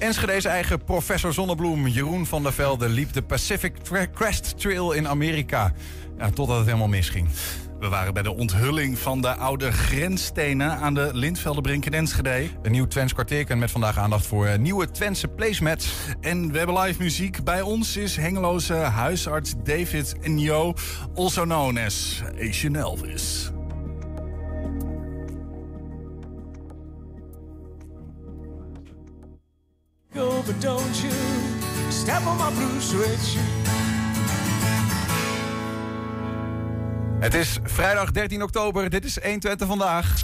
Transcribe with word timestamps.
Enschede's 0.00 0.44
eigen 0.44 0.84
professor 0.84 1.32
Zonnebloem, 1.32 1.86
Jeroen 1.86 2.26
van 2.26 2.42
der 2.42 2.52
Velde, 2.52 2.88
liep 2.88 3.12
de 3.12 3.22
Pacific 3.22 3.72
Crest 4.14 4.58
Trail 4.60 4.92
in 4.92 5.08
Amerika. 5.08 5.72
Ja, 6.18 6.30
totdat 6.30 6.56
het 6.56 6.66
helemaal 6.66 6.88
misging. 6.88 7.28
We 7.80 7.88
waren 7.88 8.14
bij 8.14 8.22
de 8.22 8.34
onthulling 8.34 8.98
van 8.98 9.20
de 9.20 9.34
oude 9.34 9.72
grensstenen 9.72 10.70
aan 10.70 10.94
de 10.94 11.10
Lintveldenbrink 11.12 11.84
in 11.84 11.94
Enschede. 11.94 12.48
Een 12.62 12.72
nieuw 12.72 12.86
Twents 12.86 13.12
kwartierken 13.12 13.58
met 13.58 13.70
vandaag 13.70 13.98
aandacht 13.98 14.26
voor 14.26 14.46
eh, 14.46 14.58
nieuwe 14.58 14.90
Twentse 14.90 15.28
placemats. 15.28 15.92
En 16.20 16.52
we 16.52 16.58
hebben 16.58 16.78
live 16.78 17.02
muziek. 17.02 17.44
Bij 17.44 17.60
ons 17.60 17.96
is 17.96 18.16
Hengeloze 18.16 18.74
huisarts 18.74 19.54
David 19.64 20.14
Njo, 20.22 20.74
also 21.14 21.42
known 21.42 21.78
as 21.78 22.22
Asian 22.38 22.76
Elvis. 22.76 23.50
Go, 30.14 30.42
but 30.46 30.60
don't 30.60 31.00
you 31.00 31.12
step 31.90 32.26
on 32.26 32.36
my 32.36 32.50
blue 32.54 32.80
switch. 32.80 33.36
Het 37.20 37.34
is 37.34 37.58
vrijdag 37.62 38.10
13 38.10 38.42
oktober. 38.42 38.90
Dit 38.90 39.04
is 39.04 39.18
120 39.22 39.66
vandaag. 39.66 40.14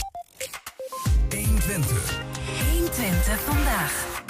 120. 1.30 2.20
120 2.72 3.41
vandaag. 3.41 4.24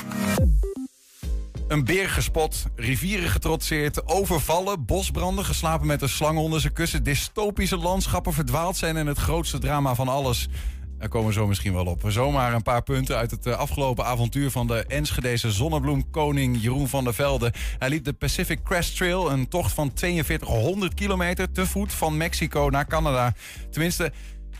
Een 1.68 1.84
beer 1.84 2.08
gespot, 2.08 2.64
rivieren 2.74 3.30
getrotseerd, 3.30 4.06
overvallen, 4.06 4.84
bosbranden, 4.84 5.44
geslapen 5.44 5.86
met 5.86 6.02
een 6.02 6.08
slang 6.08 6.38
onder 6.38 6.60
zijn 6.60 6.72
kussen, 6.72 7.02
dystopische 7.02 7.76
landschappen 7.76 8.32
verdwaald 8.32 8.76
zijn 8.76 8.96
en 8.96 9.06
het 9.06 9.18
grootste 9.18 9.58
drama 9.58 9.94
van 9.94 10.08
alles. 10.08 10.48
Daar 10.98 11.08
komen 11.08 11.28
we 11.28 11.32
zo 11.32 11.46
misschien 11.46 11.72
wel 11.72 11.86
op. 11.86 12.02
Zomaar 12.06 12.54
een 12.54 12.62
paar 12.62 12.82
punten 12.82 13.16
uit 13.16 13.30
het 13.30 13.46
eh, 13.46 13.58
afgelopen 13.58 14.04
avontuur 14.04 14.50
van 14.50 14.66
de 14.66 14.84
Enschedese 14.86 15.52
zonnebloemkoning 15.52 16.62
Jeroen 16.62 16.88
van 16.88 17.04
der 17.04 17.14
Velde. 17.14 17.52
Hij 17.78 17.88
liep 17.88 18.04
de 18.04 18.12
Pacific 18.12 18.62
Crest 18.62 18.96
Trail, 18.96 19.30
een 19.30 19.48
tocht 19.48 19.72
van 19.72 19.90
4200 19.94 20.94
kilometer 20.94 21.52
te 21.52 21.66
voet 21.66 21.92
van 21.92 22.16
Mexico 22.16 22.68
naar 22.70 22.86
Canada. 22.86 23.34
Tenminste, 23.70 24.12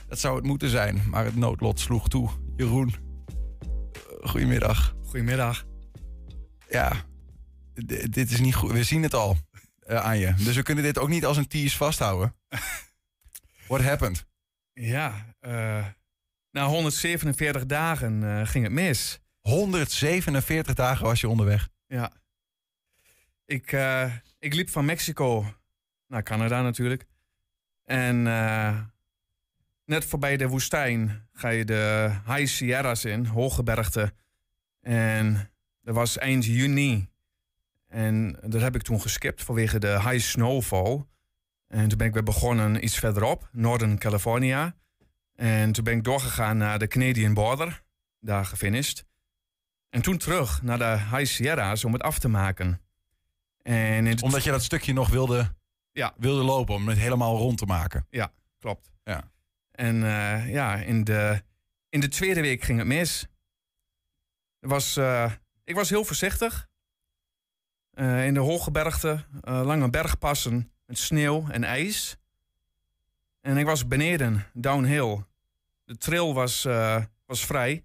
dat 0.08 0.18
zou 0.18 0.36
het 0.36 0.44
moeten 0.44 0.68
zijn, 0.68 1.02
maar 1.10 1.24
het 1.24 1.36
noodlot 1.36 1.80
sloeg 1.80 2.08
toe. 2.08 2.30
Jeroen, 2.56 2.94
eh, 2.94 4.28
goedemiddag. 4.28 4.94
Goedemiddag. 5.04 5.64
Ja, 6.70 6.92
dit 8.10 8.30
is 8.30 8.40
niet 8.40 8.54
goed. 8.54 8.72
We 8.72 8.84
zien 8.84 9.02
het 9.02 9.14
al 9.14 9.36
uh, 9.88 10.04
aan 10.04 10.18
je. 10.18 10.34
Dus 10.34 10.56
we 10.56 10.62
kunnen 10.62 10.84
dit 10.84 10.98
ook 10.98 11.08
niet 11.08 11.24
als 11.24 11.36
een 11.36 11.48
tease 11.48 11.76
vasthouden. 11.76 12.36
What 13.68 13.82
happened? 13.82 14.26
Ja, 14.72 15.34
uh, 15.40 15.86
na 16.56 16.66
147 16.66 17.66
dagen 17.66 18.22
uh, 18.22 18.46
ging 18.46 18.64
het 18.64 18.72
mis. 18.72 19.20
147 19.40 20.74
dagen 20.74 21.04
was 21.04 21.20
je 21.20 21.28
onderweg? 21.28 21.68
Ja. 21.86 22.12
Ik, 23.44 23.72
uh, 23.72 24.12
ik 24.38 24.54
liep 24.54 24.70
van 24.70 24.84
Mexico 24.84 25.54
naar 26.06 26.22
Canada 26.22 26.62
natuurlijk. 26.62 27.06
En 27.84 28.26
uh, 28.26 28.78
net 29.84 30.04
voorbij 30.04 30.36
de 30.36 30.48
woestijn 30.48 31.28
ga 31.32 31.48
je 31.48 31.64
de 31.64 32.10
High 32.26 32.46
Sierras 32.46 33.04
in, 33.04 33.24
hooggebergte. 33.24 34.12
En 34.80 35.50
dat 35.82 35.94
was 35.94 36.18
eind 36.18 36.44
juni. 36.44 37.08
En 37.88 38.38
dat 38.46 38.60
heb 38.60 38.74
ik 38.74 38.82
toen 38.82 39.00
geskipt 39.00 39.42
vanwege 39.42 39.78
de 39.78 40.00
high 40.00 40.24
snowfall. 40.24 41.04
En 41.68 41.88
toen 41.88 41.98
ben 41.98 42.06
ik 42.06 42.12
weer 42.12 42.22
begonnen 42.22 42.84
iets 42.84 42.98
verderop, 42.98 43.48
Northern 43.52 43.98
California. 43.98 44.76
En 45.36 45.72
toen 45.72 45.84
ben 45.84 45.96
ik 45.96 46.04
doorgegaan 46.04 46.56
naar 46.56 46.78
de 46.78 46.86
Canadian 46.86 47.34
Border, 47.34 47.82
daar 48.20 48.44
gefinished. 48.44 49.04
En 49.90 50.02
toen 50.02 50.18
terug 50.18 50.62
naar 50.62 50.78
de 50.78 50.98
High 50.98 51.24
Sierra's 51.24 51.84
om 51.84 51.92
het 51.92 52.02
af 52.02 52.18
te 52.18 52.28
maken. 52.28 52.80
En 53.62 54.22
Omdat 54.22 54.44
je 54.44 54.50
dat 54.50 54.62
stukje 54.62 54.92
nog 54.92 55.08
wilde, 55.08 55.54
ja. 55.92 56.14
wilde 56.16 56.42
lopen, 56.42 56.74
om 56.74 56.88
het 56.88 56.98
helemaal 56.98 57.36
rond 57.36 57.58
te 57.58 57.66
maken. 57.66 58.06
Ja, 58.10 58.32
klopt. 58.58 58.90
Ja. 59.04 59.30
En 59.70 59.96
uh, 59.96 60.52
ja, 60.52 60.76
in 60.76 61.04
de, 61.04 61.42
in 61.88 62.00
de 62.00 62.08
tweede 62.08 62.40
week 62.40 62.62
ging 62.62 62.78
het 62.78 62.86
mis. 62.86 63.26
Was, 64.60 64.96
uh, 64.96 65.32
ik 65.64 65.74
was 65.74 65.88
heel 65.88 66.04
voorzichtig. 66.04 66.68
Uh, 67.94 68.26
in 68.26 68.34
de 68.34 68.40
hooggebergte, 68.40 69.24
lange 69.42 69.90
bergpassen 69.90 70.72
met 70.86 70.98
sneeuw 70.98 71.48
en 71.48 71.64
ijs. 71.64 72.16
En 73.46 73.56
ik 73.56 73.64
was 73.64 73.86
beneden, 73.86 74.46
downhill. 74.52 75.24
De 75.84 75.98
trail 75.98 76.34
was, 76.34 76.64
uh, 76.64 77.04
was 77.26 77.46
vrij. 77.46 77.84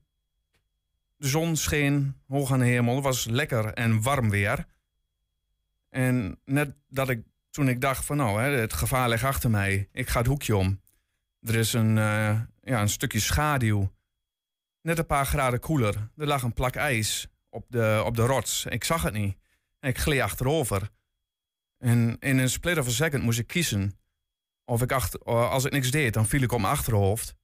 De 1.17 1.27
zon 1.27 1.55
scheen 1.55 2.15
hoog 2.27 2.51
aan 2.51 2.59
de 2.59 2.65
hemel. 2.65 2.95
Het 2.95 3.03
was 3.03 3.25
lekker 3.25 3.73
en 3.73 4.01
warm 4.01 4.29
weer. 4.29 4.65
En 5.89 6.39
net 6.45 6.75
dat 6.87 7.09
ik, 7.09 7.23
toen 7.49 7.69
ik 7.69 7.81
dacht 7.81 8.05
van 8.05 8.17
nou, 8.17 8.41
het 8.41 8.73
gevaar 8.73 9.09
ligt 9.09 9.23
achter 9.23 9.49
mij. 9.49 9.89
Ik 9.91 10.09
ga 10.09 10.17
het 10.17 10.27
hoekje 10.27 10.55
om. 10.55 10.81
Er 11.41 11.55
is 11.55 11.73
een, 11.73 11.97
uh, 11.97 12.39
ja, 12.61 12.81
een 12.81 12.89
stukje 12.89 13.19
schaduw. 13.19 13.91
Net 14.81 14.97
een 14.97 15.05
paar 15.05 15.25
graden 15.25 15.59
koeler. 15.59 16.09
Er 16.17 16.27
lag 16.27 16.43
een 16.43 16.53
plak 16.53 16.75
ijs 16.75 17.27
op 17.49 17.65
de, 17.69 18.01
op 18.05 18.15
de 18.15 18.25
rots. 18.25 18.65
Ik 18.65 18.83
zag 18.83 19.03
het 19.03 19.13
niet. 19.13 19.37
En 19.79 19.89
ik 19.89 19.97
gleed 19.97 20.21
achterover. 20.21 20.89
En 21.77 22.17
in 22.19 22.37
een 22.37 22.49
split 22.49 22.77
of 22.77 22.87
a 22.87 22.91
second 22.91 23.23
moest 23.23 23.39
ik 23.39 23.47
kiezen 23.47 23.99
of 24.71 24.81
ik 24.81 24.91
achter, 24.91 25.19
eh, 25.19 25.49
als 25.49 25.65
ik 25.65 25.71
niks 25.71 25.91
deed, 25.91 26.13
dan 26.13 26.25
viel 26.25 26.41
ik 26.41 26.51
op 26.51 26.59
mijn 26.59 26.73
achterhoofd. 26.73 27.35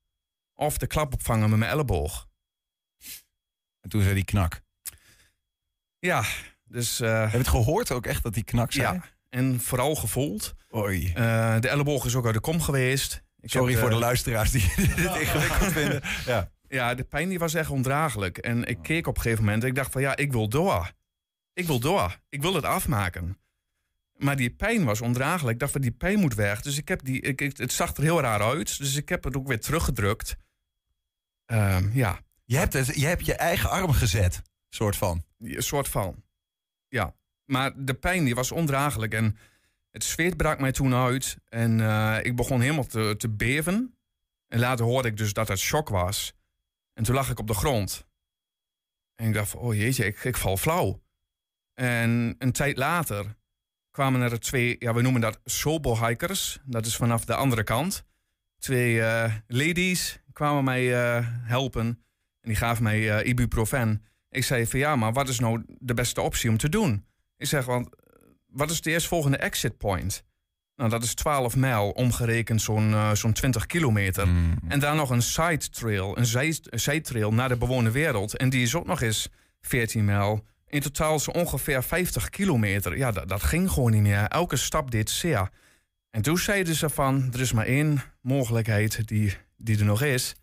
Of 0.54 0.78
de 0.78 0.88
klap 0.88 1.14
opvangen 1.14 1.50
met 1.50 1.60
mijn 1.60 1.72
elleboog. 1.72 2.28
En 3.80 3.90
toen 3.90 4.02
zei 4.02 4.14
die 4.14 4.24
knak. 4.24 4.62
Ja, 6.00 6.24
dus... 6.64 7.02
Uh, 7.02 7.22
Heb 7.22 7.32
je 7.32 7.38
het 7.38 7.48
gehoord 7.48 7.92
ook 7.92 8.06
echt 8.06 8.24
dat 8.24 8.34
die 8.34 8.44
knak 8.44 8.72
zei? 8.72 8.94
Ja, 8.94 9.04
en 9.30 9.60
vooral 9.60 9.96
gevoeld. 9.96 10.56
Oei. 10.76 11.08
Uh, 11.08 11.60
de 11.60 11.68
elleboog 11.68 12.06
is 12.06 12.16
ook 12.16 12.26
uit 12.26 12.34
de 12.34 12.40
kom 12.40 12.62
geweest. 12.62 13.24
Ik 13.40 13.50
Sorry 13.50 13.72
heb, 13.72 13.82
voor 13.82 13.90
de 13.90 13.96
luisteraars 13.96 14.52
die 14.52 14.74
dit 14.76 14.98
ingewikkeld 14.98 15.72
vinden. 15.72 16.02
Ja. 16.26 16.52
ja, 16.68 16.96
de 16.96 17.04
pijn 17.04 17.30
die 17.30 17.40
was 17.40 17.54
echt 17.54 17.70
ondraaglijk. 17.70 18.38
En 18.38 18.64
ik 18.64 18.78
keek 18.82 19.08
op 19.08 19.16
een 19.16 19.22
gegeven 19.22 19.44
moment 19.44 19.64
en 19.64 19.70
ik 19.70 19.76
dacht 19.76 19.92
van 19.92 20.02
ja, 20.02 20.16
ik 20.16 20.32
wil 20.32 20.50
door. 20.50 20.92
Ik 21.54 21.68
wil 21.68 21.80
door. 21.80 22.20
Ik 22.30 22.42
wil 22.42 22.54
het 22.54 22.66
afmaken. 22.66 23.38
Maar 24.18 24.36
die 24.36 24.50
pijn 24.50 24.84
was 24.84 25.02
ondraaglijk. 25.02 25.54
Ik 25.54 25.60
dacht 25.60 25.72
van 25.72 25.82
die 25.82 25.92
pijn 25.92 26.20
moet 26.20 26.34
weg. 26.34 26.62
Dus 26.62 26.78
ik 26.78 26.88
heb 26.88 27.04
die, 27.04 27.22
ik, 27.22 27.40
het 27.58 27.74
zag 27.74 27.96
er 27.96 28.04
heel 28.04 28.22
raar 28.22 28.42
uit. 28.42 28.78
Dus 28.78 28.96
ik 28.96 29.10
heb 29.10 29.24
het 29.24 29.36
ook 29.36 29.48
weer 29.48 29.60
teruggedrukt. 29.60 30.38
Um, 31.46 31.92
ja. 31.94 32.20
Je 32.44 32.58
hebt, 32.58 32.74
het, 32.74 32.96
je 32.96 33.06
hebt 33.06 33.26
je 33.26 33.36
eigen 33.36 33.70
arm 33.70 33.92
gezet, 33.92 34.42
soort 34.70 34.96
van. 34.96 35.24
Een 35.40 35.64
soort 35.64 35.88
van. 35.88 36.24
Ja. 36.88 37.16
Maar 37.46 37.86
de 37.86 37.94
pijn 37.94 38.24
die 38.24 38.36
was 38.36 38.52
ondraaglijk. 38.52 39.14
En 39.14 39.38
het 39.92 40.04
zweet 40.04 40.38
brak 40.38 40.60
mij 40.60 40.72
toen 40.72 40.94
uit. 40.94 41.38
En 41.50 41.80
uh, 41.80 42.18
ik 42.22 42.36
begon 42.36 42.62
helemaal 42.62 42.86
te, 42.86 43.16
te 43.18 43.30
beven. 43.30 43.98
En 44.48 44.60
later 44.60 44.86
hoorde 44.86 45.08
ik 45.08 45.18
dus 45.18 45.34
dat 45.34 45.48
het 45.48 45.60
shock 45.60 45.90
was. 45.90 46.34
En 46.94 47.04
toen 47.04 47.16
lag 47.16 47.30
ik 47.30 47.40
op 47.40 47.48
de 47.48 47.54
grond. 47.54 48.08
En 49.16 49.28
ik 49.28 49.34
dacht 49.34 49.50
van, 49.50 49.60
oh 49.60 49.76
jeetje, 49.76 50.06
ik, 50.06 50.24
ik 50.24 50.38
val 50.38 50.58
flauw. 50.58 51.02
En 51.74 52.36
een 52.38 52.52
tijd 52.52 52.78
later 52.78 53.37
kwamen 53.98 54.22
er 54.22 54.40
twee, 54.40 54.76
ja, 54.80 54.94
we 54.94 55.02
noemen 55.02 55.22
dat 55.22 55.40
sobo-hikers. 55.46 56.60
Dat 56.66 56.86
is 56.86 56.96
vanaf 56.96 57.26
de 57.26 57.36
andere 57.36 57.64
kant. 57.64 58.06
Twee 58.60 58.96
uh, 58.96 59.34
ladies 59.48 60.20
kwamen 60.34 60.64
mij 60.64 60.84
uh, 60.84 61.28
helpen. 61.28 61.86
En 62.42 62.50
die 62.50 62.56
gaven 62.56 62.84
mij 62.84 63.00
uh, 63.00 63.28
ibuprofen. 63.28 64.04
Ik 64.30 64.44
zei 64.44 64.68
van 64.68 64.80
ja, 64.80 64.96
maar 64.96 65.14
wat 65.14 65.30
is 65.30 65.40
nou 65.40 65.64
de 65.80 65.94
beste 65.94 66.22
optie 66.22 66.50
om 66.50 66.58
te 66.58 66.70
doen? 66.70 67.06
Ik 67.38 67.48
zeg, 67.48 67.66
want 67.66 67.90
wat 68.48 68.72
is 68.72 68.82
de 68.82 68.92
eerstvolgende 68.92 69.38
exit 69.38 69.78
point? 69.78 70.24
Nou, 70.76 70.90
dat 70.90 71.04
is 71.04 71.14
12 71.14 71.56
mijl, 71.56 71.90
omgerekend 71.90 72.62
zo'n 72.62 72.96
zo'n 73.14 73.34
20 73.34 73.66
kilometer. 73.66 74.28
Mm. 74.28 74.54
En 74.68 74.80
daar 74.80 74.96
nog 74.96 75.10
een 75.10 75.22
side 75.22 75.70
trail, 75.70 76.18
een, 76.18 76.26
zij, 76.26 76.60
een 76.64 76.80
zijtrail 76.80 77.34
naar 77.34 77.50
de 77.50 77.58
bewoonde 77.58 77.92
wereld. 77.92 78.38
En 78.38 78.50
die 78.50 78.62
is 78.62 78.76
ook 78.76 78.88
nog 78.88 79.02
eens 79.02 79.30
14 79.62 80.06
mijl. 80.06 80.46
In 80.70 80.82
totaal 80.82 81.20
zo 81.20 81.32
ongeveer 81.32 81.84
50 81.84 82.30
kilometer. 82.30 82.98
Ja, 82.98 83.12
dat, 83.12 83.30
dat 83.30 83.44
ging 83.44 83.72
gewoon 83.72 83.92
niet 83.92 84.02
meer. 84.02 84.24
Elke 84.24 84.56
stap 84.56 84.92
deed 84.92 85.10
zeer. 85.10 85.50
En 86.10 86.22
toen 86.22 86.38
zeiden 86.38 86.76
ze 86.76 86.90
van, 86.90 87.30
er 87.34 87.40
is 87.40 87.52
maar 87.52 87.66
één 87.66 88.02
mogelijkheid 88.22 89.08
die, 89.08 89.38
die 89.58 89.80
er 89.80 89.86
nog 89.86 90.02
is. 90.02 90.36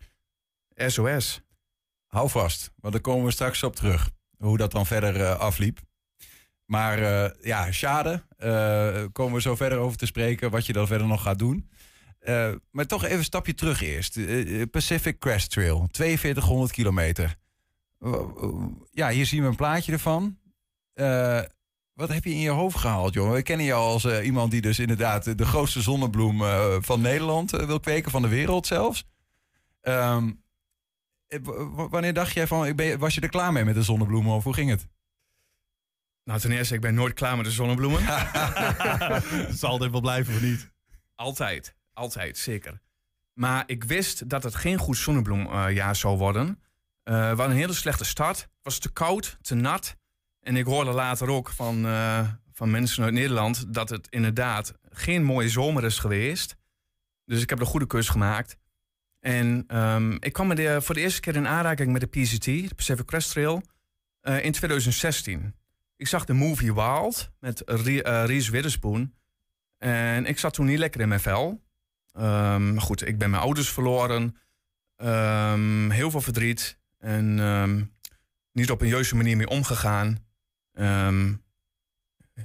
SOS. 0.75 1.41
Hou 2.07 2.29
vast, 2.29 2.71
want 2.75 2.93
daar 2.93 3.01
komen 3.01 3.25
we 3.25 3.31
straks 3.31 3.63
op 3.63 3.75
terug. 3.75 4.11
Hoe 4.37 4.57
dat 4.57 4.71
dan 4.71 4.85
verder 4.85 5.15
uh, 5.15 5.39
afliep. 5.39 5.79
Maar 6.65 6.99
uh, 6.99 7.29
ja, 7.41 7.71
schade. 7.71 8.23
Uh, 8.39 9.05
komen 9.11 9.33
we 9.33 9.41
zo 9.41 9.55
verder 9.55 9.77
over 9.77 9.97
te 9.97 10.05
spreken. 10.05 10.51
Wat 10.51 10.65
je 10.65 10.73
dan 10.73 10.87
verder 10.87 11.07
nog 11.07 11.21
gaat 11.21 11.39
doen. 11.39 11.69
maar 12.71 12.87
toch 12.87 13.03
even 13.03 13.17
een 13.17 13.23
stapje 13.23 13.53
terug 13.53 13.81
eerst. 13.81 14.19
Pacific 14.71 15.19
Crest 15.19 15.51
Trail, 15.51 15.87
4200 15.91 16.71
kilometer. 16.71 17.35
Ja, 18.91 19.09
hier 19.09 19.25
zien 19.25 19.41
we 19.41 19.47
een 19.47 19.55
plaatje 19.55 19.91
ervan. 19.91 20.37
Uh, 20.95 21.41
wat 21.93 22.09
heb 22.09 22.23
je 22.23 22.29
in 22.29 22.39
je 22.39 22.49
hoofd 22.49 22.77
gehaald, 22.77 23.13
jongen? 23.13 23.33
We 23.33 23.41
kennen 23.41 23.65
jou 23.65 23.81
als 23.81 24.03
uh, 24.03 24.25
iemand 24.25 24.51
die 24.51 24.61
dus 24.61 24.79
inderdaad 24.79 25.37
de 25.37 25.45
grootste 25.45 25.81
zonnebloem 25.81 26.41
uh, 26.41 26.75
van 26.79 27.01
Nederland 27.01 27.51
wil 27.51 27.79
kweken, 27.79 28.11
van 28.11 28.21
de 28.21 28.27
wereld 28.27 28.67
zelfs. 28.67 29.05
Um, 29.81 30.43
wanneer 31.89 32.13
dacht 32.13 32.33
jij 32.33 32.47
van, 32.47 32.75
was 32.97 33.15
je 33.15 33.21
er 33.21 33.29
klaar 33.29 33.51
mee 33.51 33.65
met 33.65 33.75
de 33.75 33.83
zonnebloemen 33.83 34.33
of 34.33 34.43
hoe 34.43 34.53
ging 34.53 34.69
het? 34.69 34.87
Nou, 36.23 36.39
ten 36.39 36.51
eerste, 36.51 36.73
ik 36.75 36.81
ben 36.81 36.93
nooit 36.93 37.13
klaar 37.13 37.35
met 37.35 37.45
de 37.45 37.51
zonnebloemen. 37.51 38.01
Het 39.47 39.59
zal 39.59 39.69
altijd 39.69 39.91
wel 39.91 40.01
blijven 40.01 40.33
of 40.33 40.41
niet? 40.41 40.71
Altijd, 41.15 41.75
altijd, 41.93 42.37
zeker. 42.37 42.81
Maar 43.33 43.63
ik 43.65 43.83
wist 43.83 44.29
dat 44.29 44.43
het 44.43 44.55
geen 44.55 44.77
goed 44.77 44.97
zonnebloemjaar 44.97 45.95
zou 45.95 46.17
worden. 46.17 46.59
Eh, 47.05 47.13
we 47.13 47.21
hadden 47.21 47.49
een 47.49 47.55
hele 47.55 47.73
slechte 47.73 48.05
start. 48.05 48.37
Het 48.37 48.49
was 48.61 48.79
te 48.79 48.91
koud, 48.91 49.37
te 49.41 49.55
nat. 49.55 49.95
En 50.39 50.55
ik 50.55 50.65
hoorde 50.65 50.91
later 50.91 51.29
ook 51.29 51.49
van, 51.49 51.85
eh, 51.85 52.27
van 52.51 52.71
mensen 52.71 53.03
uit 53.03 53.13
Nederland 53.13 53.73
dat 53.73 53.89
het 53.89 54.07
inderdaad 54.09 54.73
geen 54.89 55.23
mooie 55.23 55.49
zomer 55.49 55.83
is 55.83 55.99
geweest. 55.99 56.55
Dus 57.25 57.41
ik 57.41 57.49
heb 57.49 57.59
de 57.59 57.65
goede 57.65 57.87
keus 57.87 58.09
gemaakt. 58.09 58.57
En 59.19 59.63
ehm, 59.67 60.11
ik 60.19 60.33
kwam 60.33 60.55
de, 60.55 60.81
voor 60.81 60.95
de 60.95 61.01
eerste 61.01 61.19
keer 61.19 61.35
in 61.35 61.47
aanraking 61.47 61.91
met 61.91 62.01
de 62.01 62.07
PCT, 62.07 62.45
de 62.45 62.75
Pacific 62.75 63.05
Crest 63.05 63.31
Trail, 63.31 63.61
eh, 64.21 64.43
in 64.43 64.51
2016. 64.51 65.55
Ik 65.95 66.07
zag 66.07 66.25
de 66.25 66.33
movie 66.33 66.73
Wild 66.73 67.31
met 67.39 67.63
eh, 67.63 68.25
Reese 68.25 68.51
Witherspoon. 68.51 69.13
En 69.77 70.25
ik 70.25 70.39
zat 70.39 70.53
toen 70.53 70.65
niet 70.65 70.77
lekker 70.77 71.01
in 71.01 71.07
mijn 71.07 71.19
vel. 71.19 71.63
Ehm, 72.11 72.73
maar 72.73 72.81
goed, 72.81 73.07
ik 73.07 73.17
ben 73.17 73.29
mijn 73.29 73.41
ouders 73.41 73.69
verloren. 73.69 74.37
Ehm, 74.95 75.89
heel 75.89 76.11
veel 76.11 76.21
verdriet. 76.21 76.79
En 77.05 77.39
ehm, 77.39 77.83
niet 78.51 78.71
op 78.71 78.81
een 78.81 78.87
juiste 78.87 79.15
manier 79.15 79.37
mee 79.37 79.47
omgegaan. 79.47 80.25
Ehm, 80.71 81.33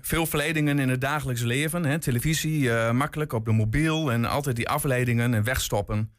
veel 0.01 0.27
verleidingen 0.27 0.79
in 0.79 0.89
het 0.89 1.01
dagelijks 1.01 1.43
leven. 1.43 1.85
Hè? 1.85 1.99
Televisie, 1.99 2.73
eh, 2.73 2.93
makkelijk 2.93 3.33
op 3.33 3.45
de 3.45 3.53
mobiel. 3.53 4.13
En 4.13 4.25
altijd 4.25 4.57
die 4.57 4.69
afleidingen 4.69 5.35
en 5.35 5.45
wegstoppen. 5.45 6.15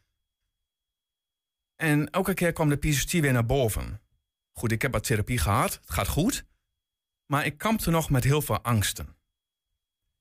En 1.76 2.10
elke 2.10 2.34
keer 2.34 2.54
kwam 2.54 2.70
de 2.70 2.76
PCT 2.76 3.12
weer 3.12 3.34
naar 3.34 3.46
boven. 3.46 4.02
Goed, 4.52 4.72
ik 4.72 4.82
heb 4.82 4.92
wat 4.92 5.04
therapie 5.04 5.38
gehad. 5.38 5.74
Het 5.74 5.92
gaat 5.92 6.08
goed. 6.08 6.46
Maar 7.26 7.46
ik 7.46 7.58
kampte 7.58 7.92
nog 7.92 8.10
met 8.10 8.24
heel 8.24 8.42
veel 8.42 8.62
angsten. 8.62 9.16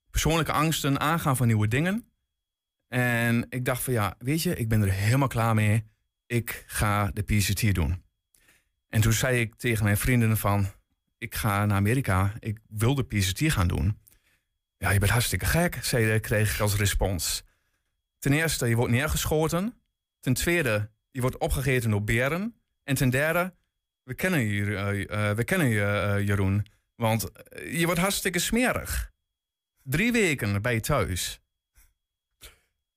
Persoonlijke 0.09 0.51
angsten, 0.51 0.99
aangaan 0.99 1.37
van 1.37 1.47
nieuwe 1.47 1.67
dingen. 1.67 2.11
En 2.87 3.45
ik 3.49 3.65
dacht 3.65 3.83
van 3.83 3.93
ja, 3.93 4.15
weet 4.17 4.41
je, 4.41 4.55
ik 4.55 4.67
ben 4.67 4.81
er 4.81 4.91
helemaal 4.91 5.27
klaar 5.27 5.53
mee. 5.53 5.89
Ik 6.25 6.63
ga 6.67 7.11
de 7.11 7.21
PCT 7.21 7.73
doen. 7.73 8.09
En 8.91 9.01
toen 9.01 9.13
zei 9.13 9.39
ik 9.39 9.55
tegen 9.55 9.83
mijn 9.83 9.97
vrienden 9.97 10.37
van... 10.37 10.67
ik 11.17 11.35
ga 11.35 11.65
naar 11.65 11.77
Amerika, 11.77 12.33
ik 12.39 12.59
wil 12.67 12.95
de 12.95 13.03
PCT 13.03 13.51
gaan 13.51 13.67
doen. 13.67 13.99
Ja, 14.77 14.89
je 14.89 14.99
bent 14.99 15.11
hartstikke 15.11 15.45
gek, 15.45 15.77
zei, 15.81 16.19
kreeg 16.19 16.53
ik 16.53 16.59
als 16.59 16.75
respons. 16.75 17.43
Ten 18.19 18.33
eerste, 18.33 18.67
je 18.67 18.75
wordt 18.75 18.91
neergeschoten. 18.91 19.81
Ten 20.19 20.33
tweede, 20.33 20.89
je 21.11 21.21
wordt 21.21 21.37
opgegeten 21.37 21.89
door 21.89 22.03
beren. 22.03 22.55
En 22.83 22.95
ten 22.95 23.09
derde, 23.09 23.53
we 24.03 24.13
kennen 24.13 24.39
je, 24.39 24.75
eh, 24.75 25.29
eh, 25.29 25.35
we 25.35 25.43
kennen 25.43 25.67
je 25.67 25.83
eh, 25.83 26.27
Jeroen. 26.27 26.65
Want 26.95 27.31
je 27.71 27.85
wordt 27.85 27.99
hartstikke 27.99 28.39
smerig. 28.39 29.11
Drie 29.83 30.11
weken 30.11 30.61
bij 30.61 30.73
je 30.73 30.79
thuis. 30.79 31.41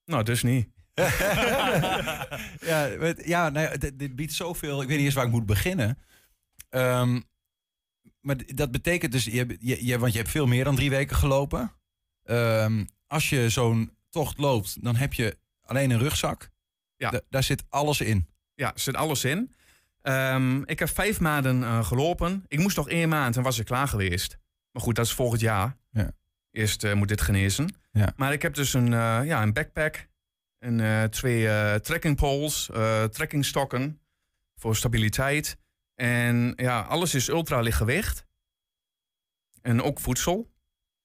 Nou, 0.05 0.23
dus 0.23 0.43
niet. 0.43 0.69
ja, 2.71 2.89
ja 3.25 3.49
nou 3.49 3.71
ja, 3.71 3.77
dit, 3.77 3.99
dit 3.99 4.17
biedt 4.17 4.33
zoveel. 4.33 4.83
Ik 4.83 4.89
weet 4.89 4.97
niet 4.97 5.07
eens 5.07 5.15
waar 5.15 5.25
ik 5.27 5.31
moet 5.31 5.47
beginnen. 5.47 5.99
Ehm, 6.71 7.21
maar 8.21 8.37
dat 8.47 8.71
betekent 8.71 9.13
dus, 9.13 9.25
je, 9.25 9.57
je, 9.61 9.87
je, 9.87 9.99
want 9.99 10.13
je 10.13 10.19
hebt 10.19 10.31
veel 10.31 10.47
meer 10.47 10.65
dan 10.65 10.77
drie 10.77 10.91
weken 10.91 11.17
gelopen. 11.17 11.73
Ehm, 12.23 12.85
als 13.07 13.29
je 13.29 13.49
zo'n 13.49 13.97
tocht 14.11 14.39
loopt, 14.39 14.83
dan 14.85 14.97
heb 14.97 15.13
je 15.13 15.39
alleen 15.63 15.91
een 15.91 15.99
rugzak. 15.99 16.51
Ja. 16.97 17.11
Da- 17.11 17.21
daar 17.29 17.43
zit 17.43 17.65
alles 17.69 18.01
in. 18.01 18.29
Ja, 18.55 18.73
er 18.73 18.81
zit 18.81 18.95
alles 18.97 19.25
in. 19.25 19.55
Ehm, 20.03 20.63
ik 20.63 20.79
heb 20.79 20.89
vijf 20.89 21.21
maanden 21.21 21.63
eh, 21.63 21.85
gelopen. 21.85 22.45
Ik 22.49 22.59
moest 22.59 22.77
nog 22.77 22.89
één 22.89 23.09
maand 23.09 23.37
en 23.37 23.43
was 23.43 23.59
ik 23.59 23.65
klaar 23.67 23.89
geweest. 23.89 24.39
Maar 24.71 24.83
goed, 24.83 24.95
dat 24.95 25.05
is 25.07 25.13
volgend 25.13 25.41
jaar. 25.41 25.77
Ja. 25.91 26.11
Eerst 26.51 26.85
eh, 26.85 26.93
moet 26.95 27.09
dit 27.09 27.21
genezen. 27.21 27.75
Ja. 27.93 28.13
Maar 28.17 28.33
ik 28.33 28.43
heb 28.43 28.55
dus 28.55 28.75
een, 28.75 28.93
eh, 28.93 29.21
ja, 29.25 29.43
een 29.43 29.53
backpack. 29.53 30.07
En 30.65 30.81
eh, 30.81 31.03
twee 31.05 31.49
eh 31.49 31.75
trekking 31.75 32.17
poles, 32.17 32.71
eh 32.71 33.05
trekkingstokken 33.05 34.01
voor 34.57 34.77
stabiliteit. 34.77 35.57
En 35.95 36.53
ja, 36.57 36.81
alles 36.81 37.15
is 37.15 37.29
ultra 37.29 37.61
licht 37.61 37.77
gewicht. 37.77 38.25
En 39.63 39.83
ook 39.83 40.01
voedsel. 40.01 40.51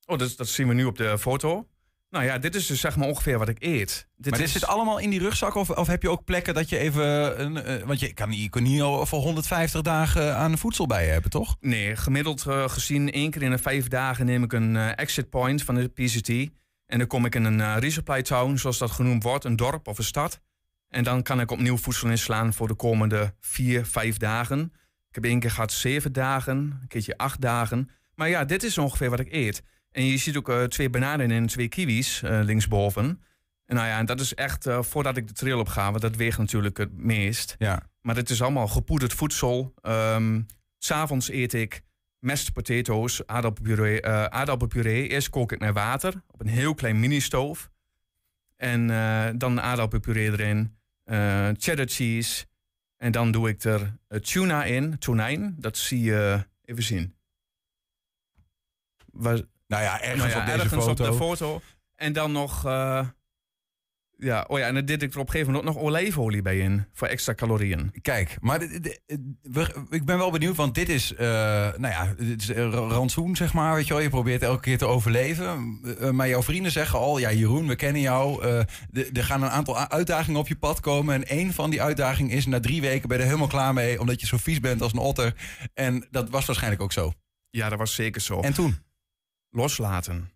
Oh, 0.05 0.17
dat, 0.17 0.33
dat 0.37 0.47
zien 0.47 0.67
we 0.67 0.73
nu 0.73 0.85
op 0.85 0.97
de 0.97 1.17
foto. 1.17 1.67
Nou 2.09 2.25
ja, 2.25 2.37
dit 2.37 2.55
is 2.55 2.65
dus 2.67 2.79
zeg 2.79 2.95
maar 2.95 3.07
ongeveer 3.07 3.37
wat 3.37 3.47
ik 3.49 3.63
eet. 3.63 4.07
Dit 4.15 4.29
maar 4.29 4.39
dit 4.39 4.47
is- 4.47 4.53
zit 4.53 4.65
allemaal 4.65 4.97
in 4.97 5.09
die 5.09 5.19
rugzak? 5.19 5.55
Of, 5.55 5.69
of 5.69 5.87
heb 5.87 6.01
je 6.01 6.09
ook 6.09 6.23
plekken 6.23 6.53
dat 6.53 6.69
je 6.69 6.77
even... 6.77 7.41
Een, 7.41 7.85
want 7.85 7.99
je 7.99 8.13
kan, 8.13 8.31
je 8.31 8.49
kan 8.49 8.81
al 8.81 9.05
voor 9.05 9.19
150 9.19 9.81
dagen 9.81 10.35
aan 10.35 10.57
voedsel 10.57 10.85
bij 10.87 11.05
je 11.05 11.11
hebben, 11.11 11.29
toch? 11.31 11.55
Nee, 11.59 11.95
gemiddeld 11.95 12.41
gezien 12.47 13.11
één 13.11 13.31
keer 13.31 13.41
in 13.41 13.51
de 13.51 13.57
vijf 13.57 13.87
dagen 13.87 14.25
neem 14.25 14.43
ik 14.43 14.53
een 14.53 14.75
exit 14.75 15.29
point 15.29 15.63
van 15.63 15.75
de 15.75 15.87
PCT. 15.87 16.51
En 16.89 16.97
dan 16.97 17.07
kom 17.07 17.25
ik 17.25 17.35
in 17.35 17.43
een 17.43 17.61
eh, 17.61 17.75
resupply 17.79 18.21
town, 18.21 18.55
zoals 18.55 18.77
dat 18.77 18.91
genoemd 18.91 19.23
wordt, 19.23 19.45
een 19.45 19.55
dorp 19.55 19.87
of 19.87 19.97
een 19.97 20.03
stad. 20.03 20.41
En 20.87 21.03
dan 21.03 21.23
kan 21.23 21.39
ik 21.39 21.51
opnieuw 21.51 21.77
voedsel 21.77 22.09
inslaan 22.09 22.53
voor 22.53 22.67
de 22.67 22.73
komende 22.73 23.33
vier, 23.39 23.85
vijf 23.85 24.17
dagen. 24.17 24.59
Ik 25.09 25.15
heb 25.15 25.23
één 25.23 25.39
keer 25.39 25.51
gehad 25.51 25.71
zeven 25.71 26.13
dagen, 26.13 26.57
een 26.57 26.87
keertje 26.87 27.17
acht 27.17 27.41
dagen. 27.41 27.89
Maar 28.15 28.29
ja, 28.29 28.45
dit 28.45 28.63
is 28.63 28.77
ongeveer 28.77 29.09
wat 29.09 29.19
ik 29.19 29.31
eet. 29.31 29.63
En 29.91 30.05
je 30.05 30.17
ziet 30.17 30.37
ook 30.37 30.49
eh, 30.49 30.63
twee 30.63 30.89
bananen 30.89 31.31
en 31.31 31.45
twee 31.45 31.67
kiwis 31.67 32.21
eh, 32.21 32.39
linksboven. 32.43 33.23
En 33.65 33.75
nou 33.75 33.87
ja, 33.87 33.97
en 33.97 34.05
dat 34.05 34.19
is 34.19 34.33
echt 34.33 34.67
voordat 34.79 35.17
ik 35.17 35.27
de 35.27 35.33
trail 35.33 35.59
op 35.59 35.67
ga, 35.67 35.89
want 35.89 36.01
dat 36.01 36.15
weegt 36.15 36.37
natuurlijk 36.37 36.77
het 36.77 36.97
meest. 36.97 37.55
Ja. 37.57 37.89
Maar 38.01 38.15
het 38.15 38.29
is 38.29 38.41
allemaal 38.41 38.67
gepoederd 38.67 39.13
voedsel. 39.13 39.73
Ehm, 39.81 40.41
S 40.77 40.85
S'avonds 40.85 41.29
eet 41.29 41.53
ik 41.53 41.81
mashed 42.19 42.53
potatoes, 42.53 43.27
aardappelpuree, 43.27 44.05
aardappelpuree. 44.05 45.07
Eerst 45.07 45.29
kook 45.29 45.51
ik 45.51 45.59
met 45.59 45.73
water 45.73 46.23
op 46.27 46.39
een 46.39 46.47
heel 46.47 46.73
klein 46.73 46.99
mini-stoof. 46.99 47.71
En 48.55 48.89
eh, 48.89 49.29
dan 49.35 49.61
aardappelpuree 49.61 50.31
erin, 50.31 50.77
eh, 51.03 51.49
cheddar 51.57 51.87
cheese. 51.87 52.45
En 52.97 53.11
dan 53.11 53.31
doe 53.31 53.49
ik 53.49 53.63
er 53.63 53.95
tuna 54.21 54.63
in, 54.63 54.97
tonijn. 54.97 55.55
Dat 55.57 55.77
zie 55.77 56.01
je 56.01 56.45
even 56.61 56.83
zien. 56.83 57.15
Waar, 59.11 59.41
Nou 59.67 59.83
ja, 59.83 60.01
ergens 60.01 60.17
nou 60.17 60.29
ja, 60.29 60.39
op 60.39 60.45
deze 60.45 60.57
ergens 60.59 60.83
foto. 60.83 61.05
op 61.05 61.11
de 61.11 61.17
foto. 61.17 61.61
En 61.95 62.13
dan 62.13 62.31
nog... 62.31 62.63
eh, 64.19 64.25
ja, 64.27 64.45
oh 64.47 64.59
ja, 64.59 64.65
en 64.67 64.73
dan 64.73 64.85
deed 64.85 65.01
ik 65.03 65.13
er 65.13 65.19
op 65.19 65.25
een 65.25 65.31
gegeven 65.31 65.53
moment 65.53 65.69
ook 65.69 65.75
nog 65.75 65.83
olijfolie 65.83 66.41
bij 66.41 66.57
in. 66.59 66.85
Voor 66.93 67.07
extra 67.07 67.33
calorieën. 67.33 67.91
Kijk, 68.01 68.37
maar 68.41 68.59
dit- 68.59 68.83
dit- 68.83 69.01
we- 69.41 69.85
ik 69.89 70.05
ben 70.05 70.17
wel 70.17 70.31
benieuwd, 70.31 70.55
want 70.55 70.75
dit 70.75 70.89
is, 70.89 71.13
eh, 71.13 71.27
nou 71.77 71.87
ja, 71.87 72.13
dit 72.17 72.41
is 72.41 72.49
eh, 72.49 72.69
rantsoen, 72.71 73.35
zeg 73.35 73.53
maar. 73.53 73.75
Weet 73.75 73.87
je 73.87 73.93
wel, 73.93 74.01
je 74.01 74.09
probeert 74.09 74.41
elke 74.41 74.61
keer 74.61 74.77
te 74.77 74.85
overleven. 74.85 75.79
Eh, 75.99 76.09
maar 76.09 76.27
jouw 76.27 76.43
vrienden 76.43 76.71
zeggen 76.71 76.99
al, 76.99 77.17
ja, 77.17 77.31
Jeroen, 77.31 77.67
we 77.67 77.75
kennen 77.75 78.01
jou. 78.01 78.43
eh, 78.43 78.61
de- 78.89 79.09
er 79.13 79.23
gaan 79.23 79.43
een 79.43 79.49
aantal 79.49 79.77
a- 79.79 79.89
uitdagingen 79.89 80.39
op 80.39 80.47
je 80.47 80.55
pad 80.57 80.79
komen. 80.79 81.15
En 81.15 81.27
één 81.27 81.53
van 81.53 81.69
die 81.69 81.81
uitdagingen 81.81 82.31
is, 82.35 82.45
na 82.45 82.59
drie 82.59 82.81
weken 82.81 83.07
ben 83.07 83.17
je 83.17 83.23
er 83.23 83.29
helemaal 83.29 83.49
klaar 83.49 83.73
mee, 83.73 83.99
omdat 83.99 84.21
je 84.21 84.27
zo 84.27 84.37
vies 84.37 84.59
bent 84.59 84.81
als 84.81 84.93
een 84.93 84.99
otter. 84.99 85.33
En 85.73 86.07
dat 86.11 86.29
was 86.29 86.45
waarschijnlijk 86.45 86.81
ook 86.81 86.91
zo. 86.91 87.13
Ja, 87.49 87.69
dat 87.69 87.77
was 87.79 87.95
zeker 87.95 88.21
zo. 88.21 88.39
En 88.39 88.53
toen? 88.53 88.77
loslaten. 89.51 90.29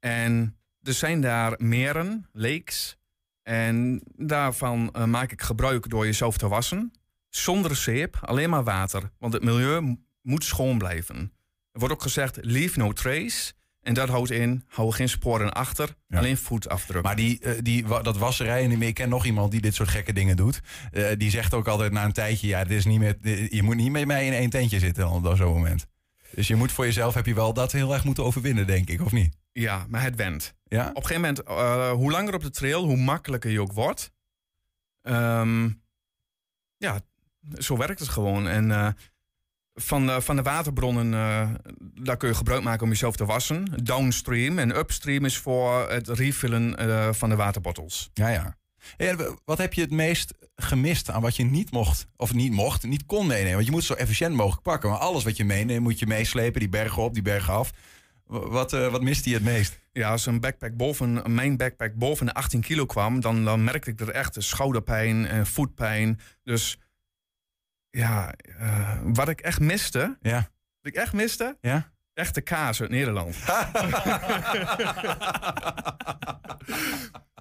En 0.00 0.59
er 0.90 0.96
zijn 0.96 1.20
daar 1.20 1.54
meren, 1.58 2.26
lakes. 2.32 2.96
En 3.42 4.02
daarvan 4.16 4.90
eh, 4.92 5.04
maak 5.04 5.32
ik 5.32 5.42
gebruik 5.42 5.88
door 5.88 6.04
jezelf 6.04 6.36
te 6.38 6.48
wassen. 6.48 6.92
Zonder 7.28 7.76
zeep, 7.76 8.18
alleen 8.20 8.50
maar 8.50 8.64
water. 8.64 9.10
Want 9.18 9.32
het 9.32 9.42
milieu 9.44 9.96
moet 10.22 10.44
schoon 10.44 10.78
blijven. 10.78 11.32
Er 11.72 11.78
wordt 11.78 11.94
ook 11.94 12.02
gezegd, 12.02 12.38
leave 12.40 12.78
no 12.78 12.92
trace. 12.92 13.52
En 13.80 13.94
dat 13.94 14.08
houdt 14.08 14.30
in, 14.30 14.64
hou 14.66 14.92
geen 14.92 15.08
sporen 15.08 15.52
achter, 15.52 15.94
Ja. 16.08 16.18
alleen 16.18 16.36
voetafdruk. 16.36 17.02
Maar 17.02 17.16
die, 17.16 17.38
eh, 17.40 17.52
die, 17.62 17.84
dat 18.02 18.18
wasserij, 18.18 18.64
en 18.64 18.82
ik 18.82 18.94
ken 18.94 19.08
nog 19.08 19.24
iemand 19.26 19.50
die 19.50 19.60
dit 19.60 19.74
soort 19.74 19.88
gekke 19.88 20.12
dingen 20.12 20.36
doet. 20.36 20.60
eh, 20.92 21.04
die 21.16 21.30
zegt 21.30 21.54
ook 21.54 21.68
altijd 21.68 21.92
na 21.92 22.04
een 22.04 22.12
tijdje, 22.12 22.46
ja, 22.46 22.64
dit 22.64 22.78
is 22.78 22.84
niet 22.84 22.98
meer, 22.98 23.16
dit- 23.20 23.52
je 23.52 23.62
moet 23.62 23.76
niet 23.76 23.90
met 23.90 24.06
mij 24.06 24.26
in 24.26 24.32
één 24.32 24.50
tentje 24.50 24.78
zitten 24.78 25.08
op 25.08 25.36
zo'n 25.36 25.52
moment. 25.52 25.86
Dus 26.34 26.48
je 26.48 26.54
moet 26.54 26.72
voor 26.72 26.84
jezelf, 26.84 27.14
heb 27.14 27.26
je 27.26 27.34
wel 27.34 27.52
dat 27.52 27.72
heel 27.72 27.92
erg 27.92 28.04
moeten 28.04 28.24
overwinnen, 28.24 28.66
denk 28.66 28.88
ik, 28.88 29.00
of 29.00 29.12
niet? 29.12 29.36
Ja, 29.52 29.86
maar 29.88 30.02
het 30.02 30.16
went. 30.16 30.54
Ja? 30.64 30.88
Op 30.88 30.96
een 30.96 31.06
gegeven 31.06 31.20
moment, 31.20 31.42
eh, 31.42 31.90
hoe 31.90 32.10
langer 32.10 32.34
op 32.34 32.42
de 32.42 32.50
trail, 32.50 32.84
hoe 32.84 32.96
makkelijker 32.96 33.50
je 33.50 33.60
ook 33.60 33.72
wordt. 33.72 34.12
Ehm, 35.02 35.70
ja, 36.76 37.00
zo 37.58 37.76
werkt 37.76 38.00
het 38.00 38.08
gewoon. 38.08 38.48
En 38.48 38.70
eh, 38.70 38.88
van, 39.74 40.06
de, 40.06 40.20
van 40.20 40.36
de 40.36 40.42
waterbronnen, 40.42 41.14
eh, 41.14 41.50
daar 41.78 42.16
kun 42.16 42.28
je 42.28 42.34
gebruik 42.34 42.62
maken 42.62 42.82
om 42.82 42.88
jezelf 42.88 43.16
te 43.16 43.24
wassen. 43.24 43.84
Downstream 43.84 44.58
en 44.58 44.76
upstream 44.76 45.24
is 45.24 45.38
voor 45.38 45.90
het 45.90 46.08
refillen 46.08 47.14
van 47.14 47.28
de 47.28 47.36
waterbottles. 47.36 48.10
Ja, 48.12 48.28
ja. 48.28 48.58
Hey, 48.96 49.16
wat 49.44 49.58
heb 49.58 49.74
je 49.74 49.80
het 49.80 49.90
meest 49.90 50.34
gemist 50.56 51.10
aan 51.10 51.22
wat 51.22 51.36
je 51.36 51.44
niet 51.44 51.70
mocht, 51.70 52.06
of 52.16 52.34
niet 52.34 52.52
mocht, 52.52 52.82
niet 52.82 53.06
kon 53.06 53.26
meenemen? 53.26 53.52
Want 53.54 53.64
je 53.64 53.70
moet 53.70 53.80
het 53.80 53.88
zo 53.96 54.02
efficiënt 54.02 54.34
mogelijk 54.34 54.62
pakken. 54.62 54.90
Maar 54.90 54.98
alles 54.98 55.24
wat 55.24 55.36
je 55.36 55.44
meeneemt, 55.44 55.82
moet 55.82 55.98
je 55.98 56.06
meeslepen. 56.06 56.60
Die 56.60 56.68
bergen 56.68 57.02
op, 57.02 57.14
die 57.14 57.22
bergen 57.22 57.52
af. 57.52 57.70
Wat, 58.26 58.72
eh, 58.72 58.90
wat 58.90 59.02
miste 59.02 59.28
je 59.28 59.34
het 59.34 59.44
meest? 59.44 59.78
Ja, 59.92 60.10
als 60.10 60.26
een 60.26 60.40
backpack 60.40 60.76
boven, 60.76 61.34
mijn 61.34 61.56
backpack 61.56 61.94
boven 61.94 62.26
de 62.26 62.34
18 62.34 62.60
kilo 62.60 62.86
kwam, 62.86 63.20
dan, 63.20 63.44
dan 63.44 63.64
merkte 63.64 63.90
ik 63.90 64.00
er 64.00 64.10
echt 64.10 64.36
schouderpijn 64.38 65.26
en 65.26 65.46
voetpijn. 65.46 66.20
Dus 66.44 66.78
ja, 67.90 68.32
eh, 68.58 68.98
wat 69.02 69.28
ik 69.28 69.40
echt 69.40 69.60
miste, 69.60 70.18
Ja. 70.20 70.50
Wat 70.82 70.92
ik 70.92 70.98
echt 70.98 71.12
miste? 71.12 71.56
Ja? 71.60 71.90
Echte 72.14 72.40
kaas 72.40 72.80
uit 72.80 72.90
Nederland. 72.90 73.36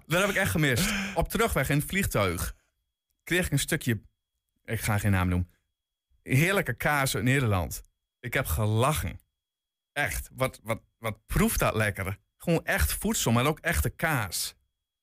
dat 0.10 0.22
heb 0.22 0.30
ik 0.30 0.36
echt 0.36 0.52
gemist. 0.52 0.92
Op 1.16 1.30
terugweg 1.30 1.70
in 1.70 1.78
het 1.78 1.88
vliegtuig 1.88 2.56
kreeg 3.24 3.46
ik 3.46 3.52
een 3.52 3.60
stukje, 3.60 4.02
ik 4.66 4.80
ga 4.82 4.98
geen 4.98 5.12
naam 5.12 5.28
noemen, 5.28 5.52
heerlijke 6.24 6.74
kaas 6.74 7.16
uit 7.16 7.24
Nederland. 7.24 7.84
Ik 8.20 8.34
heb 8.34 8.46
gelachen. 8.46 9.20
Echt, 9.94 10.30
wat, 10.34 10.60
wat, 10.64 10.82
wat 10.98 11.26
proeft 11.26 11.60
dat 11.60 11.76
lekker. 11.76 12.18
Gewoon 12.38 12.66
echt 12.66 12.94
voedsel, 12.94 13.32
maar 13.32 13.46
ook 13.46 13.60
echte 13.60 13.90
kaas. 13.90 14.56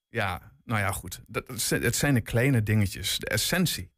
Ja, 0.09 0.55
nou 0.63 0.79
ja, 0.79 0.91
goed. 0.91 1.21
Dat, 1.27 1.47
het 1.69 1.95
zijn- 1.95 2.13
de 2.13 2.21
kleine 2.21 2.63
dingetjes, 2.63 3.17
de 3.17 3.27
essentie. 3.29 3.91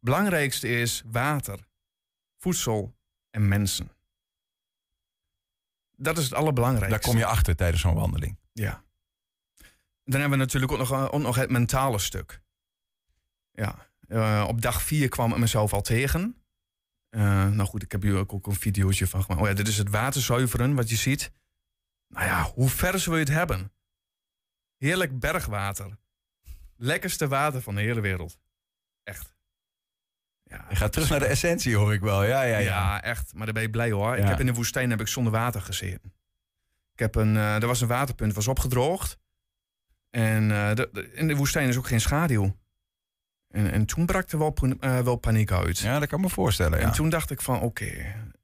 Belangrijkste 0.00 0.68
is 0.68 1.02
water, 1.06 1.68
voedsel 2.38 2.96
en 3.30 3.48
mensen. 3.48 3.90
Dat 5.96 6.18
is 6.18 6.24
het 6.24 6.34
allerbelangrijkste. 6.34 7.00
Daar 7.00 7.08
kom 7.10 7.18
je 7.18 7.26
achter 7.26 7.56
tijdens 7.56 7.82
zo'n 7.82 7.94
wandeling. 7.94 8.38
Ja. 8.52 8.84
Dan 10.06 10.20
hebben 10.20 10.38
we 10.38 10.44
natuurlijk 10.44 10.72
ook 10.72 10.78
nog, 10.78 10.92
eh, 10.92 11.08
ook 11.10 11.20
nog 11.20 11.36
het 11.36 11.50
mentale 11.50 11.98
stuk. 11.98 12.40
Ja. 13.52 13.88
eh, 14.08 14.44
op 14.48 14.60
dag 14.62 14.82
vier 14.82 15.08
kwam 15.08 15.32
ik 15.32 15.38
mezelf 15.38 15.72
al 15.72 15.82
tegen. 15.82 16.36
Eh, 17.08 17.48
nou 17.48 17.68
goed, 17.68 17.82
ik 17.82 17.92
heb 17.92 18.02
hier 18.02 18.16
ook, 18.16 18.32
ook 18.32 18.46
een 18.46 18.54
videootje 18.54 19.06
van 19.06 19.22
gemaakt. 19.22 19.40
Oh 19.42 19.48
ja, 19.48 19.54
dit 19.54 19.68
is 19.68 19.78
het 19.78 19.90
waterzuiveren 19.90 20.74
wat 20.74 20.88
je 20.88 20.96
ziet. 20.96 21.32
Nou 22.08 22.26
ja, 22.26 22.42
hoe 22.42 22.68
vers 22.68 23.06
wil 23.06 23.14
je 23.14 23.20
het 23.20 23.32
hebben? 23.32 23.72
Heerlijk 24.76 25.18
bergwater. 25.18 25.98
Lekkerste 26.76 27.28
water 27.28 27.62
van 27.62 27.74
de 27.74 27.80
hele 27.80 28.00
wereld. 28.00 28.38
Echt. 29.02 29.34
Ja, 30.42 30.66
Je 30.68 30.76
gaat 30.76 30.92
terug 30.92 31.08
naar 31.08 31.18
de 31.18 31.26
essentie, 31.26 31.76
hoor 31.76 31.92
ik 31.94 32.00
wel. 32.00 32.24
Ja, 32.24 32.42
ja, 32.42 32.56
ja, 32.56 32.58
ja. 32.58 33.02
echt. 33.02 33.34
Maar 33.34 33.44
daar 33.44 33.54
ben 33.54 33.62
ik 33.62 33.70
blij 33.70 33.90
hoor. 33.90 34.16
Ik 34.16 34.24
heb 34.24 34.40
in 34.40 34.46
de 34.46 34.54
woestijn 34.54 34.90
heb 34.90 35.00
ik 35.00 35.08
zonder 35.08 35.32
water 35.32 35.60
gezeten. 35.60 36.14
Ik 36.92 36.98
heb 36.98 37.14
een, 37.14 37.36
eh, 37.36 37.54
er 37.54 37.66
was 37.66 37.80
een 37.80 37.88
waterpunt, 37.88 38.34
was 38.34 38.48
opgedroogd. 38.48 39.18
En 40.16 40.50
eh, 40.50 40.74
de- 40.74 40.88
de- 40.92 41.10
in 41.12 41.28
de 41.28 41.36
woestijn 41.36 41.68
is 41.68 41.76
ook 41.76 41.86
geen 41.86 42.00
schaduw. 42.00 42.56
En, 43.48 43.72
en 43.72 43.86
toen 43.86 44.06
brak 44.06 44.30
er 44.30 44.38
wel, 44.38 44.54
eh, 44.80 44.98
wel 44.98 45.16
paniek 45.16 45.52
uit. 45.52 45.78
Ja, 45.78 45.98
dat 45.98 46.08
kan 46.08 46.20
me 46.20 46.28
voorstellen. 46.28 46.78
Ja. 46.78 46.84
En 46.84 46.92
toen 46.92 47.08
dacht 47.08 47.30
ik 47.30 47.40
van, 47.40 47.60
oké, 47.60 47.90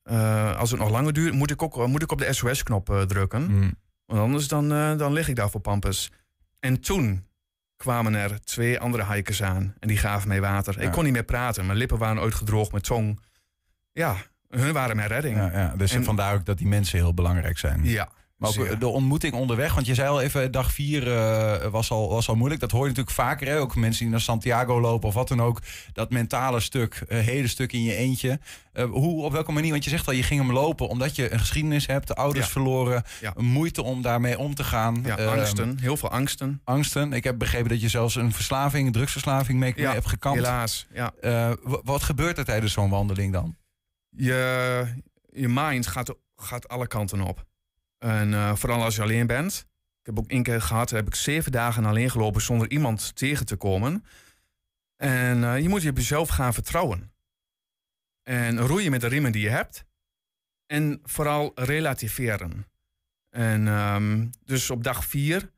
eh, 0.02 0.57
als 0.59 0.71
het 0.71 0.81
nog 0.81 0.91
langer 0.91 1.12
duurt, 1.12 1.35
moet 1.35 1.50
ik, 1.50 1.62
ook, 1.62 1.87
moet 1.87 2.02
ik 2.02 2.12
op 2.12 2.19
de 2.19 2.33
SOS-knop 2.33 3.05
drukken. 3.09 3.50
Mm. 3.50 3.75
Want 4.07 4.21
anders 4.21 4.49
dan, 4.49 4.69
dan 4.97 5.12
lig 5.12 5.29
ik 5.29 5.37
daar 5.37 5.50
voor 5.50 5.61
pampus. 5.61 6.11
En 6.61 6.81
toen 6.81 7.26
kwamen 7.76 8.14
er 8.14 8.41
twee 8.41 8.79
andere 8.81 9.05
hikers 9.12 9.43
aan. 9.43 9.75
En 9.79 9.88
die 9.88 9.97
gaven 9.97 10.29
mij 10.29 10.41
water. 10.41 10.75
Ja. 10.81 10.87
Ik 10.87 10.93
kon 10.93 11.05
niet 11.05 11.12
meer 11.12 11.25
praten. 11.25 11.67
Mijn 11.67 11.79
lippen 11.79 11.99
waren 11.99 12.23
uitgedroogd, 12.23 12.71
mijn 12.71 12.83
tong. 12.83 13.21
Ja, 13.93 14.17
hun 14.49 14.73
waren 14.73 14.97
mijn 14.97 15.09
redding. 15.09 15.37
Ja, 15.37 15.50
ja. 15.52 15.75
Dus 15.76 15.93
En- 15.93 16.05
vandaar 16.05 16.35
ook 16.35 16.45
dat 16.45 16.59
die 16.59 16.67
mensen 16.67 16.99
heel 16.99 17.14
belangrijk 17.14 17.59
zijn. 17.59 17.85
Ja. 17.85 18.09
Maar 18.42 18.50
ook 18.61 18.66
zeer. 18.66 18.78
de 18.78 18.87
ontmoeting 18.88 19.34
onderweg, 19.34 19.75
want 19.75 19.87
je 19.87 19.94
zei 19.94 20.08
al 20.08 20.20
even, 20.20 20.50
dag 20.52 20.72
vier 20.72 21.12
eh, 21.16 21.66
was, 21.70 21.90
al, 21.90 22.08
was 22.08 22.28
al 22.28 22.34
moeilijk. 22.34 22.61
Dat 22.61 22.70
hoor 22.70 22.80
je 22.82 22.88
natuurlijk 22.88 23.16
vaker, 23.16 23.46
hè? 23.46 23.58
ook 23.61 23.76
mensen 23.76 24.02
die 24.02 24.11
naar 24.11 24.20
Santiago 24.20 24.80
lopen 24.80 25.08
of 25.08 25.14
wat 25.14 25.28
dan 25.28 25.42
ook. 25.42 25.61
Dat 25.92 26.11
mentale 26.11 26.61
stuk, 26.61 27.02
eh, 27.08 27.18
hele 27.18 27.49
stuk 27.49 27.72
in 27.72 27.82
je 27.82 27.94
eentje. 27.94 28.40
Eh, 28.72 28.84
hoe, 28.84 29.25
op 29.25 29.32
welke 29.32 29.52
manier, 29.52 29.70
want 29.70 29.84
je 29.84 29.90
zegt 29.90 30.06
al, 30.06 30.12
je 30.12 30.22
ging 30.22 30.40
hem 30.40 30.52
lopen 30.52 30.88
omdat 30.88 31.16
je 31.16 31.32
een 31.32 31.38
geschiedenis 31.38 31.87
hebt, 31.87 32.06
de 32.06 32.14
ouders 32.14 32.46
Ja. 32.46 32.52
verloren, 32.52 33.02
Ja. 33.20 33.32
moeite 33.37 33.82
om 33.82 34.02
daarmee 34.02 34.38
om 34.38 34.54
te 34.54 34.64
gaan. 34.64 35.00
ja, 35.04 35.18
Ehm, 35.18 35.28
angsten. 35.38 35.78
Heel 35.80 35.96
veel 35.96 36.11
angsten. 36.11 36.61
angsten. 36.64 37.12
Ik 37.12 37.25
heb 37.25 37.38
begrepen 37.38 37.68
dat 37.68 37.80
je 37.80 37.88
zelfs 37.88 38.14
een 38.14 38.32
verslaving, 38.32 38.87
een 38.87 38.92
drugsverslaving 38.92 39.58
mee, 39.58 39.72
mee 39.76 39.87
hebt 39.87 40.06
gekampt. 40.08 40.38
helaas. 40.38 40.87
Ja. 40.94 41.12
Wat 41.62 42.02
gebeurt 42.02 42.38
er 42.38 42.44
tijdens 42.44 42.72
zo'n 42.72 42.90
wandeling 42.90 43.32
dan? 43.32 43.56
Je, 44.16 44.84
je 45.32 45.49
mind 45.49 45.87
gaat, 45.87 46.14
gaat 46.37 46.68
alle 46.68 46.87
kanten 46.87 47.20
op. 47.20 47.44
En 48.02 48.35
eh, 48.35 48.54
vooral 48.54 48.82
als 48.82 48.97
je 48.97 49.02
alleen 49.02 49.26
bent. 49.26 49.66
Ik 50.00 50.06
heb 50.06 50.18
ook 50.18 50.30
één 50.30 50.42
keer 50.42 50.62
gehad, 50.62 50.90
heb 50.90 51.06
ik 51.06 51.14
zeven 51.14 51.52
dagen 51.52 51.85
alleen 51.85 52.11
gelopen 52.11 52.40
zonder 52.40 52.71
iemand 52.71 53.16
tegen 53.16 53.47
te 53.47 53.56
komen. 53.56 54.04
En 54.97 55.44
eh, 55.44 55.61
je 55.61 55.68
moet 55.68 55.82
je 55.82 55.90
op 55.90 55.97
jezelf 55.97 56.28
gaan 56.28 56.54
vertrouwen. 56.54 57.12
En 58.23 58.61
roeien 58.61 58.90
met 58.90 59.00
de 59.00 59.06
riemen 59.06 59.32
die 59.32 59.42
je 59.42 59.49
hebt. 59.49 59.85
En 60.66 61.00
vooral 61.02 61.52
relativeren. 61.54 62.66
En 63.30 63.68
ehm, 63.68 64.28
dus 64.44 64.71
op 64.71 64.82
dag 64.82 65.04
vier 65.04 65.52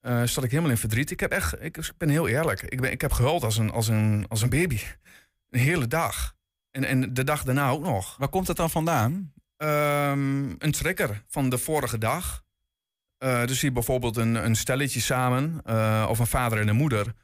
eh 0.00 0.22
zat 0.22 0.44
ik 0.44 0.50
helemaal 0.50 0.70
in 0.70 0.76
verdriet. 0.76 1.10
Ik, 1.10 1.20
heb 1.20 1.30
echt, 1.30 1.62
ik 1.62 1.78
ben 1.96 2.08
heel 2.08 2.28
eerlijk. 2.28 2.62
Ik, 2.62 2.80
ben, 2.80 2.90
ik 2.90 3.00
heb 3.00 3.12
gehuild 3.12 3.42
als 3.42 3.56
een, 3.56 3.70
als, 3.70 3.88
een, 3.88 4.24
als 4.28 4.42
een 4.42 4.50
baby. 4.50 4.80
Een 5.50 5.60
hele 5.60 5.86
dag. 5.86 6.34
En, 6.70 6.84
en 6.84 7.14
de 7.14 7.24
dag 7.24 7.44
daarna 7.44 7.70
ook 7.70 7.82
nog. 7.82 8.16
Waar 8.16 8.28
komt 8.28 8.48
het 8.48 8.56
dan 8.56 8.70
vandaan? 8.70 9.34
Ehm, 9.56 10.54
een 10.58 10.72
trigger 10.72 11.24
van 11.26 11.48
de 11.48 11.58
vorige 11.58 11.98
dag. 11.98 12.44
Eh, 13.16 13.46
dus 13.46 13.58
zie 13.58 13.68
je 13.68 13.74
bijvoorbeeld 13.74 14.16
een, 14.16 14.34
een 14.34 14.56
stelletje 14.56 15.00
samen, 15.00 15.60
eh, 15.64 16.06
of 16.08 16.18
een 16.18 16.26
vader 16.26 16.60
en 16.60 16.68
een 16.68 16.76
moeder. 16.76 17.14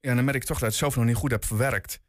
Ja, 0.00 0.14
dan 0.14 0.24
merk 0.24 0.36
ik 0.36 0.44
toch 0.44 0.58
dat 0.58 0.58
ik 0.58 0.64
het 0.64 0.74
zelf 0.74 0.96
nog 0.96 1.04
niet 1.04 1.16
goed 1.16 1.30
heb 1.30 1.44
verwerkt. 1.44 2.00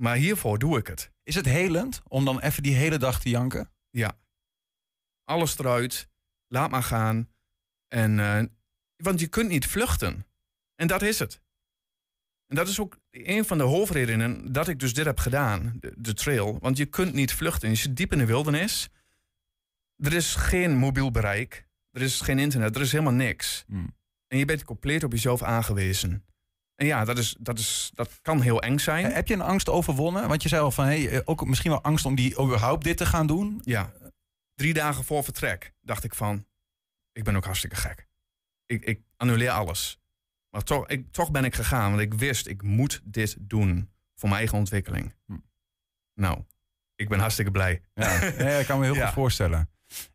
Maar 0.00 0.16
hiervoor 0.16 0.58
doe 0.58 0.78
ik 0.78 0.86
het. 0.86 1.12
Is 1.22 1.34
het 1.34 1.46
helend 1.46 2.02
om 2.08 2.24
dan 2.24 2.40
even 2.40 2.62
die 2.62 2.74
hele 2.74 2.98
dag 2.98 3.20
te 3.20 3.28
janken? 3.28 3.70
Ja. 3.90 4.18
Alles 5.24 5.58
eruit. 5.58 6.08
Laat 6.48 6.70
maar 6.70 6.82
gaan. 6.82 7.28
En, 7.88 8.18
eh, 8.18 8.42
want 8.96 9.20
je 9.20 9.26
kunt 9.26 9.48
niet 9.48 9.66
vluchten. 9.66 10.26
En 10.74 10.86
dat 10.86 11.02
is 11.02 11.18
het. 11.18 11.42
En 12.46 12.56
dat 12.56 12.68
is 12.68 12.80
ook 12.80 12.98
een 13.10 13.44
van 13.44 13.58
de 13.58 13.64
hoofdredenen 13.64 14.52
dat 14.52 14.68
ik 14.68 14.78
dus 14.78 14.94
dit 14.94 15.04
heb 15.04 15.18
gedaan, 15.18 15.76
de, 15.80 15.92
de 15.96 16.14
trail. 16.14 16.58
Want 16.60 16.76
je 16.76 16.86
kunt 16.86 17.12
niet 17.12 17.32
vluchten. 17.34 17.68
Je 17.68 17.74
zit 17.74 17.96
diep 17.96 18.12
in 18.12 18.18
de 18.18 18.26
wildernis. 18.26 18.88
Er 19.96 20.12
is 20.12 20.34
geen 20.34 20.76
mobiel 20.76 21.10
bereik. 21.10 21.68
Er 21.90 22.02
is 22.02 22.20
geen 22.20 22.38
internet. 22.38 22.76
Er 22.76 22.82
is 22.82 22.92
helemaal 22.92 23.12
niks. 23.12 23.64
Hmm. 23.66 23.96
En 24.26 24.38
je 24.38 24.44
bent 24.44 24.64
compleet 24.64 25.04
op 25.04 25.12
jezelf 25.12 25.42
aangewezen. 25.42 26.24
En 26.74 26.86
ja, 26.86 27.04
dat, 27.04 27.18
is, 27.18 27.36
dat, 27.40 27.58
is, 27.58 27.90
dat 27.94 28.18
kan 28.22 28.40
heel 28.40 28.62
eng 28.62 28.78
zijn. 28.78 29.12
Heb 29.12 29.28
je 29.28 29.34
een 29.34 29.40
angst 29.40 29.68
overwonnen? 29.68 30.28
Want 30.28 30.42
je 30.42 30.48
zei 30.48 30.62
al 30.62 30.70
van, 30.70 30.84
hey, 30.84 31.08
eh, 31.08 31.20
ook 31.24 31.46
misschien 31.46 31.70
wel 31.70 31.82
angst 31.82 32.04
om 32.04 32.14
die 32.14 32.40
überhaupt 32.40 32.84
dit 32.84 32.96
te 32.96 33.06
gaan 33.06 33.26
doen. 33.26 33.60
Ja. 33.64 33.92
Drie 34.54 34.74
dagen 34.74 35.04
voor 35.04 35.24
vertrek 35.24 35.72
dacht 35.80 36.04
ik 36.04 36.14
van, 36.14 36.46
ik 37.12 37.24
ben 37.24 37.36
ook 37.36 37.44
hartstikke 37.44 37.76
gek. 37.76 38.08
Ik, 38.66 38.84
ik 38.84 39.00
annuleer 39.16 39.50
alles. 39.50 39.98
Maar 40.50 40.62
toch, 40.62 40.88
ik, 40.88 41.12
toch 41.12 41.30
ben 41.30 41.44
ik 41.44 41.54
gegaan, 41.54 41.90
want 41.90 42.02
ik 42.02 42.14
wist, 42.14 42.46
ik 42.46 42.62
moet 42.62 43.00
dit 43.04 43.36
doen 43.40 43.90
voor 44.14 44.28
mijn 44.28 44.40
eigen 44.40 44.58
ontwikkeling. 44.58 45.14
Hm. 45.26 45.36
Nou, 46.20 46.44
ik 46.94 47.08
ben 47.08 47.18
hartstikke 47.18 47.50
blij. 47.50 47.82
Ja, 47.94 48.24
ja 48.24 48.58
ik 48.58 48.66
kan 48.66 48.78
me 48.78 48.84
heel 48.84 48.94
Ja. 49.02 49.04
goed 49.06 49.14
voorstellen. 49.14 49.70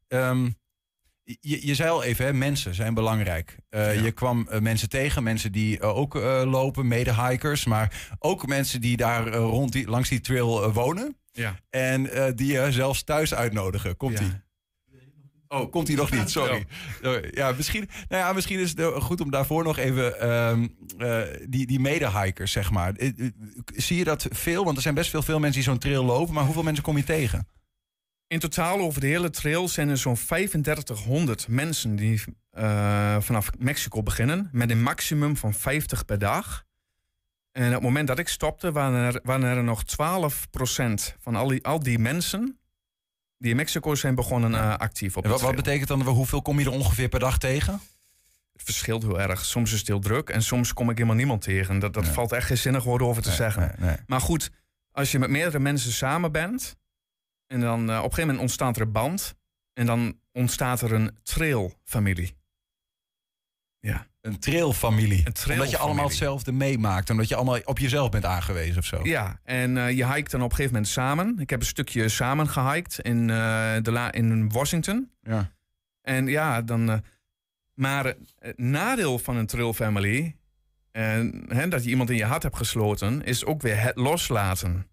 Ehm, 0.09 0.49
je, 1.23 1.67
je 1.67 1.75
zei 1.75 1.89
al 1.89 2.03
even, 2.03 2.25
hè, 2.25 2.33
mensen 2.33 2.75
zijn 2.75 2.93
belangrijk. 2.93 3.57
Eh, 3.69 3.95
Ja. 3.95 4.01
Je 4.03 4.11
kwam 4.11 4.47
eh, 4.49 4.59
mensen 4.59 4.89
tegen, 4.89 5.23
mensen 5.23 5.51
die 5.51 5.79
eh, 5.79 5.97
ook 5.97 6.13
lopen, 6.45 6.87
mede-hikers. 6.87 7.65
Maar 7.65 8.07
ook 8.19 8.47
mensen 8.47 8.81
die 8.81 8.97
daar 8.97 9.27
rond 9.27 9.71
die, 9.71 9.87
langs 9.87 10.09
die 10.09 10.21
trail 10.21 10.71
wonen. 10.73 11.17
Ja. 11.31 11.59
En 11.69 12.09
die 12.35 12.51
je 12.51 12.71
zelfs 12.71 13.03
thuis 13.03 13.33
uitnodigen. 13.33 13.97
Komt 13.97 14.17
Ja. 14.19 14.23
die? 14.23 14.47
Oh, 15.47 15.71
komt 15.71 15.87
hij 15.87 15.95
nog 15.97 16.11
niet? 16.11 16.29
Sorry. 16.29 16.65
Sorry. 17.01 17.29
Ja, 17.39 17.51
misschien, 17.51 17.89
nou 18.09 18.23
ja, 18.23 18.33
misschien 18.33 18.59
is 18.59 18.69
het 18.75 18.81
goed 19.03 19.21
om 19.21 19.31
daarvoor 19.31 19.63
nog 19.63 19.77
even 19.77 20.19
ehm, 20.19 20.67
eh, 20.97 21.21
die, 21.47 21.67
die 21.67 21.79
mede-hikers, 21.79 22.51
zeg 22.51 22.71
maar. 22.71 22.93
Zie 23.75 23.97
je 23.97 24.03
dat 24.03 24.27
veel? 24.29 24.63
Want 24.63 24.75
er 24.75 24.81
zijn 24.83 24.93
best 24.95 25.09
veel, 25.09 25.21
veel 25.21 25.39
mensen 25.39 25.61
die 25.61 25.69
zo'n 25.69 25.79
trail 25.79 26.03
lopen. 26.03 26.33
Maar 26.33 26.43
hoeveel 26.43 26.63
mensen 26.63 26.83
kom 26.83 26.97
je 26.97 27.03
tegen? 27.03 27.47
In 28.29 28.39
totaal 28.39 28.79
over 28.79 29.01
de 29.01 29.07
hele 29.07 29.29
trail 29.29 29.67
zijn 29.67 29.89
er 29.89 29.97
zo'n 29.97 30.15
3500 30.15 31.47
mensen 31.47 31.95
die 31.95 32.23
eh, 32.51 33.17
vanaf 33.19 33.49
Mexico 33.57 34.03
beginnen. 34.03 34.49
Met 34.51 34.69
een 34.69 34.81
maximum 34.81 35.37
van 35.37 35.53
50 35.53 36.05
per 36.05 36.19
dag. 36.19 36.65
En 37.51 37.67
op 37.67 37.73
het 37.73 37.81
moment 37.81 38.07
dat 38.07 38.19
ik 38.19 38.27
stopte, 38.27 38.71
waren 38.71 39.13
er, 39.13 39.19
waren 39.23 39.57
er 39.57 39.63
nog 39.63 39.83
12% 39.83 41.15
van 41.19 41.35
al 41.35 41.47
die, 41.47 41.65
al 41.65 41.79
die 41.79 41.99
mensen 41.99 42.59
die 43.37 43.49
in 43.51 43.55
Mexico 43.55 43.95
zijn 43.95 44.15
begonnen 44.15 44.53
eh, 44.55 44.75
actief 44.75 45.17
op 45.17 45.23
En 45.23 45.29
wat, 45.29 45.41
wat 45.41 45.55
betekent 45.55 45.87
dan, 45.87 46.01
hoeveel 46.01 46.41
kom 46.41 46.59
je 46.59 46.65
er 46.65 46.71
ongeveer 46.71 47.09
per 47.09 47.19
dag 47.19 47.37
tegen? 47.37 47.73
Het 48.53 48.63
verschilt 48.63 49.03
heel 49.03 49.19
erg. 49.21 49.45
Soms 49.45 49.71
is 49.73 49.79
het 49.79 49.87
heel 49.87 49.99
druk 49.99 50.29
en 50.29 50.43
soms 50.43 50.73
kom 50.73 50.89
ik 50.89 50.95
helemaal 50.95 51.17
niemand 51.17 51.41
tegen. 51.41 51.79
Dat, 51.79 51.93
dat 51.93 52.03
Nee. 52.03 52.11
valt 52.11 52.31
echt 52.31 52.47
geen 52.47 52.57
zinnig 52.57 52.83
woorden 52.83 53.07
over 53.07 53.21
te 53.21 53.31
zeggen. 53.31 53.75
Nee. 53.79 53.95
Maar 54.07 54.21
goed, 54.21 54.49
als 54.91 55.11
je 55.11 55.19
met 55.19 55.29
meerdere 55.29 55.59
mensen 55.59 55.91
samen 55.91 56.31
bent... 56.31 56.77
en 57.49 57.59
dan 57.59 57.79
eh, 57.79 57.85
op 57.85 57.89
een 57.89 57.95
gegeven 58.01 58.21
moment 58.21 58.39
ontstaat 58.39 58.75
er 58.75 58.81
een 58.81 58.91
band... 58.91 59.35
en 59.73 59.85
dan 59.85 60.19
ontstaat 60.31 60.81
er 60.81 60.93
een 60.93 61.17
trailfamilie. 61.23 62.37
Ja. 63.79 64.07
Een 64.21 64.39
trailfamilie. 64.39 65.11
Een 65.11 65.17
Omdat 65.17 65.37
je 65.37 65.43
trailfamilie. 65.43 65.77
allemaal 65.77 66.05
hetzelfde 66.05 66.51
meemaakt. 66.51 67.09
Omdat 67.09 67.27
je 67.27 67.35
allemaal 67.35 67.59
op 67.63 67.79
jezelf 67.79 68.09
bent 68.09 68.25
aangewezen 68.25 68.77
of 68.77 68.85
zo. 68.85 68.99
Ja, 69.03 69.39
en 69.43 69.77
eh, 69.77 69.97
je 69.97 70.13
hiked 70.13 70.31
dan 70.31 70.41
op 70.41 70.49
een 70.49 70.55
gegeven 70.55 70.73
moment 70.73 70.91
samen. 70.91 71.39
Ik 71.39 71.49
heb 71.49 71.59
een 71.59 71.65
stukje 71.65 72.09
samen 72.09 72.47
gehiked 72.47 72.99
in, 72.99 73.29
eh, 73.29 73.75
de 73.81 73.91
la 73.91 74.11
in 74.11 74.49
Washington. 74.49 75.11
Ja. 75.21 75.51
En 76.01 76.27
ja, 76.27 76.61
dan. 76.61 77.03
maar 77.73 78.05
het 78.39 78.57
nadeel 78.57 79.19
van 79.19 79.35
een 79.35 79.47
trail 79.47 79.73
family. 79.73 80.35
En 80.91 81.45
hè, 81.47 81.67
dat 81.67 81.83
je 81.83 81.89
iemand 81.89 82.09
in 82.09 82.15
je 82.15 82.25
hart 82.25 82.43
hebt 82.43 82.57
gesloten, 82.57 83.23
is 83.23 83.45
ook 83.45 83.61
weer 83.61 83.81
het 83.81 83.95
loslaten. 83.95 84.88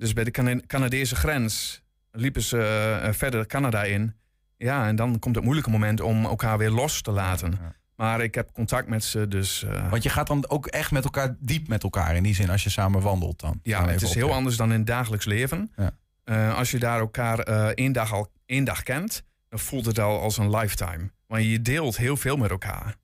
Dus 0.00 0.12
bij 0.12 0.24
de 0.24 0.30
Cana- 0.30 0.60
Canadese 0.66 1.16
grens 1.16 1.82
liepen 2.12 2.42
ze 2.42 2.58
eh, 3.02 3.12
verder 3.12 3.46
Canada 3.46 3.82
in. 3.84 4.14
Ja, 4.56 4.86
en 4.86 4.96
dan 4.96 5.18
komt 5.18 5.34
het 5.34 5.44
moeilijke 5.44 5.70
moment 5.70 6.00
om 6.00 6.24
elkaar 6.24 6.58
weer 6.58 6.70
los 6.70 7.02
te 7.02 7.10
laten. 7.10 7.50
Ja. 7.60 7.74
Maar 7.96 8.20
ik 8.20 8.34
heb 8.34 8.52
contact 8.52 8.88
met 8.88 9.04
ze, 9.04 9.28
dus 9.28 9.62
eh, 9.62 9.90
Want 9.90 10.02
je 10.02 10.08
gaat 10.08 10.26
dan 10.26 10.48
ook 10.48 10.66
echt 10.66 10.90
met 10.90 11.04
elkaar 11.04 11.36
diep 11.38 11.68
met 11.68 11.82
elkaar 11.82 12.16
in 12.16 12.22
die 12.22 12.34
zin 12.34 12.50
als 12.50 12.62
je 12.62 12.70
samen 12.70 13.00
wandelt 13.02 13.40
dan. 13.40 13.60
ja, 13.62 13.80
Dan 13.80 13.88
het 13.88 14.02
is 14.02 14.14
heel 14.14 14.32
anders 14.32 14.56
dan 14.56 14.72
in 14.72 14.78
het 14.78 14.86
dagelijks 14.86 15.24
leven. 15.24 15.72
Ja. 15.76 15.90
Eh, 16.24 16.56
als 16.56 16.70
je 16.70 16.78
daar 16.78 16.98
elkaar 16.98 17.38
eh, 17.38 17.66
één, 17.66 17.92
dag 17.92 18.12
al, 18.12 18.32
één 18.46 18.64
dag 18.64 18.82
kent, 18.82 19.22
dan 19.48 19.58
voelt 19.58 19.86
het 19.86 19.98
al 19.98 20.20
als 20.20 20.38
een 20.38 20.50
lifetime. 20.56 21.10
Maar 21.26 21.40
je 21.40 21.62
deelt 21.62 21.96
heel 21.96 22.16
veel 22.16 22.36
met 22.36 22.50
elkaar. 22.50 22.94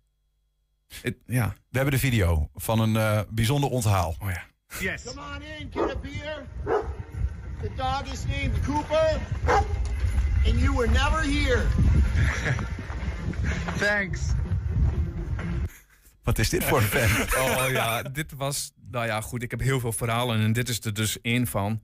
Het- 1.02 1.16
ja, 1.26 1.54
We 1.70 1.76
hebben 1.76 1.94
de 1.94 2.00
video 2.00 2.48
van 2.54 2.80
een 2.80 2.96
eh, 2.96 3.20
bijzonder 3.30 3.70
onthaal. 3.70 4.16
oh 4.22 4.30
ja. 4.30 4.42
Come 4.80 5.20
on 5.34 5.42
in, 5.42 5.70
get 5.72 5.90
a 5.90 5.96
beer. 5.98 6.46
The 7.62 7.70
dog 7.76 8.06
is 8.12 8.24
named 8.26 8.60
Cooper, 8.64 9.20
and 10.46 10.60
you 10.60 10.74
were 10.74 10.88
never 10.88 11.22
here. 11.22 11.62
Thanks. 13.78 14.20
Wat 16.22 16.38
is 16.38 16.48
dit 16.48 16.64
voor 16.64 16.78
een 16.78 16.84
fan? 16.84 17.26
Oh 17.44 17.70
ja, 17.70 18.02
dit 18.02 18.32
was. 18.36 18.72
Nou 18.90 19.06
ja, 19.06 19.20
goed, 19.20 19.42
ik 19.42 19.50
heb 19.50 19.60
heel 19.60 19.80
veel 19.80 19.92
verhalen 19.92 20.40
en 20.40 20.52
dit 20.52 20.68
is 20.68 20.84
er 20.84 20.94
dus 20.94 21.20
één 21.20 21.46
van. 21.46 21.82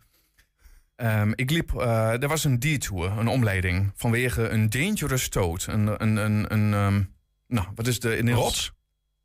Ehm, 0.97 1.33
ik 1.35 1.51
liep. 1.51 1.75
eh, 1.75 2.23
er 2.23 2.29
was 2.29 2.45
een 2.45 2.59
detour, 2.59 3.19
een 3.19 3.29
omleiding. 3.29 3.93
vanwege 3.97 4.49
een 4.49 4.71
dangerous 4.71 5.29
toad. 5.29 5.67
Een. 5.69 6.03
een, 6.03 6.17
een, 6.17 6.53
een 6.53 6.75
ehm, 6.75 7.03
nou, 7.47 7.67
wat 7.75 7.87
is 7.87 8.01
de. 8.01 8.17
In 8.17 8.31
Rots? 8.31 8.73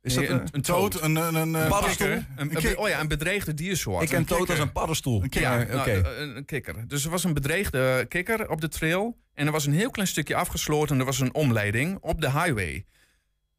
Is 0.08 0.14
dat 0.14 0.24
Nee, 0.28 0.32
een, 0.32 0.48
een, 0.52 0.62
toad? 0.62 1.00
een, 1.02 1.16
een, 1.16 1.34
een, 1.34 1.54
een 1.54 1.68
Paddenstoel? 1.68 2.06
kikker. 2.06 2.70
Een, 2.70 2.78
oh 2.78 2.88
ja, 2.88 3.00
een 3.00 3.08
bedreigde 3.08 3.54
diersoort. 3.54 4.02
ik 4.02 4.08
ken 4.08 4.18
Een 4.18 4.24
Toad 4.24 4.38
als 4.38 4.46
kikker. 4.48 4.64
een 4.66 4.72
paddenstoel. 4.72 5.22
Een 5.22 5.28
Ja, 5.30 5.50
Maar, 5.56 5.66
nou, 5.66 5.90
eh, 5.90 5.96
een, 6.20 6.36
een 6.36 6.44
kikker. 6.44 6.88
Dus 6.88 7.04
er 7.04 7.10
was 7.10 7.24
een 7.24 7.34
bedreigde 7.34 8.06
kikker 8.08 8.50
op 8.50 8.60
de 8.60 8.68
trail. 8.68 9.18
En 9.34 9.46
er 9.46 9.52
was 9.52 9.66
een 9.66 9.72
heel 9.72 9.90
klein 9.90 10.08
stukje 10.08 10.34
afgesloten. 10.34 10.98
Er 10.98 11.04
was 11.04 11.20
een 11.20 11.34
omleiding 11.34 11.98
op 12.00 12.20
de 12.20 12.30
highway. 12.30 12.86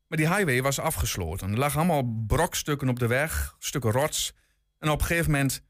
Maar 0.08 0.18
die 0.18 0.28
highway 0.28 0.62
was 0.62 0.80
afgesloten. 0.80 1.52
Er 1.52 1.58
lagen 1.58 1.78
allemaal 1.78 2.24
brokstukken 2.28 2.90
op 2.90 3.00
de 3.00 3.08
weg, 3.08 3.56
stukken 3.60 3.92
rots. 3.92 4.34
En 4.80 4.90
op 4.90 5.00
een 5.00 5.06
gegeven 5.06 5.32
moment, 5.32 5.64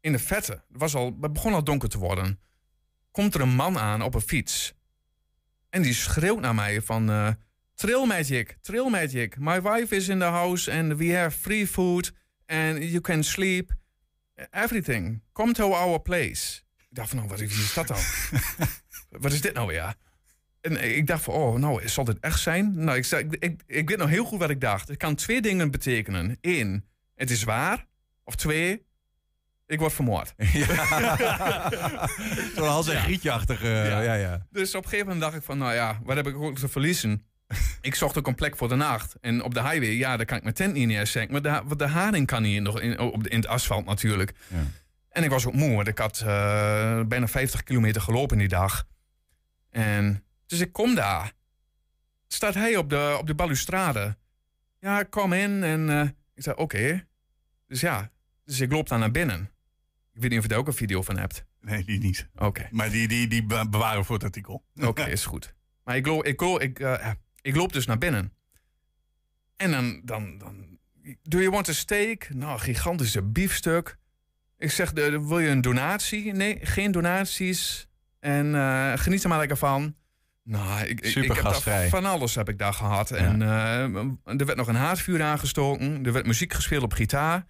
in 0.00 0.12
de 0.12 0.18
vette, 0.18 0.52
het, 0.52 0.62
was 0.68 0.94
al, 0.94 1.16
het 1.20 1.32
begon 1.32 1.52
al 1.54 1.64
donker 1.64 1.88
te 1.88 1.98
worden, 1.98 2.40
komt 3.10 3.34
er 3.34 3.40
een 3.40 3.54
man 3.54 3.78
aan 3.78 4.02
op 4.02 4.14
een 4.14 4.20
fiets. 4.20 4.74
En 5.70 5.82
die 5.82 5.94
schreeuwt 5.94 6.40
naar 6.40 6.54
mij 6.54 6.82
van... 6.82 7.10
eh 7.10 7.28
Trail 7.78 8.06
Magic, 8.06 8.56
Trail 8.62 8.90
Magic. 8.90 9.38
My 9.38 9.60
wife 9.60 9.92
is 9.92 10.08
in 10.08 10.18
the 10.18 10.30
house 10.30 10.68
and 10.68 10.98
we 10.98 11.14
have 11.14 11.30
free 11.30 11.66
food 11.66 12.10
and 12.46 12.82
you 12.82 13.00
can 13.00 13.22
sleep. 13.22 13.72
Everything. 14.50 15.22
Come 15.32 15.52
to 15.52 15.72
our 15.72 16.00
place. 16.00 16.62
Ik 16.76 16.96
dacht 16.96 17.08
van, 17.08 17.18
nou, 17.18 17.28
wat 17.28 17.40
is 17.40 17.74
dat 17.74 17.86
dan? 17.86 17.98
wat 19.22 19.32
is 19.32 19.40
dit 19.40 19.54
nou 19.54 19.66
weer? 19.66 19.94
En 20.60 20.96
ik 20.96 21.06
dacht 21.06 21.22
van, 21.22 21.34
oh, 21.34 21.54
nou, 21.54 21.88
zal 21.88 22.04
dit 22.04 22.18
echt 22.20 22.40
zijn? 22.40 22.84
Nou, 22.84 22.98
ik, 22.98 23.06
ik, 23.06 23.36
ik, 23.38 23.62
ik 23.66 23.88
weet 23.88 23.98
nog 23.98 24.08
heel 24.08 24.24
goed 24.24 24.38
wat 24.38 24.50
ik 24.50 24.60
dacht. 24.60 24.88
Het 24.88 24.96
kan 24.96 25.14
twee 25.14 25.42
dingen 25.42 25.70
betekenen. 25.70 26.38
Eén, 26.40 26.84
het 27.14 27.30
is 27.30 27.42
waar. 27.42 27.86
Of 28.24 28.34
twee, 28.34 28.86
ik 29.66 29.78
word 29.78 29.92
vermoord. 29.92 30.34
Zo'n 32.54 32.66
Hans 32.66 32.88
en 32.88 33.02
Grietje-achtige. 33.02 33.66
Ja. 33.66 34.00
Ja, 34.00 34.14
ja. 34.14 34.46
Dus 34.50 34.74
op 34.74 34.82
een 34.82 34.88
gegeven 34.88 35.06
moment 35.06 35.24
dacht 35.24 35.36
ik 35.36 35.42
van, 35.42 35.58
nou 35.58 35.74
ja, 35.74 36.00
wat 36.04 36.16
heb 36.16 36.26
ik 36.26 36.36
ook 36.36 36.58
te 36.58 36.68
verliezen? 36.68 37.26
ik 37.80 37.94
zocht 37.94 38.18
ook 38.18 38.26
een 38.26 38.34
plek 38.34 38.56
voor 38.56 38.68
de 38.68 38.74
nacht. 38.74 39.14
En 39.20 39.42
op 39.42 39.54
de 39.54 39.60
highway, 39.62 39.90
ja, 39.90 40.16
daar 40.16 40.26
kan 40.26 40.36
ik 40.36 40.42
mijn 40.42 40.54
tent 40.54 40.74
niet 40.74 40.86
neerzetten. 40.86 41.32
Maar 41.42 41.64
de, 41.68 41.76
de 41.76 41.86
haring 41.86 42.26
kan 42.26 42.42
niet 42.42 42.62
nog 42.62 42.80
in, 42.80 42.98
op 42.98 43.22
de, 43.22 43.28
in 43.28 43.36
het 43.36 43.46
asfalt 43.46 43.84
natuurlijk. 43.84 44.32
Ja. 44.46 44.56
En 45.08 45.24
ik 45.24 45.30
was 45.30 45.46
ook 45.46 45.54
moe, 45.54 45.74
want 45.76 45.88
ik 45.88 45.98
had 45.98 46.18
eh, 46.20 47.00
bijna 47.02 47.28
50 47.28 47.62
kilometer 47.62 48.00
gelopen 48.00 48.38
die 48.38 48.48
dag. 48.48 48.86
En 49.70 50.24
dus 50.46 50.60
ik 50.60 50.72
kom 50.72 50.94
daar. 50.94 51.32
Staat 52.28 52.54
hij 52.54 52.76
op 52.76 52.90
de, 52.90 53.16
op 53.20 53.26
de 53.26 53.34
balustrade. 53.34 54.16
Ja, 54.80 55.00
ik 55.00 55.10
kom 55.10 55.32
in 55.32 55.62
en 55.62 55.90
eh, 55.90 56.08
ik 56.34 56.42
zei, 56.42 56.56
oké. 56.56 57.06
Dus 57.66 57.80
ja, 57.80 58.10
dus 58.44 58.60
ik 58.60 58.72
loop 58.72 58.88
daar 58.88 58.98
naar 58.98 59.10
binnen. 59.10 59.50
Ik 60.12 60.20
weet 60.20 60.30
niet 60.30 60.38
of 60.38 60.44
je 60.44 60.50
daar 60.50 60.58
ook 60.58 60.66
een 60.66 60.72
video 60.72 61.02
van 61.02 61.18
hebt. 61.18 61.44
Nee, 61.60 61.84
die 61.84 61.98
niet. 61.98 62.28
Oké. 62.34 62.68
Maar 62.70 62.90
die, 62.90 63.08
die, 63.08 63.28
die 63.28 63.44
be- 63.44 63.68
bewaren 63.70 63.98
we 63.98 64.04
voor 64.04 64.14
het 64.14 64.24
artikel. 64.24 64.64
Oké, 64.80 65.04
is 65.04 65.24
goed. 65.24 65.54
Maar 65.84 65.96
ik 65.96 66.06
loop, 66.06 66.24
ik, 66.24 66.40
loop, 66.40 66.60
ik, 66.60 66.80
eh, 66.80 67.10
ik 67.40 67.56
loop 67.56 67.72
dus 67.72 67.86
naar 67.86 67.98
binnen. 67.98 68.32
En 69.56 69.70
dan, 69.70 70.00
dan, 70.04 70.38
dan... 70.38 70.78
Do 71.22 71.38
you 71.38 71.50
want 71.50 71.68
a 71.68 71.72
steak? 71.72 72.28
Nou, 72.34 72.58
gigantische 72.58 73.22
biefstuk. 73.22 73.96
Ik 74.58 74.70
zeg, 74.70 74.92
de, 74.92 75.26
wil 75.26 75.38
je 75.38 75.48
een 75.48 75.60
donatie? 75.60 76.32
Nee, 76.32 76.58
geen 76.62 76.92
donaties. 76.92 77.88
En 78.20 78.54
eh, 78.54 78.92
geniet 78.96 79.22
er 79.22 79.28
maar 79.28 79.38
lekker 79.38 79.56
van. 79.56 79.94
Nou, 80.42 80.80
ik, 80.80 81.00
ik- 81.00 81.12
heb 81.14 81.42
daar 81.42 81.88
van 81.88 82.04
alles 82.04 82.34
heb 82.34 82.48
ik 82.48 82.58
daar 82.58 82.72
gehad. 82.74 83.10
En 83.10 83.42
eh, 83.42 83.82
er 84.40 84.44
werd 84.46 84.56
nog 84.56 84.68
een 84.68 84.74
haardvuur 84.74 85.22
aangestoken. 85.22 86.04
Er 86.04 86.12
werd 86.12 86.26
muziek 86.26 86.52
gespeeld 86.52 86.82
op 86.82 86.92
gitaar. 86.92 87.46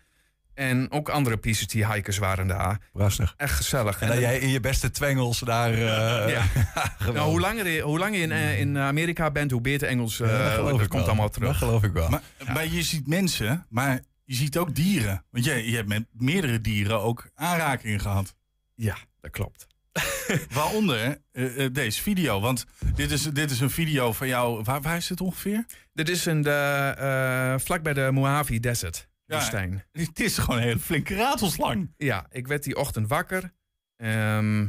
En 0.58 0.90
ook 0.90 1.08
andere 1.08 1.36
PCT 1.36 1.72
hikers 1.72 2.18
waren 2.18 2.46
daar. 2.46 2.78
Prachtig. 2.92 3.34
Echt 3.36 3.56
gezellig. 3.56 4.00
En 4.00 4.08
dat 4.08 4.18
jij 4.18 4.38
in 4.38 4.48
je 4.48 4.60
beste 4.60 4.90
twengels 4.90 5.38
daar... 5.38 5.72
eh 5.72 5.78
Ja. 6.34 6.42
geweldig. 6.42 7.14
Nou, 7.14 7.30
hoe 7.30 7.40
langer 7.40 7.66
je, 7.68 7.80
hoe 7.80 7.98
langer 7.98 8.16
je 8.18 8.22
in, 8.24 8.32
eh, 8.32 8.60
in 8.60 8.78
Amerika 8.78 9.30
bent, 9.30 9.50
hoe 9.50 9.60
beter 9.60 9.88
Engels 9.88 10.20
eh 10.20 10.28
Ja, 10.28 10.38
dat 10.42 10.52
geloof 10.52 10.70
dat 10.70 10.80
ik 10.80 10.88
komt 10.88 10.92
wel. 10.92 11.04
allemaal 11.04 11.24
Dat 11.26 11.34
terug. 11.34 11.58
geloof 11.58 11.82
ik 11.82 11.92
wel. 11.92 12.08
Maar, 12.08 12.22
maar 12.52 12.66
je 12.66 12.82
ziet 12.82 13.06
mensen, 13.06 13.66
maar 13.68 14.00
je 14.24 14.34
ziet 14.34 14.56
ook 14.56 14.74
dieren. 14.74 15.24
Want 15.30 15.44
jij, 15.44 15.64
je 15.64 15.76
hebt 15.76 15.88
met 15.88 16.06
meerdere 16.12 16.60
dieren 16.60 17.00
ook 17.00 17.30
aanrakingen 17.34 18.00
gehad. 18.00 18.34
Ja, 18.74 18.96
dat 19.20 19.30
klopt. 19.30 19.66
Waaronder 20.52 21.18
eh, 21.32 21.64
eh, 21.64 21.72
deze 21.74 22.02
video. 22.02 22.40
Want 22.40 22.64
dit 22.94 23.10
is, 23.10 23.22
dit 23.22 23.50
is 23.50 23.60
een 23.60 23.70
video 23.70 24.12
van 24.12 24.26
jou. 24.28 24.62
Waar, 24.64 24.80
waar 24.80 24.96
is 24.96 25.06
dit 25.06 25.20
ongeveer? 25.20 25.64
Dit 25.92 26.08
is 26.08 26.26
in 26.26 26.42
de, 26.42 26.94
eh, 26.98 27.54
vlak 27.64 27.82
bij 27.82 27.92
de 27.94 28.08
Mojave 28.12 28.60
Desert, 28.60 29.08
Ja. 29.28 29.36
woestijn. 29.36 29.84
Dit 29.92 30.20
is 30.20 30.38
gewoon 30.38 30.56
een 30.56 30.62
hele 30.66 30.78
flinke 30.78 31.14
ratelslang. 31.14 31.94
Ja, 31.96 32.26
ik 32.30 32.46
werd 32.46 32.62
die 32.62 32.76
ochtend 32.76 33.08
wakker. 33.08 33.52
ehm, 33.96 34.68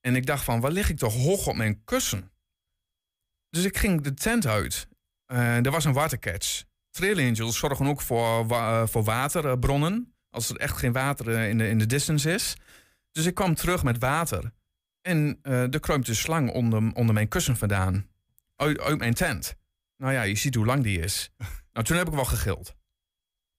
en 0.00 0.16
ik 0.16 0.26
dacht 0.26 0.44
van, 0.44 0.60
waar 0.60 0.70
lig 0.70 0.88
ik 0.90 0.96
toch 0.98 1.14
hoog 1.14 1.46
op 1.46 1.56
mijn 1.56 1.84
kussen? 1.84 2.30
Dus 3.50 3.64
ik 3.64 3.76
ging 3.76 4.00
de 4.00 4.14
tent 4.14 4.46
uit. 4.46 4.88
Eh, 5.26 5.64
er 5.64 5.70
was 5.70 5.84
een 5.84 5.92
watercatch. 5.92 6.64
Trail 6.90 7.18
Angels 7.18 7.58
zorgen 7.58 7.86
ook 7.86 8.00
voor, 8.00 8.46
wa- 8.46 8.82
eh, 8.82 8.88
voor 8.88 9.04
waterbronnen. 9.04 10.14
Als 10.30 10.50
er 10.50 10.56
echt 10.56 10.76
geen 10.76 10.92
water 10.92 11.34
eh, 11.34 11.48
in 11.48 11.58
de, 11.58 11.68
in 11.68 11.78
de 11.78 11.86
distance 11.86 12.32
is. 12.32 12.56
Dus 13.12 13.26
ik 13.26 13.34
kwam 13.34 13.54
terug 13.54 13.82
met 13.82 13.98
water. 13.98 14.52
En 15.00 15.38
eh 15.42 15.74
er 15.74 15.80
kruipt 15.80 16.08
een 16.08 16.16
slang 16.16 16.50
onder, 16.50 16.92
onder 16.92 17.14
mijn 17.14 17.28
kussen 17.28 17.56
vandaan. 17.56 18.08
Uit, 18.56 18.80
uit 18.80 18.98
mijn 18.98 19.14
tent. 19.14 19.56
Nou 19.96 20.12
ja, 20.12 20.22
je 20.22 20.36
ziet 20.36 20.54
hoe 20.54 20.66
lang 20.66 20.82
die 20.82 21.00
is. 21.00 21.30
Nou, 21.72 21.86
toen 21.86 21.96
heb 21.96 22.06
ik 22.08 22.14
wel 22.14 22.24
gegild. 22.24 22.75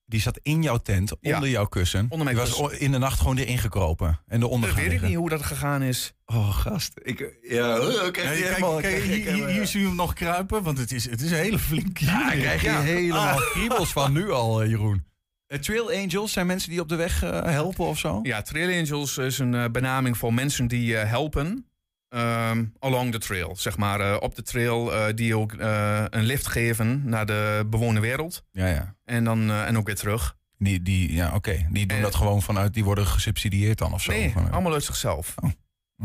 Die 0.09 0.21
zat 0.21 0.39
in 0.41 0.63
jouw 0.63 0.77
tent, 0.77 1.13
Ja. 1.21 1.35
onder 1.35 1.49
jouw 1.49 1.65
kussen. 1.65 2.05
Onder 2.09 2.17
mijn 2.25 2.35
die 2.35 2.45
was 2.45 2.71
in 2.71 2.91
de 2.91 2.97
nacht 2.97 3.19
gewoon 3.19 3.37
erin 3.37 3.57
gekropen. 3.57 4.19
En 4.27 4.39
gaan 4.39 4.73
weet 4.75 4.91
ik 4.91 5.01
niet 5.01 5.15
hoe 5.15 5.29
dat 5.29 5.41
gegaan 5.43 5.81
is. 5.81 6.13
Oh, 6.25 6.49
gast. 6.57 6.91
Ik, 7.03 7.19
ja, 7.41 7.75
je 7.75 8.09
kijk, 8.11 8.27
helemaal... 8.29 8.79
hier, 8.79 9.01
hier, 9.33 9.47
hier 9.47 9.67
zie 9.67 9.81
je 9.81 9.87
hem 9.87 9.95
nog 9.95 10.13
kruipen. 10.13 10.63
Want 10.63 10.77
het 10.77 10.91
is, 10.91 11.09
het 11.09 11.21
is 11.21 11.31
een 11.31 11.37
hele 11.37 11.59
flinke 11.59 12.05
Ja, 12.05 12.23
daar 12.25 12.35
krijg 12.37 12.61
je 12.61 12.67
Ja. 12.69 12.81
helemaal 12.81 13.39
kriebels 13.39 13.91
van 13.91 14.13
nu 14.13 14.31
al, 14.31 14.61
eh, 14.61 14.69
Jeroen. 14.69 15.05
Eh, 15.47 15.59
trail 15.59 15.91
Angels 15.91 16.31
zijn 16.31 16.47
mensen 16.47 16.69
die 16.69 16.79
op 16.81 16.89
de 16.89 16.95
weg 16.95 17.23
eh, 17.23 17.43
helpen 17.43 17.85
of 17.85 17.97
zo? 17.99 18.19
Ja, 18.23 18.41
Trail 18.41 18.79
Angels 18.79 19.17
is 19.17 19.39
een 19.39 19.71
benaming 19.71 20.17
voor 20.17 20.33
mensen 20.33 20.67
die 20.67 20.95
helpen. 20.95 21.65
Ehm, 22.09 22.65
along 22.79 23.11
the 23.11 23.17
trail, 23.17 23.55
zeg 23.55 23.77
maar. 23.77 23.99
eh, 23.99 24.17
op 24.19 24.35
de 24.35 24.41
trail 24.41 24.93
eh, 24.93 25.13
die 25.15 25.35
ook 25.37 25.53
eh, 25.53 26.03
een 26.09 26.23
lift 26.23 26.47
geven 26.47 27.09
naar 27.09 27.25
de 27.25 27.65
bewoonde 27.69 27.99
wereld. 27.99 28.43
Ja, 28.51 28.67
ja. 28.67 28.95
En 29.05 29.23
dan 29.23 29.51
en 29.51 29.77
ook 29.77 29.85
weer 29.85 29.95
terug. 29.95 30.35
Die, 30.57 30.81
die, 30.81 31.13
ja, 31.13 31.35
oké. 31.35 31.67
Die 31.69 31.85
doen 31.85 32.01
dat 32.01 32.15
gewoon 32.15 32.41
vanuit, 32.41 32.73
die 32.73 32.83
worden 32.83 33.05
gesubsidieerd 33.05 33.77
dan 33.77 33.93
of 33.93 34.01
zo. 34.01 34.11
Nee, 34.11 34.31
Van, 34.31 34.51
allemaal 34.51 34.73
uit 34.73 34.83
zichzelf. 34.83 35.35
oh, 35.37 35.49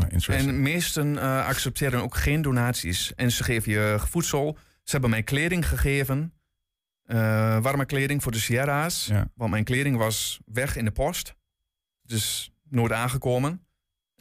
interesting. 0.09 0.49
En 0.49 0.63
meesten 0.63 1.19
accepteren 1.19 2.03
ook 2.03 2.15
geen 2.17 2.43
donaties. 2.43 3.15
En 3.15 3.31
ze 3.31 3.45
geven 3.45 3.73
je 3.73 3.97
voedsel. 4.09 4.57
Ze 4.83 4.91
hebben 4.93 5.11
mij 5.11 5.23
kleding 5.23 5.69
gegeven. 5.69 6.33
Warme 7.63 7.85
kleding 7.85 8.23
voor 8.23 8.33
de 8.33 8.39
Sierra's. 8.39 9.07
Ja. 9.07 9.31
Want 9.35 9.51
mijn 9.51 9.65
kleding 9.65 9.97
was 9.97 10.41
weg 10.45 10.77
in 10.77 10.85
de 10.85 10.91
post. 10.91 11.35
Dus 12.03 12.53
nooit 12.69 12.93
aangekomen. 12.93 13.67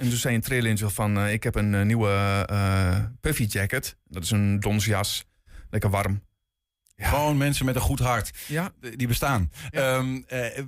En 0.02 0.10
toen 0.10 0.18
zei 0.18 0.36
een 0.36 0.42
trail 0.42 0.66
angel 0.66 0.90
van... 0.90 1.18
eh, 1.18 1.34
ik 1.34 1.44
heb 1.44 1.56
een 1.56 1.76
eh, 1.76 1.82
nieuwe 1.82 2.44
eh, 2.50 2.98
puffy 3.20 3.44
jacket. 3.44 3.98
Dat 4.08 4.24
is 4.24 4.32
een 4.32 4.60
donsjas. 4.60 5.26
Lekker 5.70 5.90
warm. 5.90 6.24
Ja. 6.96 7.10
Gewoon 7.10 7.38
mensen 7.38 7.66
met 7.66 7.76
een 7.76 7.82
goed 7.82 8.00
hart. 8.00 8.32
Ja, 8.48 8.72
Die 8.96 9.08
bestaan. 9.08 9.52
Ja. 9.70 9.98
Ehm, 9.98 10.22
eh, 10.28 10.64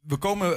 we 0.00 0.16
komen 0.16 0.50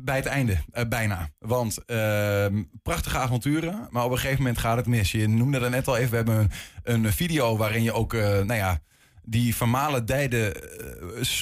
bij 0.00 0.16
het 0.16 0.26
einde, 0.26 0.58
bijna. 0.88 1.28
Want 1.38 1.84
ehm, 1.84 2.62
prachtige 2.82 3.18
avonturen, 3.18 3.86
maar 3.90 4.04
op 4.04 4.10
een 4.10 4.18
gegeven 4.18 4.38
moment 4.42 4.58
gaat 4.58 4.76
het 4.76 4.86
mis. 4.86 5.12
Je 5.12 5.28
noemde 5.28 5.58
dat 5.58 5.70
net 5.70 5.88
al 5.88 5.96
even, 5.96 6.10
we 6.10 6.16
hebben 6.16 6.50
een, 6.82 7.04
een 7.04 7.12
video 7.12 7.56
waarin 7.56 7.82
je 7.82 7.92
ook, 7.92 8.12
nou 8.12 8.54
ja, 8.54 8.80
die 9.22 9.54
vermalen 9.56 10.06
dijde 10.06 10.56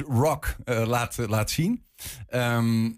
rock 0.08 0.56
laat, 0.64 1.16
laat 1.26 1.50
zien. 1.50 1.84
Ehm, 2.28 2.90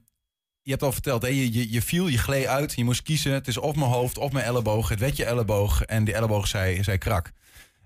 je 0.64 0.70
hebt 0.70 0.83
al 0.83 0.92
verteld, 0.92 1.22
hè, 1.22 1.29
je, 1.29 1.53
je, 1.53 1.72
je 1.72 1.83
viel, 1.83 2.07
je 2.07 2.18
gleed 2.18 2.46
uit, 2.46 2.72
je 2.74 2.85
moest 2.85 3.03
kiezen. 3.03 3.33
Het 3.33 3.46
is 3.46 3.57
of 3.57 3.74
mijn 3.77 3.90
hoofd 3.90 4.18
of 4.18 4.33
mijn 4.33 4.44
elleboog. 4.44 4.88
Het 4.88 4.98
werd 4.98 5.16
je 5.16 5.24
elleboog 5.24 5.83
en 5.83 6.05
die 6.05 6.14
elleboog 6.14 6.46
zei, 6.46 6.83
zei 6.83 6.98
krak. 6.98 7.31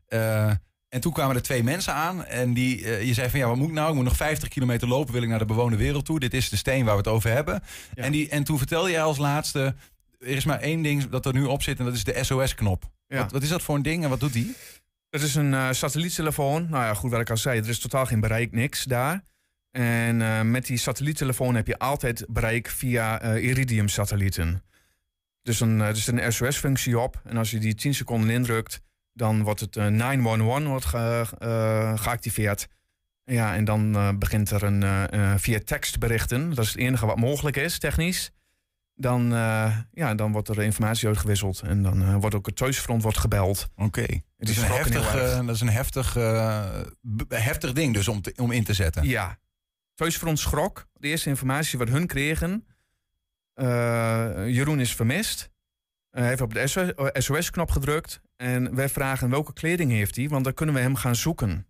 Eh, 0.07 0.51
en 0.89 1.01
toen 1.01 1.13
kwamen 1.13 1.37
er 1.37 1.43
twee 1.43 1.63
mensen 1.63 1.95
aan 1.95 2.25
en 2.25 2.55
die, 2.55 2.85
eh, 2.85 3.07
je 3.07 3.15
zei 3.15 3.31
van 3.31 3.39
ja, 3.39 3.47
wat 3.47 3.57
moet 3.57 3.69
ik 3.69 3.75
nou? 3.75 3.89
Ik 3.89 3.95
moet 3.95 4.05
nog 4.05 4.17
50 4.17 4.49
kilometer 4.49 4.89
lopen, 4.89 5.13
wil 5.13 5.23
ik 5.23 5.29
naar 5.29 5.39
de 5.39 5.45
bewoonde 5.45 5.77
wereld 5.77 6.05
toe. 6.05 6.21
Dit 6.21 6.35
is 6.35 6.49
de 6.49 6.57
steen 6.57 6.85
waar 6.85 6.93
we 6.93 7.01
het 7.01 7.09
over 7.09 7.31
hebben. 7.31 7.63
Ja. 7.95 8.03
En, 8.03 8.13
die, 8.13 8.29
en 8.29 8.45
toen 8.45 8.59
vertelde 8.59 8.91
jij 8.91 9.03
als 9.03 9.19
laatste, 9.19 9.75
er 10.19 10.29
is 10.29 10.45
maar 10.45 10.61
één 10.61 10.83
ding 10.83 11.09
dat 11.09 11.27
er 11.27 11.33
nu 11.33 11.45
op 11.45 11.63
zit 11.63 11.79
en 11.79 11.85
dat 11.85 11.95
is 11.95 12.05
de 12.05 12.25
SOS-knop. 12.25 12.91
Ja. 13.07 13.19
Wat, 13.23 13.33
wat 13.33 13.43
is 13.43 13.49
dat 13.49 13.63
voor 13.63 13.75
een 13.75 13.83
ding 13.83 14.05
en 14.05 14.11
wat 14.11 14.21
doet 14.21 14.33
die? 14.33 14.57
Het 15.11 15.23
is 15.23 15.35
een 15.35 15.55
eh, 15.55 15.69
satelliettelefoon. 15.71 16.67
Nou 16.71 16.85
ja, 16.85 16.95
goed 16.95 17.11
wat 17.11 17.21
ik 17.21 17.31
al 17.31 17.37
zei, 17.37 17.61
er 17.61 17.69
is 17.69 17.79
totaal 17.79 18.07
geen 18.07 18.21
bereik, 18.21 18.53
niks 18.53 18.85
daar. 18.85 19.23
En 19.83 20.23
eh, 20.23 20.41
met 20.43 20.67
die 20.67 20.77
satelliettelefoon 20.77 21.55
heb 21.55 21.67
je 21.67 21.79
altijd 21.79 22.25
bereik 22.29 22.69
via 22.69 23.21
eh, 23.21 23.45
Iridium-satellieten. 23.45 24.63
Dus 25.43 25.61
een, 25.61 25.81
er 25.81 25.97
zit 25.97 26.19
een 26.19 26.33
SOS-functie 26.33 26.99
op. 26.99 27.21
En 27.25 27.37
als 27.37 27.51
je 27.51 27.59
die 27.59 27.75
10 27.75 27.95
seconden 27.95 28.31
indrukt, 28.31 28.81
dan 29.13 29.43
wordt 29.43 29.61
het 29.61 29.77
eh, 29.77 29.87
911 29.87 30.65
wordt 30.65 30.85
ge- 30.85 31.27
eh, 31.39 31.99
geactiveerd. 31.99 32.69
Ja, 33.25 33.55
en 33.55 33.65
dan 33.65 33.95
eh, 33.97 34.09
begint 34.19 34.51
er 34.51 34.63
een 34.63 34.83
eh, 34.83 35.33
eh, 35.33 35.39
via 35.39 35.59
tekstberichten. 35.65 36.49
Dat 36.55 36.65
is 36.65 36.71
het 36.71 36.79
enige 36.81 37.07
wat 37.07 37.17
mogelijk 37.17 37.57
is, 37.57 37.79
technisch. 37.79 38.31
Dan, 38.95 39.33
eh, 39.35 39.77
ja, 39.93 40.15
dan 40.15 40.33
wordt 40.33 40.49
er 40.49 40.63
informatie 40.63 41.09
uitgewisseld. 41.09 41.61
En 41.61 41.83
dan 41.83 42.03
eh, 42.03 42.15
wordt 42.17 42.35
ook 42.35 42.47
het 42.47 42.57
thuisfront 42.57 43.03
wordt 43.03 43.19
gebeld. 43.19 43.69
Oké. 43.77 44.01
Het 44.37 44.49
is 44.49 44.57
een 44.57 44.63
heftig, 44.77 45.15
eh, 45.41 45.47
dat 45.47 45.55
is 45.55 45.61
een 45.61 45.69
heftig, 45.69 46.17
eh, 46.17 46.65
heftig 47.29 47.73
ding 47.73 47.95
dus 47.95 48.09
om, 48.09 48.21
te- 48.23 48.33
om 48.37 48.51
in 48.51 48.65
te 48.65 48.75
zetten. 48.75 49.05
Ja. 49.07 49.39
Thuisfront 49.99 50.39
schrok. 50.39 50.87
De 50.93 51.09
eerste 51.09 51.29
informatie 51.29 51.79
wat 51.79 51.89
hun 51.89 52.07
kregen. 52.07 52.67
eh, 53.55 53.67
Jeroen 54.47 54.81
is 54.81 54.95
vermist. 54.95 55.51
Eh, 56.11 56.21
hij 56.21 56.29
heeft 56.29 56.41
op 56.41 56.55
de 56.55 57.11
SOS-knop 57.13 57.71
gedrukt. 57.71 58.21
En 58.37 58.75
wij 58.75 58.89
vragen 58.89 59.31
welke 59.31 59.53
kleding 59.53 59.91
heeft 59.91 60.17
hij, 60.17 60.29
want 60.29 60.45
dan 60.45 60.55
kunnen 60.55 60.75
we 60.75 60.81
hem 60.81 60.95
gaan 60.95 61.17
zoeken. 61.17 61.67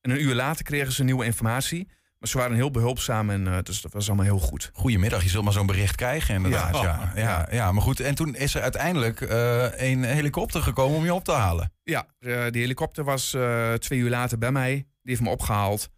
En 0.00 0.10
een 0.10 0.22
uur 0.22 0.34
later 0.34 0.64
kregen 0.64 0.92
ze 0.92 1.04
nieuwe 1.04 1.24
informatie. 1.24 1.88
Maar 2.18 2.28
ze 2.28 2.38
waren 2.38 2.56
heel 2.56 2.70
behulpzaam 2.70 3.30
en 3.30 3.46
eh, 3.46 3.58
dus 3.62 3.80
dat 3.80 3.92
was 3.92 4.06
allemaal 4.06 4.24
heel 4.26 4.38
goed. 4.38 4.70
Goedemiddag, 4.72 5.22
je 5.22 5.28
zult 5.28 5.44
maar 5.44 5.52
zo'n 5.52 5.66
bericht 5.66 5.94
krijgen 5.94 6.34
inderdaad. 6.34 6.74
Ja, 6.74 6.82
Ja. 6.82 7.12
ja, 7.22 7.48
ja, 7.50 7.72
maar 7.72 7.82
goed. 7.82 8.00
En 8.00 8.14
toen 8.14 8.34
is 8.34 8.54
er 8.54 8.62
uiteindelijk 8.62 9.20
eh, 9.20 9.90
een 9.90 10.04
helikopter 10.04 10.62
gekomen 10.62 10.96
om 10.98 11.04
je 11.04 11.14
op 11.14 11.24
te 11.24 11.32
halen. 11.32 11.72
Ja, 11.82 12.06
eh, 12.18 12.50
die 12.50 12.60
helikopter 12.60 13.04
was 13.04 13.34
eh, 13.34 13.72
twee 13.72 13.98
uur 13.98 14.10
later 14.10 14.38
bij 14.38 14.52
mij. 14.52 14.72
Die 14.74 14.86
heeft 15.02 15.20
me 15.20 15.28
opgehaald 15.30 15.88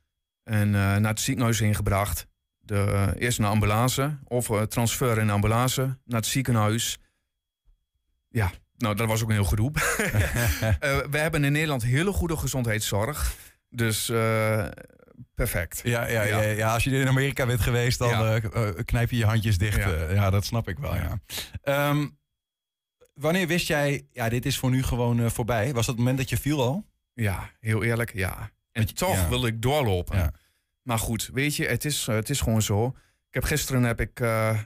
en 0.50 0.66
eh, 0.66 0.80
naar 0.80 1.10
het 1.10 1.20
ziekenhuis 1.20 1.60
ingebracht. 1.60 2.26
De, 2.58 2.74
eh, 2.76 3.22
eerst 3.22 3.38
naar 3.38 3.50
ambulance, 3.50 4.18
of 4.24 4.50
eh, 4.50 4.62
transfer 4.62 5.18
in 5.18 5.30
ambulance, 5.30 5.82
naar 6.04 6.20
het 6.20 6.26
ziekenhuis. 6.26 6.98
Ja, 8.28 8.50
nou, 8.76 8.94
dat 8.94 9.06
was 9.08 9.22
ook 9.22 9.28
een 9.28 9.34
heel 9.34 9.44
gedoe. 9.44 9.70
We 11.10 11.18
hebben 11.18 11.44
in 11.44 11.52
Nederland 11.52 11.82
hele 11.82 12.12
goede 12.12 12.36
gezondheidszorg. 12.36 13.34
Dus 13.68 14.06
perfect. 15.34 15.80
Ja, 15.84 16.06
ja, 16.08 16.22
ja. 16.22 16.40
Ja. 16.40 16.72
Als 16.72 16.84
je 16.84 16.90
in 16.90 17.08
Amerika 17.08 17.46
bent 17.46 17.60
geweest, 17.60 17.98
dan 17.98 18.08
Ja. 18.08 18.40
knijp 18.84 19.10
je 19.10 19.16
je 19.16 19.24
handjes 19.24 19.58
dicht. 19.58 19.76
Ja. 20.10 20.30
Dat 20.30 20.44
snap 20.44 20.68
ik 20.68 20.78
wel. 20.78 20.94
Ja. 20.94 21.20
Ehm, 21.62 22.06
wanneer 23.14 23.46
wist 23.46 23.66
jij, 23.66 24.06
ja, 24.12 24.28
dit 24.28 24.46
is 24.46 24.58
voor 24.58 24.70
nu 24.70 24.82
gewoon 24.82 25.30
voorbij? 25.30 25.64
Was 25.66 25.74
dat 25.74 25.84
het 25.86 25.96
moment 25.96 26.18
dat 26.18 26.28
je 26.28 26.36
viel 26.36 26.62
al? 26.62 26.86
Ja, 27.14 27.50
heel 27.60 27.82
eerlijk, 27.82 28.14
ja. 28.14 28.50
En 28.72 28.82
je- 28.86 28.92
toch 28.92 29.28
wil 29.28 29.46
ik 29.46 29.62
doorlopen. 29.62 30.34
Maar 30.90 30.98
goed, 30.98 31.30
weet 31.32 31.56
je, 31.56 31.66
het 31.66 31.84
is, 31.84 32.08
eh, 32.08 32.14
het 32.14 32.30
is 32.30 32.40
gewoon 32.40 32.62
zo. 32.62 32.86
Ik 33.28 33.34
heb 33.34 33.44
gisteren 33.44 33.82
heb 33.82 34.00
ik 34.00 34.20
eh, 34.20 34.58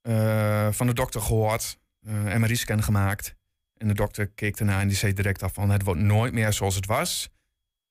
eh, 0.00 0.72
van 0.72 0.86
de 0.86 0.94
dokter 0.94 1.20
gehoord, 1.20 1.78
eh 2.06 2.34
MRI-scan 2.34 2.82
gemaakt. 2.82 3.36
En 3.74 3.88
de 3.88 3.94
dokter 3.94 4.26
keek 4.26 4.58
ernaar 4.58 4.80
en 4.80 4.88
die 4.88 4.96
zei 4.96 5.12
direct 5.12 5.42
af 5.42 5.52
van... 5.52 5.70
het 5.70 5.82
wordt 5.82 6.00
nooit 6.00 6.32
meer 6.32 6.52
zoals 6.52 6.74
het 6.74 6.86
was. 6.86 7.30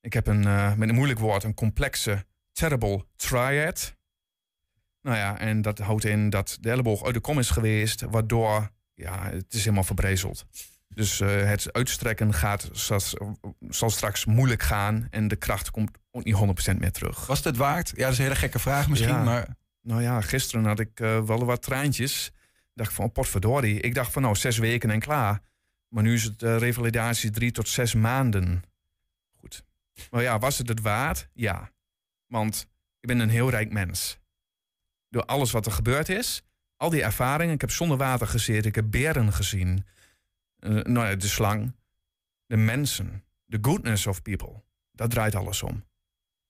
Ik 0.01 0.13
heb 0.13 0.27
een, 0.27 0.43
met 0.77 0.89
een 0.89 0.95
moeilijk 0.95 1.19
woord, 1.19 1.43
een 1.43 1.53
complexe 1.53 2.25
terrible 2.51 3.05
triad. 3.15 3.95
Nou 5.01 5.17
ja, 5.17 5.39
en 5.39 5.61
dat 5.61 5.79
houdt 5.79 6.05
in 6.05 6.29
dat 6.29 6.57
de 6.61 6.69
elleboog 6.69 7.03
uit 7.03 7.13
de 7.13 7.19
kom 7.19 7.39
is 7.39 7.49
geweest... 7.49 8.01
waardoor, 8.01 8.71
ja, 8.93 9.29
het 9.29 9.53
is 9.53 9.63
helemaal 9.63 9.83
verbrezeld. 9.83 10.45
Dus 10.87 11.19
eh, 11.19 11.43
het 11.43 11.73
uitstrekken 11.73 12.33
gaat, 12.33 12.69
zal, 12.71 12.99
zal 13.69 13.89
straks 13.89 14.25
moeilijk 14.25 14.61
gaan... 14.63 15.07
en 15.09 15.27
de 15.27 15.35
kracht 15.35 15.71
komt 15.71 15.97
ook 16.11 16.23
niet 16.23 16.35
100% 16.73 16.77
meer 16.77 16.91
terug. 16.91 17.25
Was 17.25 17.37
het 17.37 17.45
het 17.45 17.57
waard? 17.57 17.91
Ja, 17.95 18.03
dat 18.03 18.11
is 18.11 18.17
een 18.17 18.23
hele 18.23 18.35
gekke 18.35 18.59
vraag 18.59 18.89
misschien, 18.89 19.09
Ja. 19.09 19.23
maar... 19.23 19.47
Nou 19.81 20.01
ja, 20.01 20.21
gisteren 20.21 20.65
had 20.65 20.79
ik 20.79 20.99
eh, 20.99 21.21
wel 21.23 21.45
wat 21.45 21.61
traantjes. 21.61 22.31
dacht 22.73 22.93
van, 22.93 23.05
oh, 23.05 23.11
potverdorie. 23.11 23.79
Ik 23.79 23.93
dacht 23.95 24.11
van, 24.11 24.21
nou, 24.21 24.35
zes 24.35 24.57
weken 24.57 24.89
en 24.89 24.99
klaar. 24.99 25.41
Maar 25.87 26.03
nu 26.03 26.13
is 26.13 26.23
het 26.23 26.43
eh, 26.43 26.57
revalidatie 26.57 27.31
drie 27.31 27.51
tot 27.51 27.67
zes 27.67 27.93
maanden. 27.93 28.63
Goed. 29.39 29.63
Maar 30.11 30.21
ja, 30.21 30.39
was 30.39 30.57
het 30.57 30.67
het 30.67 30.81
waard? 30.81 31.27
Ja. 31.33 31.71
Want 32.27 32.67
ik 32.99 33.07
ben 33.07 33.19
een 33.19 33.29
heel 33.29 33.49
rijk 33.49 33.71
mens. 33.71 34.19
Door 35.09 35.25
alles 35.25 35.51
wat 35.51 35.65
er 35.65 35.71
gebeurd 35.71 36.09
is, 36.09 36.41
al 36.77 36.89
die 36.89 37.03
ervaringen. 37.03 37.53
Ik 37.53 37.61
heb 37.61 37.71
zonder 37.71 37.97
water 37.97 38.27
gezeten, 38.27 38.69
ik 38.69 38.75
heb 38.75 38.85
beren 38.89 39.33
gezien. 39.33 39.85
Eh, 40.65 40.71
nou 40.71 41.07
ja, 41.07 41.15
de 41.15 41.27
slang. 41.27 41.75
De 42.45 42.57
mensen. 42.57 43.23
The 43.47 43.57
goodness 43.61 44.07
of 44.07 44.21
people. 44.21 44.63
Dat 44.91 45.09
draait 45.09 45.35
alles 45.35 45.63
om. 45.63 45.83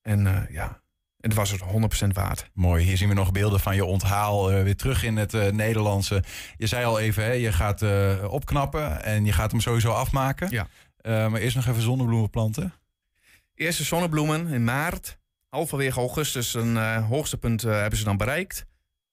En 0.02 0.26
eh, 0.26 0.50
ja, 0.50 0.82
het 1.20 1.34
was 1.34 1.50
het 1.50 1.60
100% 2.04 2.06
waard. 2.12 2.50
Mooi, 2.52 2.84
hier 2.84 2.96
zien 2.96 3.08
we 3.08 3.14
nog 3.14 3.32
beelden 3.32 3.60
van 3.60 3.74
je 3.74 3.84
onthaal 3.84 4.50
eh, 4.50 4.62
weer 4.62 4.76
terug 4.76 5.02
in 5.02 5.16
het 5.16 5.32
Nederlandse. 5.52 6.22
Je 6.56 6.66
zei 6.66 6.84
al 6.84 7.00
even, 7.00 7.24
hè, 7.24 7.32
je 7.32 7.52
gaat 7.52 7.82
opknappen 8.22 9.02
en 9.02 9.24
je 9.24 9.32
gaat 9.32 9.50
hem 9.50 9.60
sowieso 9.60 9.90
afmaken. 9.90 10.50
Ja. 10.50 10.68
Maar 11.02 11.40
eerst 11.40 11.56
nog 11.56 11.66
even 11.66 11.82
zonnebloemen 11.82 12.30
planten. 12.30 12.72
Eerste 13.54 13.84
zonnebloemen 13.84 14.48
in 14.48 14.64
maart. 14.64 15.18
Halverwege 15.48 15.98
augustus 15.98 16.54
een 16.54 17.02
hoogste 17.02 17.38
punt 17.38 17.62
hebben 17.62 17.98
ze 17.98 18.04
dan 18.04 18.16
bereikt. 18.16 18.66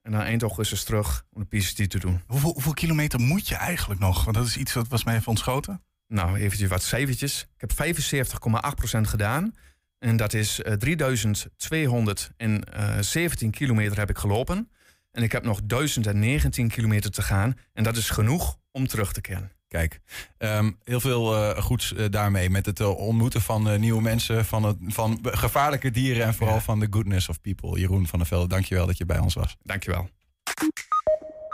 En 0.04 0.12
dan 0.12 0.22
eind 0.22 0.42
augustus 0.42 0.84
terug 0.84 1.26
om 1.32 1.42
de 1.42 1.48
PCT 1.58 1.90
te 1.90 2.00
doen. 2.00 2.22
Hoeveel, 2.28 2.54
hoeveel 2.54 2.74
kilometer 2.74 3.20
moet 3.20 3.48
je 3.48 3.56
eigenlijk 3.56 4.00
nog? 4.00 4.24
Want 4.24 4.36
dat 4.36 4.46
is 4.46 4.58
iets 4.58 4.74
dat 4.74 4.88
was 4.88 5.04
mij 5.04 5.16
even 5.16 5.28
ontschoten. 5.28 5.84
Nou, 6.08 6.38
eventjes 6.38 6.70
wat 6.70 6.84
cijfertjes. 6.84 7.48
Ik 7.58 7.62
heb 7.62 7.72
75,8% 8.96 9.00
gedaan. 9.02 9.56
En 10.00 10.18
dat 10.18 10.34
is 10.34 10.62
eh 10.62 10.74
3217 10.74 13.52
kilometer 13.52 13.98
heb 13.98 14.10
ik 14.10 14.18
gelopen. 14.18 14.72
En 15.12 15.24
ik 15.24 15.32
heb 15.32 15.44
nog 15.44 15.60
1019 15.64 16.68
kilometer 16.68 17.12
te 17.12 17.22
gaan. 17.22 17.58
En 17.74 17.84
dat 17.84 17.98
is 17.98 18.10
genoeg 18.10 18.58
om 18.72 18.88
terug 18.88 19.14
te 19.14 19.22
keren. 19.22 19.52
Kijk, 19.74 20.00
ehm, 20.38 20.72
heel 20.84 21.00
veel 21.00 21.36
eh, 21.36 21.64
goeds 21.64 21.94
eh, 21.94 22.06
daarmee. 22.10 22.50
Met 22.50 22.66
het 22.66 22.80
eh, 22.80 22.98
ontmoeten 22.98 23.42
van 23.42 23.70
eh, 23.70 23.80
nieuwe 23.80 24.02
mensen, 24.02 24.46
van, 24.46 24.64
het, 24.64 24.78
van 24.88 25.20
gevaarlijke 25.24 25.92
dieren 25.92 26.26
en 26.26 26.34
vooral 26.34 26.56
Ja. 26.56 26.62
van 26.62 26.80
de 26.80 26.88
goodness 26.90 27.30
of 27.30 27.42
people. 27.42 27.80
Jeroen 27.80 28.08
van 28.08 28.20
der 28.20 28.28
Velde, 28.28 28.48
dankjewel 28.48 28.86
dat 28.86 28.98
je 28.98 29.06
bij 29.06 29.20
ons 29.20 29.34
was. 29.34 29.56
Dankjewel. 29.64 30.10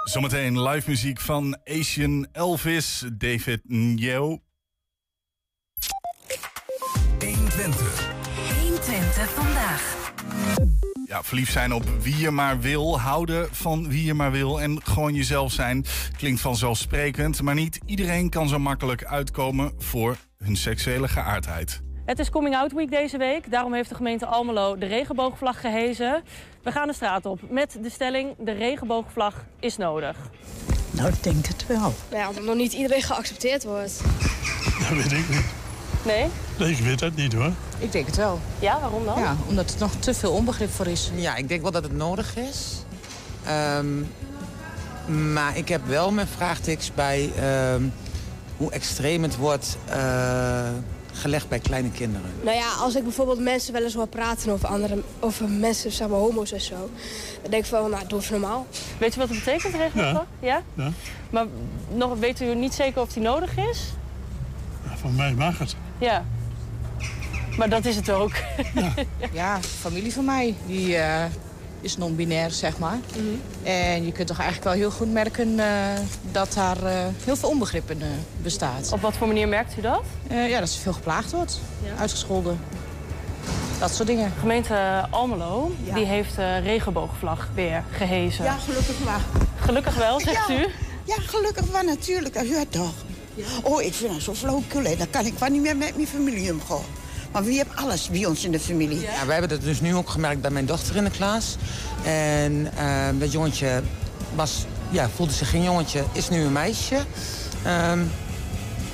Zometeen 0.03 0.61
live 0.61 0.89
muziek 0.89 1.19
van 1.19 1.57
Asian 1.65 2.27
Elvis, 2.31 3.03
David 3.13 3.61
Njo. 3.67 4.39
120 8.61 9.29
vandaag. 9.33 9.97
Ja, 11.09 11.23
verliefd 11.23 11.51
zijn 11.51 11.73
op 11.73 11.83
wie 12.01 12.17
je 12.17 12.31
maar 12.31 12.59
wil, 12.59 12.99
houden 12.99 13.47
van 13.51 13.89
wie 13.89 14.05
je 14.05 14.13
maar 14.13 14.31
wil 14.31 14.61
en 14.61 14.83
gewoon 14.83 15.13
jezelf 15.13 15.51
zijn. 15.51 15.85
Klinkt 16.17 16.41
vanzelfsprekend, 16.41 17.41
maar 17.41 17.55
niet 17.55 17.79
iedereen 17.85 18.29
kan 18.29 18.47
zo 18.47 18.59
makkelijk 18.59 19.05
uitkomen 19.05 19.71
voor 19.77 20.17
hun 20.37 20.55
seksuele 20.55 21.07
geaardheid. 21.07 21.81
Het 22.05 22.19
is 22.19 22.29
Coming 22.29 22.55
Out 22.55 22.71
Week 22.71 22.89
deze 22.89 23.17
week. 23.17 23.51
Daarom 23.51 23.73
heeft 23.73 23.89
de 23.89 23.95
gemeente 23.95 24.25
Almelo 24.25 24.77
de 24.77 24.85
regenboogvlag 24.85 25.61
gehezen. 25.61 26.23
We 26.63 26.71
gaan 26.71 26.87
de 26.87 26.93
straat 26.93 27.25
op 27.25 27.39
met 27.49 27.77
de 27.81 27.89
stelling: 27.89 28.35
de 28.39 28.51
regenboogvlag 28.51 29.45
is 29.59 29.77
nodig. 29.77 30.17
Nou, 30.91 31.09
ik 31.09 31.23
denk 31.23 31.45
het 31.45 31.67
wel. 31.67 31.93
Ja, 32.11 32.27
omdat 32.27 32.43
nog 32.43 32.55
niet 32.55 32.73
iedereen 32.73 33.01
geaccepteerd 33.01 33.63
wordt. 33.63 34.01
Dat 34.79 34.89
weet 34.89 35.11
ik 35.11 35.29
niet. 35.29 35.68
Nee? 36.03 36.25
Nee, 36.57 36.71
ik 36.71 36.77
weet 36.83 36.99
dat 36.99 37.15
niet 37.15 37.33
hoor. 37.33 37.51
Ik 37.79 37.91
denk 37.91 38.05
het 38.05 38.15
wel. 38.15 38.39
Ja, 38.59 38.79
waarom 38.79 39.05
dan? 39.05 39.19
Ja, 39.19 39.35
omdat 39.47 39.73
er 39.73 39.79
nog 39.79 39.91
te 39.99 40.13
veel 40.13 40.31
onbegrip 40.31 40.71
voor 40.71 40.87
is. 40.87 41.11
Ja, 41.15 41.35
ik 41.35 41.47
denk 41.47 41.61
wel 41.61 41.71
dat 41.71 41.83
het 41.83 41.95
nodig 41.97 42.35
is. 42.37 42.83
Ehm, 43.45 43.87
maar 45.33 45.57
ik 45.57 45.67
heb 45.67 45.87
wel 45.87 46.11
mijn 46.11 46.27
vraagtekens 46.27 46.91
bij 46.93 47.31
ehm, 47.39 47.83
hoe 48.57 48.71
extreem 48.71 49.23
het 49.23 49.35
wordt 49.37 49.77
eh, 49.89 50.69
gelegd 51.13 51.49
bij 51.49 51.59
kleine 51.59 51.91
kinderen. 51.91 52.31
Nou 52.43 52.57
ja, 52.57 52.71
als 52.73 52.95
ik 52.95 53.03
bijvoorbeeld 53.03 53.39
mensen 53.39 53.73
wel 53.73 53.83
eens 53.83 53.93
hoor 53.93 54.07
praten 54.07 54.51
over, 54.51 54.67
andere, 54.67 55.01
over 55.19 55.49
mensen, 55.49 55.91
zeg 55.91 56.07
maar 56.07 56.19
homo's 56.19 56.51
en 56.51 56.61
zo. 56.61 56.89
Dan 57.41 57.51
denk 57.51 57.63
ik 57.63 57.69
van, 57.69 57.89
nou, 57.89 58.07
doe 58.07 58.19
even 58.19 58.39
normaal. 58.39 58.67
Weet 58.97 59.15
u 59.15 59.19
wat 59.19 59.29
het 59.29 59.37
betekent, 59.37 59.73
de 59.73 59.77
regenboogvlag? 59.79 60.25
Ja. 60.39 60.61
Ja. 60.73 60.91
Maar 61.29 61.45
nog, 61.93 62.19
weet 62.19 62.41
u 62.41 62.55
niet 62.55 62.73
zeker 62.73 63.01
of 63.01 63.13
die 63.13 63.23
nodig 63.23 63.57
is? 63.57 63.93
Ja, 64.89 64.97
Van 64.97 65.15
mij 65.15 65.33
mag 65.33 65.57
het. 65.59 65.75
Ja. 65.99 66.23
Maar 67.57 67.69
dat 67.69 67.85
is 67.85 67.95
het 67.95 68.09
ook. 68.11 68.31
Ja, 69.31 69.59
familie 69.61 70.13
van 70.13 70.25
mij, 70.25 70.55
die, 70.65 70.95
eh, 70.97 71.23
is 71.81 71.97
non-binair, 71.97 72.51
zeg 72.51 72.77
maar. 72.77 72.97
En 73.63 74.05
je 74.05 74.11
kunt 74.11 74.27
toch 74.27 74.37
eigenlijk 74.39 74.69
wel 74.69 74.77
heel 74.79 74.91
goed 74.91 75.11
merken 75.11 75.59
eh, 75.59 75.65
dat 76.31 76.53
daar 76.53 76.83
eh, 76.83 76.93
heel 77.23 77.35
veel 77.35 77.49
onbegrip 77.49 77.91
in 77.91 78.01
bestaat. 78.41 78.91
Op 78.91 79.01
wat 79.01 79.17
voor 79.17 79.27
manier 79.27 79.47
merkt 79.47 79.77
u 79.77 79.81
dat? 79.81 80.03
Ja, 80.29 80.59
dat 80.59 80.69
ze 80.69 80.79
veel 80.79 80.93
geplaagd 80.93 81.31
wordt, 81.31 81.59
uitgescholden. 81.99 82.59
Dat 83.79 83.93
soort 83.93 84.07
dingen. 84.07 84.33
Gemeente 84.39 85.05
Almelo 85.09 85.71
die 85.93 86.05
heeft 86.05 86.35
de 86.35 86.57
regenboogvlag 86.57 87.49
weer 87.53 87.83
gehezen. 87.91 88.43
Ja, 88.43 88.53
gelukkig 88.57 88.97
wel. 89.05 89.43
Gelukkig 89.59 89.95
wel, 89.95 90.19
zegt 90.19 90.47
Ja. 90.47 90.55
u? 90.55 90.67
Ja, 91.03 91.15
gelukkig 91.17 91.65
wel 91.71 91.83
natuurlijk. 91.83 92.35
Hoort 92.35 92.71
toch. 92.71 92.93
Oh, 93.63 93.81
ik 93.81 93.93
vind 93.93 94.13
dat 94.13 94.21
zo 94.21 94.33
flauwekul. 94.33 94.83
hè. 94.83 94.95
Dan 94.95 95.09
kan 95.09 95.25
ik 95.25 95.33
wel 95.39 95.49
niet 95.49 95.61
meer 95.61 95.77
met 95.77 95.95
mijn 95.95 96.07
familie 96.07 96.51
omgaan. 96.51 96.81
Maar 97.31 97.43
wie 97.43 97.57
heeft 97.57 97.75
alles 97.75 98.09
bij 98.09 98.25
ons 98.25 98.45
in 98.45 98.51
de 98.51 98.59
familie? 98.59 98.99
Ja, 98.99 99.25
we 99.25 99.31
hebben 99.31 99.49
dat 99.49 99.61
dus 99.61 99.81
nu 99.81 99.95
ook 99.95 100.09
gemerkt 100.09 100.41
bij 100.41 100.51
mijn 100.51 100.65
dochter 100.65 100.95
in 100.95 101.03
de 101.03 101.09
klas. 101.09 101.55
En 102.03 102.71
eh, 102.77 103.07
dat 103.19 103.31
jongetje 103.31 103.81
was, 104.35 104.65
ja, 104.89 105.09
voelde 105.15 105.33
zich 105.33 105.49
geen 105.49 105.63
jongetje, 105.63 106.03
is 106.11 106.29
nu 106.29 106.41
een 106.41 106.51
meisje. 106.51 106.95
Ehm, 107.63 107.99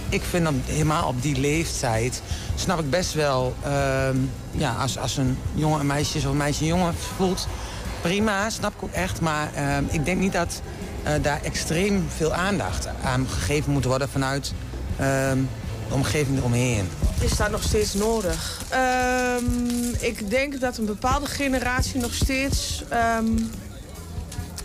ik 0.10 0.22
vind 0.24 0.44
dat 0.44 0.54
helemaal 0.66 1.08
op 1.08 1.22
die 1.22 1.40
leeftijd 1.40 2.22
snap 2.56 2.80
ik 2.80 2.90
best 2.90 3.14
wel... 3.14 3.56
ehm, 3.64 4.18
ja, 4.52 4.74
als, 4.74 4.98
als 4.98 5.18
een 5.18 5.38
jongen 5.54 5.80
een 5.80 5.86
meisje 5.86 6.18
is 6.18 6.26
of 6.26 6.34
meisje 6.34 6.62
een 6.62 6.68
jongen 6.68 6.94
voelt... 7.16 7.48
prima, 8.02 8.50
snap 8.50 8.74
ik 8.76 8.84
ook 8.84 8.92
echt. 8.92 9.22
Maar 9.22 9.54
ehm, 9.54 9.84
ik 9.90 10.06
denk 10.06 10.20
niet 10.20 10.34
dat 10.34 10.62
daar 11.22 11.42
extreem 11.44 12.06
veel 12.16 12.34
aandacht 12.34 12.88
aan 13.04 13.28
gegeven 13.30 13.72
moet 13.72 13.86
worden... 13.86 14.10
vanuit 14.10 14.54
ehm, 14.98 15.38
de 15.88 15.94
omgeving 15.94 16.38
eromheen. 16.38 16.90
Is 17.20 17.38
dat 17.38 17.52
nog 17.52 17.64
steeds 17.64 17.94
nodig? 17.94 18.62
Ehm, 18.70 19.90
ik 20.00 20.30
denk 20.30 20.60
dat 20.60 20.78
een 20.78 20.86
bepaalde 20.86 21.26
generatie 21.26 22.00
nog 22.00 22.14
steeds 22.14 22.84
ehm, 22.90 23.26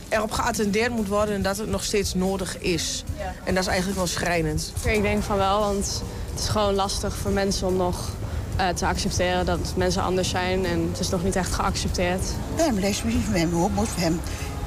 erop 0.09 0.31
geattendeerd 0.31 0.91
moet 0.91 1.09
worden 1.09 1.35
en 1.35 1.43
dat 1.43 1.57
het 1.57 1.69
nog 1.69 1.85
steeds 1.85 2.15
nodig 2.15 2.59
is. 2.59 3.05
En 3.45 3.55
dat 3.55 3.63
is 3.63 3.69
eigenlijk 3.69 3.99
wel 3.99 4.07
schrijnend. 4.07 4.73
Ik 4.85 5.03
denk 5.03 5.23
van 5.23 5.37
wel, 5.37 5.61
want 5.61 6.03
het 6.31 6.41
is 6.41 6.49
gewoon 6.49 6.75
lastig 6.75 7.17
voor 7.17 7.31
mensen 7.31 7.67
om 7.67 7.77
nog 7.77 8.11
eh, 8.57 8.69
te 8.69 8.87
accepteren 8.87 9.47
dat 9.47 9.73
mensen 9.77 10.03
anders 10.03 10.29
zijn. 10.29 10.67
En 10.67 10.89
het 10.91 11.01
is 11.01 11.09
nog 11.09 11.25
niet 11.25 11.37
echt 11.37 11.53
geaccepteerd. 11.53 12.21
Lesbisch, 12.75 13.29
we 13.31 13.39
hebben 13.39 13.59
homo's, 13.59 13.95
we 13.95 14.01
hebben... 14.01 14.21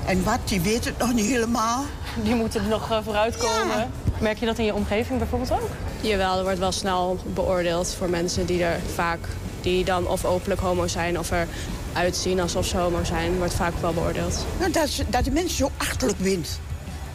En 0.05 0.23
wat, 0.23 0.39
die 0.45 0.61
weet 0.61 0.85
het 0.85 0.97
nog 0.97 1.13
niet 1.13 1.25
helemaal. 1.25 1.83
Die 2.23 2.35
moeten 2.35 2.61
er 2.63 2.67
nog 2.69 2.91
eh, 2.91 2.97
vooruitkomen. 3.03 3.91
Merk 4.19 4.37
je 4.37 4.45
dat 4.45 4.57
in 4.57 4.65
je 4.65 4.73
omgeving 4.73 5.17
bijvoorbeeld 5.19 5.51
ook? 5.51 5.69
Jawel, 6.01 6.37
er 6.37 6.43
wordt 6.43 6.59
wel 6.59 6.71
snel 6.71 7.17
beoordeeld 7.33 7.95
voor 7.97 8.09
mensen 8.09 8.45
die 8.45 8.63
er 8.63 8.79
vaak, 8.93 9.19
die 9.61 9.83
dan 9.85 10.07
of 10.07 10.25
openlijk 10.25 10.61
homo 10.61 10.87
zijn 10.87 11.19
of 11.19 11.31
er 11.31 11.47
uitzien 11.93 12.39
alsof 12.39 12.65
ze 12.65 12.77
homo 12.77 13.03
zijn, 13.03 13.37
wordt 13.37 13.53
vaak 13.53 13.73
wel 13.81 13.93
beoordeeld. 13.93 14.45
Nou, 14.59 14.71
dat, 14.71 14.89
ze- 14.89 15.05
dat 15.09 15.23
de 15.25 15.31
mensen 15.31 15.57
zo 15.57 15.69
achterlijk 15.77 16.19
wint. 16.19 16.59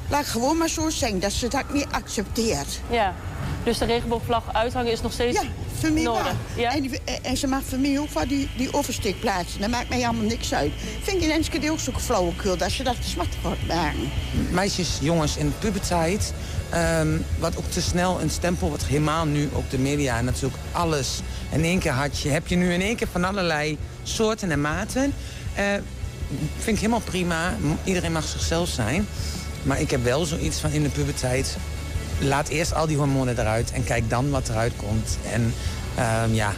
Laat 0.08 0.26
gewoon 0.26 0.56
maar 0.56 0.68
zo 0.68 0.90
zeggen, 0.90 1.20
dat 1.20 1.32
ze 1.32 1.48
dat 1.48 1.72
niet 1.72 1.86
accepteert. 1.90 2.80
Ja. 2.90 3.14
Dus 3.64 3.78
de 3.78 3.84
regenboogvlag 3.84 4.42
uithangen 4.54 4.92
is 4.92 5.00
nog 5.00 5.12
steeds 5.12 5.38
Voor 5.80 5.90
mij 5.92 6.02
nodig. 6.02 6.32
wel. 6.56 6.64
En, 6.66 6.82
die- 6.82 7.00
en- 7.22 7.36
ze 7.36 7.46
mag 7.46 7.62
voor 7.68 7.78
mij 7.78 7.98
ook 7.98 8.10
wel 8.10 8.28
die, 8.28 8.48
die 8.56 8.72
oversteek 8.74 9.20
plaatsen. 9.20 9.60
Dat 9.60 9.70
maakt 9.70 9.88
mij 9.88 10.04
allemaal 10.06 10.24
niks 10.26 10.54
uit. 10.54 10.72
Vind 11.02 11.16
ik 11.16 11.22
in 11.22 11.30
Enschede 11.30 11.70
ook 11.70 11.78
zo'n 11.78 12.00
flauwekul 12.00 12.56
dat 12.56 12.70
ze 12.70 12.82
dat 12.82 13.02
te 13.02 13.08
zwart 13.08 13.34
wordt 13.42 13.66
maken. 13.66 14.10
meisjes, 14.50 14.98
jongens 15.00 15.36
in 15.36 15.46
de 15.46 15.54
puberteit. 15.58 16.32
ehm, 16.70 17.08
wat 17.38 17.56
ook 17.56 17.70
te 17.70 17.80
snel 17.80 18.20
een 18.20 18.30
stempel, 18.30 18.70
wat 18.70 18.84
helemaal 18.84 19.24
nu 19.26 19.48
op 19.52 19.70
de 19.70 19.78
media 19.78 20.18
en 20.18 20.24
natuurlijk 20.24 20.62
alles. 20.72 21.20
In 21.52 21.64
één 21.64 21.78
keer 21.78 21.92
had 21.92 22.20
je, 22.20 22.28
heb 22.28 22.46
je 22.46 22.56
nu 22.56 22.72
in 22.72 22.80
één 22.80 22.96
keer 22.96 23.08
van 23.12 23.24
allerlei 23.24 23.78
soorten 24.02 24.50
en 24.50 24.60
maten. 24.60 25.14
Eh, 25.54 25.64
vind 26.58 26.76
ik 26.76 26.78
helemaal 26.78 27.00
prima. 27.04 27.54
Iedereen 27.84 28.12
mag 28.12 28.24
zichzelf 28.24 28.68
zijn. 28.68 29.06
Maar 29.62 29.80
ik 29.80 29.90
heb 29.90 30.04
wel 30.04 30.24
zoiets 30.24 30.58
van 30.60 30.70
in 30.70 30.82
de 30.82 30.88
puberteit. 30.88 31.56
Laat 32.20 32.48
eerst 32.48 32.74
al 32.74 32.86
die 32.86 32.96
hormonen 32.96 33.38
eruit 33.38 33.72
en 33.72 33.84
kijk 33.84 34.10
dan 34.10 34.30
wat 34.30 34.48
eruit 34.48 34.72
komt. 34.76 35.18
En 35.32 35.54
ehm, 35.96 36.34
ja, 36.34 36.54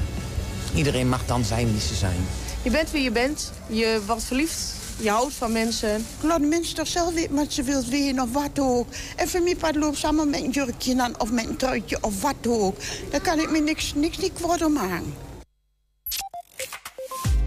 iedereen 0.75 1.09
mag 1.09 1.27
dan 1.27 1.44
zijn 1.44 1.73
wie 1.73 1.81
ze 1.81 1.94
zijn. 1.94 2.27
Je 2.62 2.70
bent 2.70 2.90
wie 2.90 3.03
je 3.03 3.11
bent, 3.11 3.53
je 3.66 4.01
wordt 4.07 4.25
verliefd, 4.25 4.75
je 4.96 5.11
houdt 5.11 5.35
van 5.35 5.53
mensen. 5.53 6.07
Laat 6.20 6.40
mensen 6.40 6.75
toch 6.75 6.87
zelf 6.87 7.14
weten 7.14 7.35
wat 7.35 7.53
ze 7.53 7.62
wil 7.62 7.85
weten 7.85 8.23
of 8.23 8.33
wat 8.33 8.59
ook. 8.59 8.87
En 9.16 9.29
voor 9.29 9.42
mij 9.42 9.57
pat 9.57 9.77
loopt 9.77 10.05
allemaal 10.05 10.27
met 10.27 10.40
een 10.40 10.51
jurkje 10.51 11.03
aan 11.03 11.20
of 11.20 11.31
met 11.31 11.46
een 11.49 11.57
truitje 11.57 11.99
of 12.01 12.23
wat 12.23 12.35
ook. 12.46 12.77
Daar 13.11 13.20
kan 13.20 13.38
ik 13.38 13.51
me 13.51 13.59
niks, 13.59 13.94
niks 13.94 14.18
niet 14.18 14.33
kwaad 14.33 14.64
om 14.64 14.79
aan. 14.79 15.14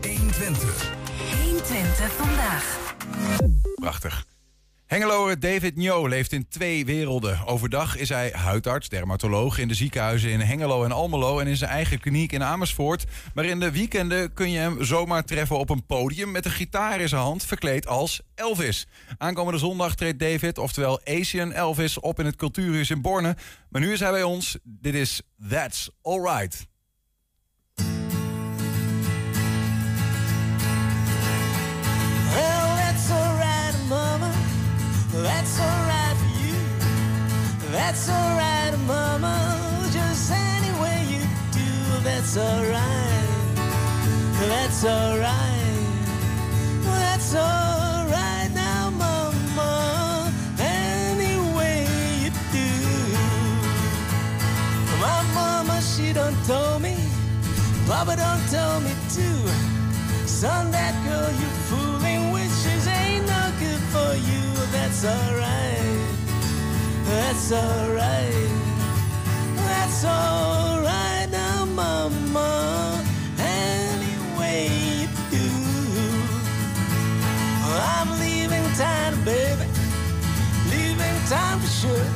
120. 0.02 0.92
120 1.44 2.12
vandaag. 2.12 2.78
Prachtig. 3.76 4.26
Hengeloer 4.86 5.40
David 5.40 5.76
Njo 5.76 6.08
leeft 6.08 6.32
in 6.32 6.48
twee 6.48 6.86
werelden. 6.86 7.46
Overdag 7.46 7.98
is 7.98 8.10
hij 8.10 8.32
huidarts, 8.34 8.90
dermatoloog 8.90 9.58
in 9.58 9.68
de 9.68 9.74
ziekenhuizen 9.74 10.30
in 10.30 10.40
Hengelo 10.40 10.84
en 10.84 10.92
Almelo 10.92 11.40
en 11.40 11.48
in 11.48 11.58
zijn 11.58 11.70
eigen 11.70 12.00
kliniek 12.00 12.32
in 12.32 12.44
Amersfoort. 12.44 13.06
Maar 13.34 13.46
in 13.46 13.60
de 13.60 13.72
weekenden 13.72 14.34
kun 14.34 14.52
je 14.52 14.58
hem 14.58 14.84
zomaar 14.84 15.24
treffen 15.24 15.60
op 15.60 15.70
een 15.70 15.86
podium 15.86 16.32
met 16.32 16.46
een 16.46 16.52
gitaar 16.52 17.00
in 17.00 17.10
zijn 17.10 17.22
hand, 17.22 17.46
verkleed 17.46 17.88
als 17.88 18.22
Elvis. 18.36 18.88
Aankomende 19.18 19.60
zondag 19.60 19.96
treedt 19.96 20.20
David, 20.20 20.58
oftewel 20.58 21.02
Asian 21.06 21.52
Elvis, 21.52 22.00
op 22.00 22.20
in 22.20 22.26
het 22.26 22.36
Cultuurhuis 22.36 22.90
in 22.90 23.02
Borne. 23.02 23.36
Maar 23.70 23.82
nu 23.82 23.92
is 23.92 24.00
hij 24.00 24.12
bij 24.12 24.24
ons. 24.24 24.58
Dit 24.64 24.94
is 24.94 25.22
That's 25.50 25.90
Alright. 26.02 26.72
That's 37.86 38.08
alright, 38.10 38.80
Mama. 38.88 39.36
Just 39.92 40.32
any 40.32 40.72
way 40.82 41.04
you 41.14 41.20
do, 41.52 41.70
that's 42.02 42.38
alright. 42.38 43.56
That's 44.40 44.86
alright. 44.86 45.84
That's 46.86 47.36
alright 47.36 48.50
now, 48.56 48.90
Mama. 48.90 50.32
Any 50.60 51.36
way 51.58 51.86
you 52.24 52.32
do. 52.56 52.72
My 55.04 55.22
mama, 55.36 55.82
she 55.82 56.14
done 56.14 56.38
told 56.48 56.82
me. 56.82 56.96
Papa 57.86 58.16
don't 58.16 58.44
tell 58.50 58.80
me 58.80 58.94
to. 59.16 59.28
Son, 60.26 60.72
that 60.72 60.96
girl 61.04 61.32
you 61.42 61.50
fooling 61.68 62.32
with, 62.32 62.52
she's 62.64 62.88
ain't 62.88 63.28
no 63.28 63.44
good 63.60 63.84
for 63.92 64.16
you. 64.30 64.44
That's 64.72 65.04
alright. 65.04 66.03
That's 67.06 67.52
alright. 67.52 68.50
That's 69.56 70.06
alright 70.06 71.30
now, 71.30 71.66
mama. 71.66 73.04
Any 73.38 74.16
way 74.40 74.68
you 75.02 75.08
do. 75.30 75.50
I'm 77.66 78.10
leaving 78.20 78.64
town, 78.76 79.24
baby. 79.26 79.68
Leaving 80.72 81.18
town 81.28 81.60
for 81.60 81.68
sure. 81.68 82.08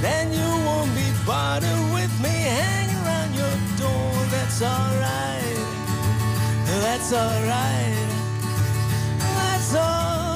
Then 0.00 0.32
you 0.32 0.48
won't 0.66 0.94
be 0.94 1.08
bothered 1.26 1.92
with 1.92 2.12
me 2.22 2.30
hanging 2.30 2.96
around 3.04 3.34
your 3.34 3.56
door. 3.78 4.12
That's 4.30 4.62
alright. 4.62 5.58
That's 6.82 7.12
alright. 7.12 8.08
That's 9.18 9.74
alright 9.74 10.31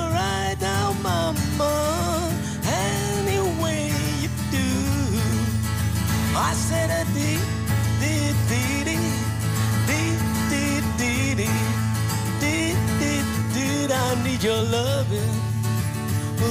need 14.37 14.45
your 14.45 14.63
loving. 14.63 15.41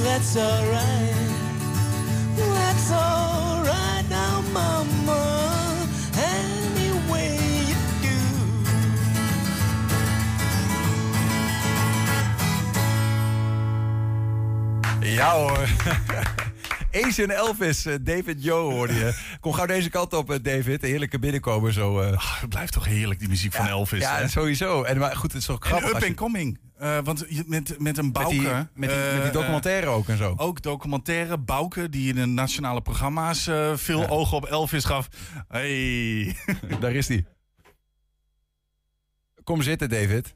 That's 0.04 0.36
alright. 0.36 1.14
That's 2.36 2.90
alright 2.90 4.04
now, 4.08 4.42
mama. 4.52 5.88
Any 6.16 6.92
way 7.10 7.38
you 7.68 7.76
do. 8.02 8.16
Ja 15.00 15.30
hoor. 15.30 15.68
Asian 17.06 17.30
Elvis, 17.30 17.86
eh, 17.86 17.98
David 18.00 18.38
Joe 18.40 18.72
hoorde 18.72 18.94
je. 18.94 19.14
Kom 19.40 19.52
gauw 19.52 19.66
deze 19.66 19.90
kant 19.90 20.12
op, 20.12 20.30
eh, 20.30 20.38
David. 20.42 20.82
Een 20.82 20.88
heerlijke 20.88 21.18
binnenkomen 21.18 21.72
zo. 21.72 22.00
eh. 22.00 22.40
het 22.40 22.48
blijft 22.48 22.72
toch 22.72 22.84
heerlijk, 22.84 23.18
die 23.20 23.28
muziek 23.28 23.52
van 23.52 23.66
Elvis. 23.66 24.00
Ja, 24.00 24.16
hè? 24.16 24.28
sowieso. 24.28 24.82
En, 24.82 24.98
maar 24.98 25.16
goed, 25.16 25.32
het 25.32 25.42
is 25.42 25.50
ook 25.50 25.64
En 25.64 25.70
grappig. 25.70 25.90
up 25.92 26.00
je- 26.00 26.06
and 26.06 26.16
coming. 26.16 26.58
Eh, 26.76 26.98
want 27.04 27.24
je, 27.28 27.42
met, 27.46 27.78
met 27.78 27.98
een 27.98 28.04
Met 28.04 28.12
Bouke... 28.12 28.30
die- 28.34 28.42
met 28.74 28.90
die- 28.90 29.12
met 29.14 29.22
die 29.22 29.30
documentaire 29.32 29.86
ook 29.86 30.08
en 30.08 30.16
zo. 30.16 30.34
Ook 30.36 30.62
documentaire. 30.62 31.38
Bouke, 31.38 31.88
die 31.88 32.08
in 32.08 32.14
de 32.14 32.26
nationale 32.26 32.80
programma's 32.80 33.46
eh, 33.46 33.76
veel 33.76 34.00
Ja. 34.00 34.06
ogen 34.08 34.36
op 34.36 34.44
Elvis 34.44 34.84
gaf. 34.84 35.08
Hey. 35.48 36.36
Daar 36.80 36.92
is 36.94 37.08
hij. 37.08 37.24
Kom 39.44 39.62
zitten, 39.62 39.88
David. 39.88 40.34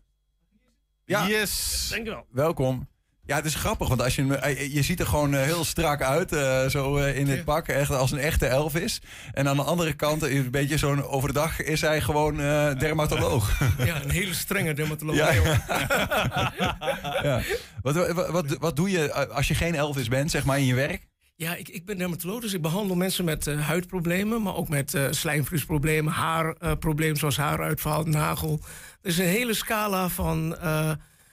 Ja. 1.04 1.26
Yes. 1.28 1.86
Dankjewel. 1.90 2.26
Welkom. 2.30 2.88
Ja, 3.30 3.36
het 3.36 3.44
is 3.44 3.54
grappig, 3.54 3.88
want 3.88 4.02
als 4.02 4.14
je, 4.14 4.36
eh, 4.36 4.74
je 4.74 4.82
ziet 4.82 5.00
er 5.00 5.06
gewoon 5.06 5.34
eh, 5.34 5.42
heel 5.42 5.64
strak 5.64 6.02
uit, 6.02 6.32
eh, 6.32 6.66
zo 6.66 6.96
in 6.96 7.24
dit 7.24 7.44
pak, 7.44 7.68
echt 7.68 7.90
als 7.90 8.12
een 8.12 8.18
echte 8.18 8.46
Elvis. 8.46 9.02
En 9.32 9.48
aan 9.48 9.56
de 9.56 9.62
andere 9.62 9.92
kant, 9.92 10.22
een 10.22 10.50
beetje 10.50 10.78
zo'n 10.78 11.04
over 11.04 11.28
de 11.28 11.34
dag, 11.34 11.62
is 11.62 11.80
hij 11.80 12.00
gewoon 12.00 12.36
dermatoloog. 12.78 13.50
Ja, 13.84 14.02
een 14.02 14.10
hele 14.10 14.34
strenge 14.34 14.74
dermatoloog. 14.74 15.16
Ja. 15.16 15.32
Wat, 17.82 18.12
wat, 18.12 18.30
wat, 18.30 18.56
wat 18.58 18.76
doe 18.76 18.90
je 18.90 19.28
als 19.28 19.48
je 19.48 19.54
geen 19.54 19.74
Elvis 19.74 20.08
bent, 20.08 20.30
zeg 20.30 20.44
maar, 20.44 20.58
in 20.58 20.66
je 20.66 20.74
werk? 20.74 21.08
Ja, 21.36 21.54
ik, 21.54 21.68
ik 21.68 21.86
ben 21.86 21.98
dermatoloog, 21.98 22.40
dus 22.40 22.52
ik 22.52 22.62
behandel 22.62 22.96
mensen 22.96 23.24
met 23.24 23.46
huidproblemen, 23.46 24.42
maar 24.42 24.54
ook 24.54 24.68
met 24.68 24.94
eh 24.94 25.04
slijmvliesproblemen, 25.10 26.12
haarproblemen 26.12 27.16
zoals 27.16 27.36
haaruitval, 27.36 28.04
nagel. 28.04 28.60
Er 29.02 29.10
is 29.10 29.18
een 29.18 29.24
hele 29.24 29.54
scala 29.54 30.08
van 30.08 30.56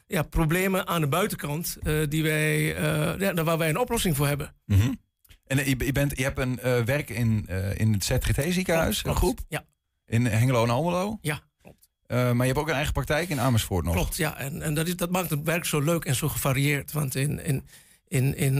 ja, 0.07 0.21
problemen 0.21 0.87
aan 0.87 1.01
de 1.01 1.07
buitenkant 1.07 1.77
eh, 1.83 1.99
die 2.09 2.23
wij, 2.23 2.75
eh, 2.75 3.19
ja, 3.19 3.43
waar 3.43 3.57
wij 3.57 3.69
een 3.69 3.77
oplossing 3.79 4.15
voor 4.15 4.27
hebben. 4.27 4.53
Mhm. 4.65 4.93
En 5.47 5.57
eh, 5.57 5.67
je, 5.67 5.85
je, 5.85 5.91
bent, 5.91 6.17
je 6.17 6.23
hebt 6.23 6.39
een 6.39 6.59
werk 6.85 7.09
in, 7.09 7.47
in 7.75 7.93
het 7.93 8.03
ZGT 8.03 8.53
ziekenhuis, 8.53 9.01
Klopt, 9.01 9.17
een 9.17 9.23
groep? 9.23 9.39
Ja. 9.49 9.63
In 10.05 10.25
Hengelo 10.25 10.63
en 10.63 10.69
Almelo? 10.69 11.17
Ja, 11.21 11.41
Eh, 12.07 12.17
maar 12.31 12.45
je 12.45 12.51
hebt 12.51 12.57
ook 12.57 12.67
een 12.67 12.73
eigen 12.73 12.93
praktijk 12.93 13.29
in 13.29 13.39
Amersfoort 13.39 13.85
nog. 13.85 13.93
Klopt, 13.93 14.15
ja. 14.17 14.37
En, 14.37 14.61
en 14.61 14.73
dat, 14.73 14.87
is, 14.87 14.95
dat 14.95 15.09
maakt 15.11 15.29
het 15.29 15.43
werk 15.43 15.65
zo 15.65 15.79
leuk 15.81 16.05
en 16.05 16.15
zo 16.15 16.27
gevarieerd. 16.29 16.91
Want 16.91 17.15
in, 17.15 17.43
in, 17.45 17.65
in, 18.07 18.35
in, 18.35 18.57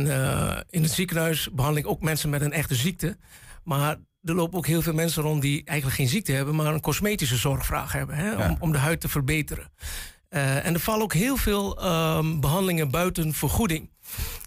in 0.70 0.82
het 0.84 0.92
ziekenhuis 0.92 1.50
behandel 1.54 1.82
ik 1.84 1.88
ook 1.90 2.02
mensen 2.02 2.30
met 2.30 2.42
een 2.42 2.52
echte 2.52 2.76
ziekte. 2.76 3.18
Maar 3.64 3.96
er 4.24 4.34
lopen 4.36 4.58
ook 4.58 4.68
heel 4.68 4.82
veel 4.82 4.94
mensen 4.94 5.24
rond 5.24 5.42
die 5.42 5.62
eigenlijk 5.66 5.98
geen 6.00 6.08
ziekte 6.08 6.32
hebben, 6.32 6.56
maar 6.56 6.74
een 6.74 6.82
cosmetische 6.82 7.36
zorgvraag 7.36 7.92
hebben 7.92 8.16
hè, 8.16 8.30
Ja. 8.32 8.50
om, 8.50 8.58
om 8.60 8.72
de 8.72 8.78
huid 8.78 9.00
te 9.02 9.10
verbeteren. 9.10 9.72
Eh, 10.30 10.66
en 10.66 10.74
er 10.74 10.80
vallen 10.80 11.04
ook 11.04 11.14
heel 11.14 11.38
veel 11.38 11.78
ehm, 11.82 12.40
behandelingen 12.40 12.92
buiten 12.92 13.34
vergoeding. 13.34 13.90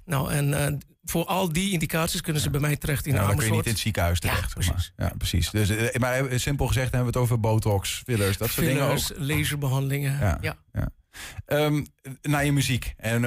Nou, 0.05 0.33
en 0.33 0.67
eh, 0.67 0.75
voor 1.05 1.25
al 1.25 1.53
die 1.53 1.73
indicaties 1.73 2.21
kunnen 2.21 2.43
ze 2.43 2.51
bij 2.51 2.61
mij 2.61 2.77
terecht 2.77 3.07
in 3.07 3.15
Ja, 3.15 3.27
dan 3.27 3.37
kun 3.37 3.47
je 3.47 3.53
niet 3.53 3.65
in 3.65 3.71
het 3.71 3.81
ziekenhuis 3.81 4.21
terecht. 4.21 4.53
zeg 4.57 4.67
maar. 4.69 4.93
Ja, 4.97 5.13
precies. 5.19 5.51
Dus, 5.51 5.69
eh, 5.69 6.01
maar 6.01 6.25
simpel 6.35 6.67
gezegd 6.67 6.93
hebben 6.93 7.13
we 7.13 7.19
het 7.19 7.29
over 7.29 7.41
botox, 7.41 8.03
fillers, 8.05 8.37
dat 8.37 8.51
soort 8.51 8.67
dingen 8.67 8.83
ook. 8.83 8.99
Fillers, 8.99 9.29
laserbehandelingen. 9.29 10.19
Ja, 10.19 10.39
ja. 10.41 10.57
ja. 10.73 10.89
Ehm, 11.47 11.85
naar 12.23 12.45
je 12.45 12.53
muziek. 12.53 12.95
En, 12.97 13.21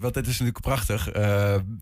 want 0.00 0.14
dit 0.14 0.26
is 0.26 0.38
natuurlijk 0.38 0.60
prachtig. 0.60 1.08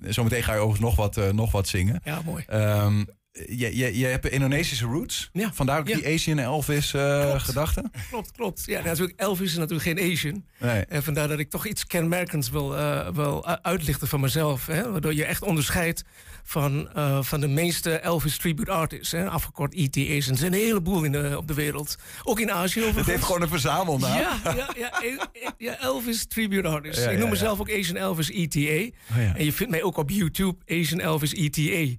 Zometeen 0.01 0.43
ga 0.43 0.53
je 0.53 0.59
overigens 0.59 0.97
nog 0.97 0.97
wat, 0.97 1.33
nog 1.33 1.53
wat 1.53 1.69
zingen. 1.69 2.01
Ja, 2.05 2.23
mooi. 2.25 2.45
Ehm, 2.47 3.05
je, 3.49 3.77
je, 3.77 3.99
je 3.99 4.07
hebt 4.07 4.27
Indonesische 4.27 4.85
roots. 4.87 5.31
Ja. 5.33 5.51
Vandaar 5.55 5.79
ook 5.79 5.89
Ja. 5.89 5.97
die 5.97 6.07
Asian 6.15 6.39
Elvis 6.39 6.95
eh 6.95 7.41
gedachte. 7.41 7.85
Klopt, 8.11 8.33
klopt. 8.33 8.63
Ja, 8.67 8.83
natuurlijk, 8.83 9.21
Elvis 9.21 9.51
is 9.51 9.57
natuurlijk 9.57 9.99
geen 9.99 10.13
Asian. 10.13 10.45
Nee. 10.59 10.85
En 10.85 11.03
vandaar 11.03 11.29
dat 11.29 11.39
ik 11.39 11.51
toch 11.51 11.67
iets 11.67 11.87
kenmerkends 11.87 12.51
wil, 12.51 12.77
eh, 12.77 13.09
wil 13.15 13.45
u- 13.49 13.55
uitlichten 13.63 14.09
van 14.09 14.21
mezelf. 14.21 14.67
Hè? 14.67 14.91
Waardoor 14.93 15.15
je 15.15 15.25
echt 15.25 15.43
onderscheidt 15.43 16.03
van, 16.45 16.89
eh, 16.95 17.23
van 17.23 17.41
de 17.41 17.49
meeste 17.49 17.91
Elvis 17.99 18.37
tribute 18.39 18.71
artists. 18.71 19.13
Hè? 19.13 19.29
Afgekort 19.31 19.75
ETA's. 19.75 20.29
Er 20.29 20.37
zijn 20.37 20.53
een 20.53 20.59
heleboel 20.59 21.05
in 21.05 21.13
de, 21.13 21.35
op 21.37 21.49
de 21.49 21.55
wereld. 21.55 21.97
Ook 22.25 22.41
in 22.41 22.53
Azië 22.53 22.79
overigens. 22.79 22.97
Het 23.07 23.15
heeft 23.15 23.25
gewoon 23.27 23.43
een 23.43 23.49
verzamelnaam. 23.49 24.19
Ja, 24.19 24.41
ja, 24.45 24.69
ja, 24.77 25.03
E- 25.03 25.17
E- 25.33 25.49
ja, 25.59 25.79
Elvis 25.81 26.27
tribute 26.27 26.69
artist. 26.69 26.99
Ja, 27.05 27.11
ik 27.11 27.19
noem 27.19 27.31
mezelf 27.31 27.61
ook 27.61 27.71
Asian 27.71 27.97
Elvis 27.97 28.31
ETA. 28.31 28.97
Oh. 29.11 29.17
En 29.17 29.45
je 29.45 29.53
vindt 29.53 29.73
mij 29.73 29.83
ook 29.83 29.97
op 29.97 30.11
YouTube 30.11 30.59
Asian 30.67 31.01
Elvis 31.01 31.33
ETA. 31.33 31.95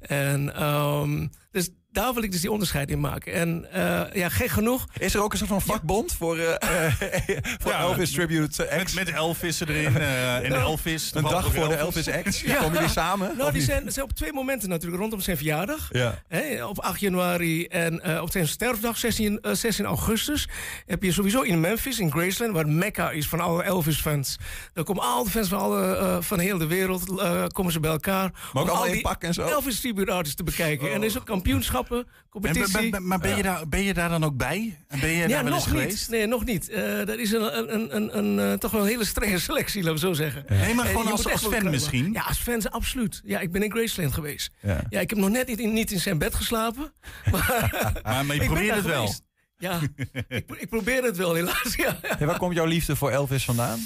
En 0.00 0.54
ehm, 0.54 1.26
dus 1.50 1.70
daar 1.96 2.14
wil 2.14 2.22
ik 2.22 2.32
dus 2.32 2.40
die 2.40 2.50
onderscheid 2.50 2.90
in 2.90 3.00
maken. 3.00 3.32
En 3.32 3.72
eh, 3.72 4.02
ja, 4.12 4.28
gek 4.28 4.48
genoeg. 4.48 4.86
Is 4.98 5.14
er 5.14 5.22
ook 5.22 5.32
een 5.32 5.38
soort 5.38 5.50
van 5.50 5.62
vakbond 5.62 6.12
voor, 6.12 6.38
eh, 6.38 6.92
voor 7.60 7.72
Ja, 7.72 7.80
Elvis 7.80 8.12
Tribute 8.12 8.70
Acts? 8.70 8.94
Met, 8.94 9.04
met 9.04 9.14
Elvis 9.14 9.60
erin 9.60 9.96
eh, 9.96 10.36
en 10.36 10.50
Nou, 10.50 10.62
Elvis. 10.62 11.10
Een 11.14 11.22
dag 11.22 11.54
voor 11.54 11.68
de 11.68 11.74
Elvis 11.74 12.08
Acts? 12.08 12.42
Komen 12.42 12.72
jullie 12.72 12.88
samen? 12.88 13.36
Nou, 13.36 13.52
die 13.52 13.62
zijn, 13.62 13.92
zijn 13.92 14.04
op 14.04 14.12
twee 14.12 14.32
momenten 14.32 14.68
natuurlijk 14.68 15.00
rondom 15.00 15.20
zijn 15.20 15.36
verjaardag. 15.36 15.88
Ja. 15.92 16.22
Hè, 16.28 16.64
op 16.64 16.78
8 16.78 17.00
januari 17.00 17.66
en 17.66 18.02
eh, 18.02 18.22
op 18.22 18.30
zijn 18.30 18.48
sterfdag, 18.48 18.98
16, 18.98 19.40
eh, 19.40 19.52
16 19.52 19.84
augustus, 19.84 20.48
heb 20.86 21.02
je 21.02 21.12
sowieso 21.12 21.40
in 21.42 21.60
Memphis, 21.60 21.98
in 21.98 22.10
Graceland, 22.10 22.52
waar 22.52 22.64
het 22.64 22.72
mecca 22.72 23.10
is 23.10 23.28
van 23.28 23.40
alle 23.40 23.62
Elvis-fans. 23.62 24.36
Daar 24.72 24.84
komen 24.84 25.02
al 25.02 25.24
de 25.24 25.30
fans 25.30 25.48
van, 25.48 25.58
alle, 25.58 25.96
eh, 25.96 26.16
van 26.20 26.38
heel 26.38 26.58
de 26.58 26.66
wereld 26.66 27.20
eh, 27.20 27.44
komen 27.46 27.72
ze 27.72 27.80
bij 27.80 27.90
elkaar. 27.90 28.30
Maar 28.32 28.40
ook 28.52 28.54
om 28.54 28.58
allemaal 28.68 28.76
al 28.76 28.86
in 28.86 28.92
die 28.92 29.02
pak 29.02 29.22
en 29.22 29.34
zo? 29.34 29.46
Elvis 29.46 29.80
tribute 29.80 30.12
artists 30.12 30.36
te 30.36 30.42
bekijken. 30.42 30.92
En 30.92 31.00
er 31.00 31.06
is 31.06 31.18
ook 31.18 31.26
kampioenschappen, 31.26 31.85
Competitie. 32.30 33.00
maar 33.00 33.18
ben 33.18 33.36
je, 33.36 33.42
daar, 33.42 33.68
ben 33.68 33.82
je 33.82 33.94
daar 33.94 34.08
dan 34.08 34.24
ook 34.24 34.36
bij? 34.36 34.78
En 34.88 35.00
ben 35.00 35.08
je 35.10 35.16
Ja, 35.16 35.26
daar 35.28 35.44
wel 35.44 35.52
eens 35.54 35.64
nog 35.64 35.72
niet. 35.74 35.82
geweest? 35.82 36.10
Nee, 36.10 36.26
nog 36.26 36.44
niet. 36.44 36.68
Eh 36.68 36.96
dat 37.04 37.18
is 37.18 37.32
een, 37.32 37.58
een, 37.58 37.74
een, 37.74 37.96
een, 37.96 38.18
een, 38.18 38.38
eh, 38.52 38.58
toch 38.58 38.70
wel 38.70 38.80
een 38.80 38.86
hele 38.86 39.04
strenge 39.04 39.38
selectie, 39.38 39.82
laten 39.82 39.94
we 39.94 40.06
zo 40.06 40.12
zeggen. 40.12 40.44
Nee, 40.48 40.74
maar 40.74 40.84
En 40.86 40.90
gewoon 40.90 41.10
als- 41.12 41.28
als 41.30 41.46
fan 41.46 41.70
misschien? 41.70 42.12
Ja, 42.12 42.20
als 42.22 42.38
fans, 42.38 42.70
absoluut. 42.70 43.20
Ja, 43.24 43.40
ik 43.40 43.52
ben 43.52 43.62
in 43.62 43.70
Graceland 43.70 44.14
geweest. 44.14 44.50
Ja. 44.62 44.80
Ja, 44.88 45.00
ik 45.00 45.10
heb 45.10 45.18
nog 45.18 45.28
net 45.30 45.46
niet 45.46 45.58
in, 45.58 45.72
niet 45.72 45.90
in 45.90 46.00
zijn 46.00 46.18
bed 46.18 46.34
geslapen. 46.34 46.92
Maar, 47.30 47.98
Maar, 48.02 48.24
maar 48.26 48.36
je 48.36 48.44
probeert 48.52 48.74
het 48.74 48.84
wel. 48.84 49.00
geweest. 49.00 49.22
Ja, 49.58 49.80
ik, 50.28 50.50
ik 50.58 50.68
probeer 50.68 51.02
het 51.02 51.16
wel, 51.16 51.34
helaas. 51.34 51.74
Ja, 51.76 51.98
Ja, 52.18 52.26
waar 52.26 52.38
komt 52.38 52.54
jouw 52.54 52.66
liefde 52.66 52.96
voor 52.96 53.10
Elvis 53.10 53.44
vandaan? 53.44 53.78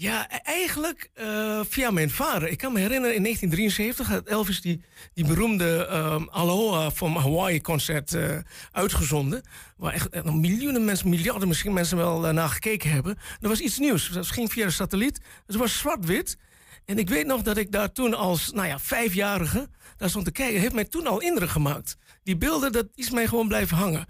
Ja 0.00 0.26
e- 0.30 0.40
eigenlijk 0.42 1.10
eh, 1.14 1.60
via 1.68 1.90
mijn 1.90 2.10
vader. 2.10 2.48
Ik 2.48 2.58
kan 2.58 2.72
me 2.72 2.78
herinneren, 2.78 3.16
in 3.16 3.22
1973 3.22 4.08
had 4.08 4.26
Elvis 4.26 4.60
die, 4.60 4.80
die 5.14 5.26
beroemde 5.26 5.86
ehm 5.86 6.24
Aloha 6.28 6.90
from 6.90 7.16
Hawaii 7.16 7.60
concert 7.60 8.14
eh, 8.14 8.38
uitgezonden. 8.72 9.42
Waar 9.76 9.92
echt, 9.92 10.08
echt 10.08 10.24
miljoenen 10.24 10.84
mensen, 10.84 11.08
miljarden 11.08 11.48
misschien 11.48 11.72
mensen 11.72 11.96
wel 11.96 12.26
eh, 12.26 12.32
naar 12.32 12.48
gekeken 12.48 12.90
hebben. 12.90 13.18
Er 13.40 13.48
was 13.48 13.60
iets 13.60 13.78
nieuws. 13.78 14.08
Dat 14.08 14.26
ging 14.26 14.52
via 14.52 14.64
de 14.64 14.70
satelliet. 14.70 15.20
Het 15.46 15.56
was 15.56 15.78
zwart-wit. 15.78 16.36
En 16.84 16.98
ik 16.98 17.08
weet 17.08 17.26
nog 17.26 17.42
dat 17.42 17.56
ik 17.56 17.72
daar 17.72 17.92
toen 17.92 18.14
als, 18.14 18.52
nou 18.52 18.66
ja, 18.66 18.78
vijfjarige, 18.78 19.68
daar 19.96 20.08
stond 20.08 20.24
te 20.24 20.32
kijken. 20.32 20.60
Heeft 20.60 20.74
mij 20.74 20.84
toen 20.84 21.06
al 21.06 21.20
indruk 21.20 21.50
gemaakt. 21.50 21.96
Die 22.22 22.36
beelden, 22.36 22.72
dat 22.72 22.86
is 22.94 23.10
mij 23.10 23.26
gewoon 23.26 23.48
blijven 23.48 23.76
hangen. 23.76 24.06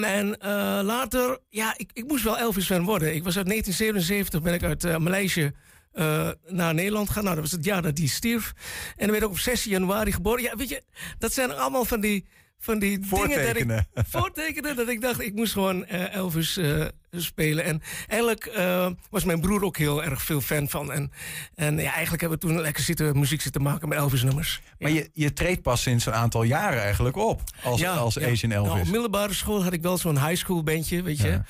En 0.00 0.38
eh, 0.38 0.80
later, 0.82 1.38
ja, 1.48 1.74
ik, 1.76 1.90
ik 1.92 2.08
moest 2.08 2.24
wel 2.24 2.38
Elvis-fan 2.38 2.84
worden. 2.84 3.14
Ik 3.14 3.24
was 3.24 3.36
uit 3.36 3.46
1977, 3.46 4.42
ben 4.42 4.54
ik 4.54 4.62
uit 4.62 4.84
uh, 4.84 4.96
Maleisië 4.96 5.52
eh, 5.92 6.28
naar 6.46 6.74
Nederland 6.74 7.06
gegaan. 7.06 7.22
Nou, 7.24 7.34
dat 7.34 7.44
was 7.44 7.52
het 7.52 7.64
jaar 7.64 7.82
dat 7.82 7.98
hij 7.98 8.06
stierf. 8.06 8.52
En 8.96 9.06
dan 9.06 9.10
werd 9.10 9.22
ik 9.22 9.30
op 9.30 9.38
6 9.38 9.64
januari 9.64 10.12
geboren. 10.12 10.42
Ja, 10.42 10.56
weet 10.56 10.68
je, 10.68 10.82
dat 11.18 11.32
zijn 11.32 11.52
allemaal 11.52 11.84
van 11.84 12.00
die, 12.00 12.26
van 12.58 12.78
die 12.78 12.98
dingen 12.98 13.46
dat 13.46 13.56
ik... 13.56 13.84
Voortekenen. 14.08 14.76
Dat 14.82 14.88
ik 14.88 15.00
dacht, 15.00 15.20
ik 15.20 15.34
moest 15.34 15.52
gewoon 15.52 15.86
eh, 15.86 16.14
Elvis 16.14 16.56
eh, 16.56 16.86
spelen. 17.20 17.64
En 17.64 17.82
eigenlijk 18.06 18.46
eh, 18.46 18.86
was 19.10 19.24
mijn 19.24 19.40
broer 19.40 19.64
ook 19.64 19.76
heel 19.76 20.04
erg 20.04 20.22
veel 20.22 20.40
fan 20.40 20.68
van. 20.68 20.92
En, 20.92 21.12
en 21.54 21.74
ja, 21.78 21.92
eigenlijk 21.92 22.20
hebben 22.20 22.38
we 22.38 22.46
toen 22.46 22.60
lekker 22.60 22.82
zitten, 22.82 23.18
muziek 23.18 23.40
zitten 23.40 23.62
maken 23.62 23.88
met 23.88 23.98
Elvis-nummers. 23.98 24.60
Maar 24.78 24.90
je, 24.90 25.10
je 25.12 25.32
treedt 25.32 25.62
pas 25.62 25.82
sinds 25.82 26.06
een 26.06 26.12
aantal 26.12 26.42
jaren 26.42 26.82
eigenlijk 26.82 27.16
op 27.16 27.42
als, 27.62 27.86
als 27.86 28.20
Asian 28.20 28.50
Elvis. 28.50 28.72
Nou, 28.72 28.80
op 28.80 28.90
middelbare 28.90 29.34
school 29.34 29.62
had 29.62 29.72
ik 29.72 29.82
wel 29.82 29.98
zo'n 29.98 30.26
high 30.26 30.36
school 30.36 30.62
bandje, 30.62 31.02
weet 31.02 31.18
je. 31.18 31.28
Ja. 31.28 31.44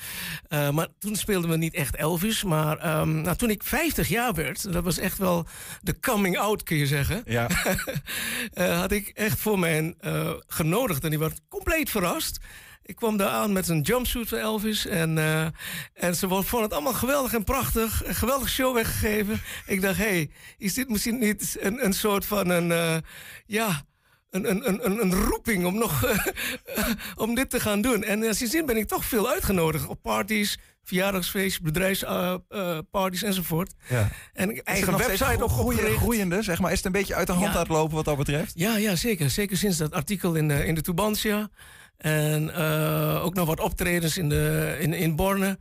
Eh, 0.47 0.69
maar 0.69 0.87
toen 0.99 1.15
speelden 1.15 1.49
we 1.49 1.57
niet 1.57 1.73
echt 1.73 1.95
Elvis. 1.95 2.43
Maar 2.43 2.77
ehm, 2.77 3.21
nou, 3.21 3.35
toen 3.35 3.49
ik 3.49 3.63
50 3.63 4.07
jaar 4.07 4.33
werd, 4.33 4.73
dat 4.73 4.83
was 4.83 4.97
echt 4.97 5.17
wel 5.17 5.45
de 5.81 5.99
coming 5.99 6.37
out, 6.37 6.63
kun 6.63 6.77
je 6.77 6.87
zeggen. 6.87 7.21
Ja. 7.25 7.47
Eh, 8.53 8.79
had 8.79 8.91
ik 8.91 9.07
echt 9.07 9.39
voor 9.39 9.59
mijn 9.59 9.95
genodigd 10.47 11.03
en 11.03 11.09
die 11.09 11.19
werd 11.19 11.41
compleet 11.49 11.89
verrast. 11.89 12.39
Ik 12.85 12.95
kwam 12.95 13.17
daar 13.17 13.29
aan 13.29 13.51
met 13.53 13.67
een 13.67 13.81
jumpsuit 13.81 14.29
van 14.29 14.37
Elvis. 14.37 14.85
En, 14.85 15.17
eh, 15.17 15.45
en 15.93 16.15
ze 16.15 16.27
vonden 16.27 16.61
het 16.61 16.73
allemaal 16.73 16.93
geweldig 16.93 17.33
en 17.33 17.43
prachtig. 17.43 18.05
Een 18.05 18.15
geweldige 18.15 18.49
show 18.49 18.73
weggegeven. 18.75 19.41
Ik 19.65 19.81
dacht, 19.81 19.97
hé, 19.97 20.03
hey, 20.03 20.29
is 20.57 20.73
dit 20.73 20.89
misschien 20.89 21.19
niet 21.19 21.57
een, 21.59 21.85
een 21.85 21.93
soort 21.93 22.25
van 22.25 22.49
een... 22.49 22.71
eh, 22.71 22.95
ja, 23.45 23.81
een, 24.29 24.49
een, 24.49 24.67
een, 24.67 24.85
een- 24.85 25.01
een 25.01 25.13
roeping 25.13 25.65
om 25.65 25.77
nog 25.77 26.05
om 27.15 27.35
dit 27.35 27.49
te 27.49 27.59
gaan 27.59 27.81
doen. 27.81 28.03
En 28.03 28.21
uh, 28.21 28.31
sindsdien 28.31 28.65
ben 28.65 28.77
ik 28.77 28.87
toch 28.87 29.05
veel 29.05 29.29
uitgenodigd 29.29 29.87
op 29.87 30.01
parties, 30.01 30.57
verjaardagsfeest, 30.83 31.61
bedrijfsparties 31.61 33.23
enzovoort. 33.23 33.73
Ja. 33.89 34.09
En 34.33 34.63
eigen 34.63 34.91
nog 34.91 35.01
steeds 35.03 35.19
website 35.19 35.43
ook 35.43 35.57
opgericht. 35.59 35.97
groeiende, 35.97 36.41
zeg 36.41 36.59
maar. 36.59 36.71
Is 36.71 36.77
het 36.77 36.85
een 36.85 36.91
beetje 36.91 37.15
uit 37.15 37.27
de 37.27 37.33
hand 37.33 37.45
Ja. 37.45 37.51
aan 37.53 37.59
het 37.59 37.67
lopen 37.67 37.95
wat 37.95 38.05
dat 38.05 38.17
betreft? 38.17 38.51
Ja, 38.55 38.77
ja, 38.77 38.95
zeker. 38.95 39.29
Zeker 39.29 39.57
sinds 39.57 39.77
dat 39.77 39.91
artikel 39.91 40.35
in 40.35 40.47
de, 40.47 40.65
in 40.65 40.75
de 40.75 40.81
Tubantia. 40.81 41.49
En 42.03 42.53
eh, 42.55 43.23
ook 43.25 43.33
nog 43.33 43.47
wat 43.47 43.59
optredens 43.59 44.17
in, 44.17 44.29
de, 44.29 44.75
in, 44.79 44.93
in 44.93 45.15
Borne. 45.15 45.57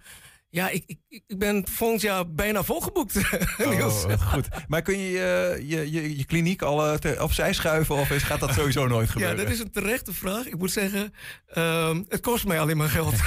Ja, 0.51 0.69
ik, 0.69 0.83
ik, 0.87 0.99
ik 1.27 1.39
ben 1.39 1.65
volgend 1.71 2.01
jaar 2.01 2.33
bijna 2.33 2.63
volgeboekt. 2.63 3.15
Niels. 3.71 4.05
Oh, 4.05 4.33
goed. 4.33 4.49
Maar 4.69 4.83
kun 4.83 4.99
je 4.99 5.11
je, 5.11 5.63
je, 5.67 5.91
je, 5.91 6.17
je 6.17 6.25
kliniek 6.25 6.63
al 6.63 6.97
eh, 6.99 7.23
opzij 7.23 7.53
schuiven 7.53 7.95
of 7.95 8.11
is, 8.11 8.23
gaat 8.23 8.41
dat 8.41 8.53
sowieso 8.55 8.87
nooit 8.87 9.07
Ja, 9.07 9.13
gebeuren? 9.13 9.37
dat 9.37 9.49
is 9.49 9.59
een 9.61 9.71
terechte 9.71 10.13
vraag. 10.13 10.47
Ik 10.47 10.59
moet 10.59 10.71
zeggen, 10.73 11.13
ehm, 11.47 12.03
het 12.09 12.21
kost 12.21 12.47
mij 12.47 12.61
alleen 12.61 12.77
maar 12.77 12.89
geld. 12.89 13.15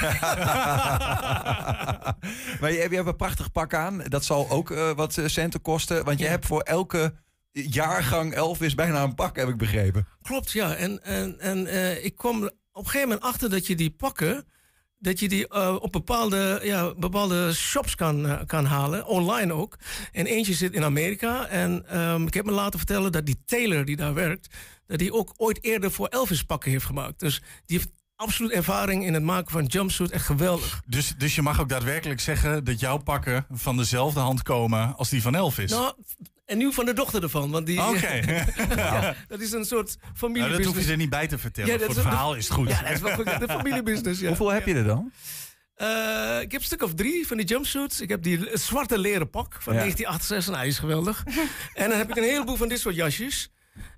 maar 2.60 2.72
je, 2.72 2.78
hebt- 2.78 2.90
je 2.90 2.96
hebt 2.96 3.08
een 3.08 3.16
prachtig 3.16 3.52
pak 3.52 3.74
aan. 3.74 4.02
Dat 4.08 4.24
zal 4.24 4.50
ook 4.50 4.70
eh, 4.70 4.90
wat 4.92 5.18
eh, 5.18 5.26
centen 5.26 5.62
kosten. 5.62 6.04
Want 6.04 6.18
je 6.18 6.26
hebt 6.26 6.46
voor 6.46 6.60
elke 6.60 7.14
jaargang 7.52 8.34
Elvis 8.34 8.74
bijna 8.74 9.02
een 9.02 9.14
pak, 9.14 9.36
heb 9.36 9.48
ik 9.48 9.56
begrepen. 9.56 10.06
Klopt, 10.22 10.52
ja. 10.52 10.74
En, 10.74 11.02
en, 11.04 11.40
en 11.40 11.66
eh, 11.66 12.04
ik 12.04 12.16
kwam 12.16 12.50
op 12.76 12.84
een 12.84 12.90
gegeven 12.90 13.08
moment 13.08 13.26
achter 13.26 13.50
dat 13.50 13.66
je 13.66 13.74
die 13.74 13.90
pakken... 13.90 14.44
dat 14.98 15.20
je 15.20 15.28
die 15.28 15.48
eh, 15.48 15.76
op 15.80 15.92
bepaalde, 15.92 16.60
ja, 16.62 16.94
bepaalde 16.94 17.52
shops 17.54 17.94
kan, 17.94 18.26
eh, 18.26 18.40
kan 18.46 18.64
halen, 18.64 19.06
online 19.06 19.52
ook. 19.52 19.76
En 20.12 20.26
eentje 20.26 20.54
zit 20.54 20.74
in 20.74 20.84
Amerika. 20.84 21.46
En 21.46 21.88
ehm, 21.88 22.26
ik 22.26 22.34
heb 22.34 22.44
me 22.44 22.52
laten 22.52 22.78
vertellen 22.78 23.12
dat 23.12 23.26
die 23.26 23.42
tailor 23.46 23.84
die 23.84 23.96
daar 23.96 24.14
werkt, 24.14 24.54
dat 24.86 24.98
die 24.98 25.12
ook 25.12 25.34
ooit 25.36 25.64
eerder 25.64 25.90
voor 25.90 26.06
Elvis 26.06 26.42
pakken 26.42 26.70
heeft 26.70 26.84
gemaakt. 26.84 27.20
Dus 27.20 27.42
die 27.66 27.76
heeft 27.76 27.90
absoluut 28.16 28.52
ervaring 28.52 29.04
in 29.04 29.14
het 29.14 29.22
maken 29.22 29.50
van 29.50 29.64
jumpsuit. 29.64 30.10
Echt 30.10 30.26
geweldig. 30.26 30.82
Dus, 30.86 31.14
dus 31.18 31.34
je 31.34 31.42
mag 31.42 31.60
ook 31.60 31.68
daadwerkelijk 31.68 32.20
zeggen 32.20 32.64
dat 32.64 32.80
jouw 32.80 32.96
pakken 32.96 33.46
van 33.50 33.76
dezelfde 33.76 34.20
hand 34.20 34.42
komen 34.42 34.96
als 34.96 35.08
die 35.08 35.22
van 35.22 35.34
Elvis. 35.34 35.70
Nou, 35.70 35.94
en 36.46 36.58
nu 36.58 36.72
van 36.72 36.84
de 36.84 36.92
dochter 36.92 37.22
ervan. 37.22 37.50
Want 37.50 37.66
die, 37.66 37.82
Oké. 37.86 38.20
ja, 38.76 39.14
dat 39.28 39.40
is 39.40 39.52
een 39.52 39.64
soort 39.64 39.96
Nou, 40.00 40.14
familiebusiness. 40.16 40.66
dat 40.66 40.74
hoef 40.74 40.84
je 40.84 40.90
er 40.90 40.96
niet 40.96 41.10
bij 41.10 41.26
te 41.26 41.38
vertellen. 41.38 41.72
Ja, 41.72 41.78
Voor 41.78 41.88
het 41.88 41.98
verhaal 42.02 42.34
is 42.34 42.44
het 42.44 42.52
goed. 42.54 42.68
Ja, 42.68 42.82
dat 42.82 42.90
is 42.90 43.00
wel 43.00 43.14
goed. 43.14 43.24
De 43.24 43.48
familiebusiness, 43.48 44.20
ja. 44.20 44.26
Hoeveel 44.28 44.48
heb 44.52 44.66
je 44.66 44.74
er 44.74 44.84
dan? 44.84 45.12
Eh, 45.74 46.38
ik 46.40 46.52
heb 46.52 46.60
een 46.60 46.66
stuk 46.66 46.82
of 46.82 46.94
drie 46.94 47.26
van 47.26 47.36
die 47.36 47.46
jumpsuits. 47.46 48.00
Ik 48.00 48.08
heb 48.08 48.22
die 48.22 48.48
zwarte 48.52 48.98
leren 48.98 49.30
pak 49.30 49.56
van 49.60 49.74
Ja. 49.74 49.78
1968. 49.80 50.52
Nou, 50.52 50.62
die 50.62 50.72
is 50.72 50.78
geweldig. 50.78 51.24
en 51.82 51.88
dan 51.90 51.98
heb 51.98 52.10
ik 52.10 52.16
een 52.16 52.22
heleboel 52.22 52.56
van 52.56 52.68
dit 52.68 52.80
soort 52.80 52.94
jasjes. 52.94 53.50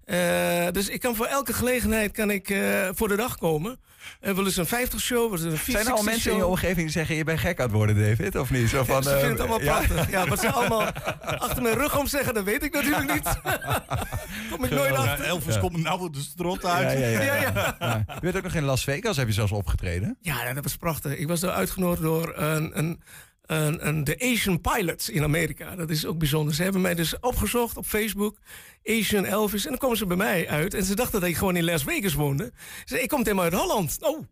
Eh, 0.04 0.66
dus 0.72 0.88
ik 0.88 1.00
kan 1.00 1.16
voor 1.16 1.26
elke 1.26 1.52
gelegenheid 1.52 2.12
kan 2.12 2.30
ik, 2.30 2.50
eh, 2.50 2.88
voor 2.92 3.08
de 3.08 3.16
dag 3.16 3.36
komen. 3.38 3.80
En 4.20 4.34
wel 4.34 4.44
eens 4.44 4.56
een 4.56 4.66
50 4.66 5.00
show, 5.00 5.30
wel 5.30 5.32
eens 5.32 5.42
een 5.42 5.58
460 5.58 5.74
Zijn 5.74 5.86
er 5.86 5.92
al 5.92 6.02
mensen 6.02 6.30
in 6.30 6.36
je 6.36 6.46
omgeving 6.46 6.76
die 6.76 6.90
zeggen... 6.90 7.16
je 7.16 7.24
bent 7.24 7.38
gek 7.38 7.58
aan 7.58 7.64
het 7.64 7.74
worden, 7.74 7.96
David, 7.96 8.36
of 8.36 8.50
niet? 8.50 8.68
Zo 8.68 8.84
van, 8.84 9.02
Ze 9.02 9.10
eh, 9.10 9.18
vinden 9.18 9.30
het 9.30 9.40
allemaal 9.40 9.60
ja. 9.60 9.72
prachtig. 9.72 10.10
Ja, 10.10 10.26
wat 10.26 10.40
ze 10.40 10.50
allemaal 10.58 10.82
achter 11.20 11.62
mijn 11.62 11.74
rug 11.74 11.98
om 11.98 12.06
zeggen, 12.06 12.34
dat 12.34 12.44
weet 12.44 12.62
ik 12.62 12.72
natuurlijk 12.72 13.12
niet. 13.12 13.40
Kom 14.50 14.64
ik 14.64 14.70
nooit 14.70 14.94
Ja, 14.94 14.96
achter. 14.96 15.24
Elvis 15.24 15.58
komt 15.58 15.76
nou 15.76 16.10
de 16.10 16.20
strot 16.20 16.64
uit. 16.64 16.92
Ja, 16.92 16.98
ja, 16.98 17.08
ja. 17.08 17.22
Ja, 17.22 17.34
ja. 17.34 17.76
Ja. 17.78 18.04
Je 18.14 18.20
bent 18.20 18.36
ook 18.36 18.42
nog 18.42 18.54
in 18.54 18.64
Las 18.64 18.84
Vegas, 18.84 19.16
heb 19.16 19.26
je 19.26 19.32
zelfs 19.32 19.52
opgetreden. 19.52 20.16
Ja, 20.20 20.52
dat 20.52 20.62
was 20.62 20.76
prachtig. 20.76 21.16
Ik 21.16 21.28
was 21.28 21.40
daar 21.40 21.52
uitgenodigd 21.52 22.02
door 22.02 22.32
een, 22.36 22.78
een, 22.78 23.02
een, 23.48 24.04
de 24.04 24.18
Asian 24.32 24.60
Pilots 24.60 25.08
in 25.08 25.22
Amerika. 25.22 25.76
Dat 25.76 25.90
is 25.90 26.06
ook 26.06 26.18
bijzonder. 26.18 26.54
Ze 26.54 26.62
hebben 26.62 26.80
mij 26.80 26.94
dus 26.94 27.20
opgezocht 27.20 27.76
op 27.76 27.86
Facebook. 27.86 28.36
Asian 28.84 29.24
Elvis. 29.24 29.64
En 29.64 29.70
dan 29.70 29.78
komen 29.78 29.96
ze 29.96 30.06
bij 30.06 30.16
mij 30.16 30.48
uit. 30.48 30.74
En 30.74 30.84
ze 30.84 30.94
dachten 30.94 31.20
dat 31.20 31.28
ik 31.28 31.36
gewoon 31.36 31.56
in 31.56 31.64
Las 31.64 31.82
Vegas 31.82 32.14
woonde. 32.14 32.44
Ze 32.44 32.72
zeiden, 32.84 33.02
ik 33.02 33.08
kom 33.08 33.18
helemaal 33.18 33.44
uit 33.44 33.54
Holland. 33.54 33.96
Oh, 34.00 34.24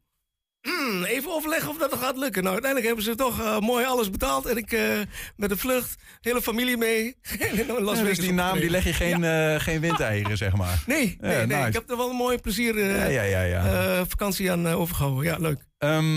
hmm, 0.60 1.04
even 1.04 1.30
overleggen 1.32 1.70
of 1.70 1.78
dat 1.78 1.90
nog 1.90 2.00
gaat 2.00 2.16
lukken. 2.16 2.42
Nou, 2.42 2.54
uiteindelijk 2.54 2.86
hebben 2.94 3.12
ze 3.12 3.14
toch 3.24 3.40
eh, 3.40 3.58
mooi 3.58 3.84
alles 3.84 4.10
betaald. 4.10 4.46
En 4.46 4.56
ik 4.56 4.72
eh, 4.72 4.98
met 5.36 5.48
de 5.48 5.56
vlucht, 5.56 5.94
hele 6.20 6.42
familie 6.42 6.76
mee. 6.76 7.16
in 7.38 7.66
Las 7.66 7.96
Ja, 7.98 8.02
Vegas 8.02 8.16
dus 8.16 8.18
die 8.18 8.32
naam 8.32 8.60
die 8.60 8.70
leg 8.70 8.84
je 8.84 8.92
geen, 8.92 9.24
eh, 9.24 9.60
geen 9.60 9.80
windeieren, 9.80 10.36
zeg 10.36 10.56
maar. 10.56 10.82
Nee, 10.86 11.16
nee, 11.20 11.30
Ja, 11.32 11.36
nee. 11.44 11.56
nice. 11.56 11.68
Ik 11.68 11.72
heb 11.74 11.90
er 11.90 11.96
wel 11.96 12.10
een 12.10 12.16
mooi 12.16 12.38
plezier 12.38 12.78
Ja, 12.78 13.04
ja, 13.04 13.22
ja, 13.22 13.42
ja. 13.42 14.06
vakantie 14.06 14.50
aan 14.50 14.66
eh, 14.66 14.80
overgehouden. 14.80 15.24
Ja, 15.24 15.36
leuk. 15.38 15.66
Ehm, 15.78 16.14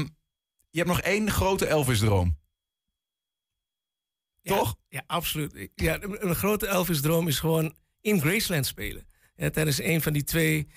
je 0.69 0.77
hebt 0.77 0.87
nog 0.87 1.01
één 1.01 1.31
grote 1.31 1.65
Elvis-droom. 1.65 2.38
Ja, 4.41 4.55
Toch? 4.55 4.75
Ja, 4.89 5.03
absoluut. 5.07 5.69
Ja, 5.75 5.97
een, 6.01 6.35
grote 6.35 6.67
Elvis-droom 6.67 7.27
is 7.27 7.39
gewoon 7.39 7.75
in 8.01 8.21
Graceland 8.21 8.65
spelen. 8.65 9.07
Ja, 9.35 9.49
tijdens 9.49 9.81
een 9.81 10.01
van 10.01 10.13
die 10.13 10.23
twee 10.23 10.67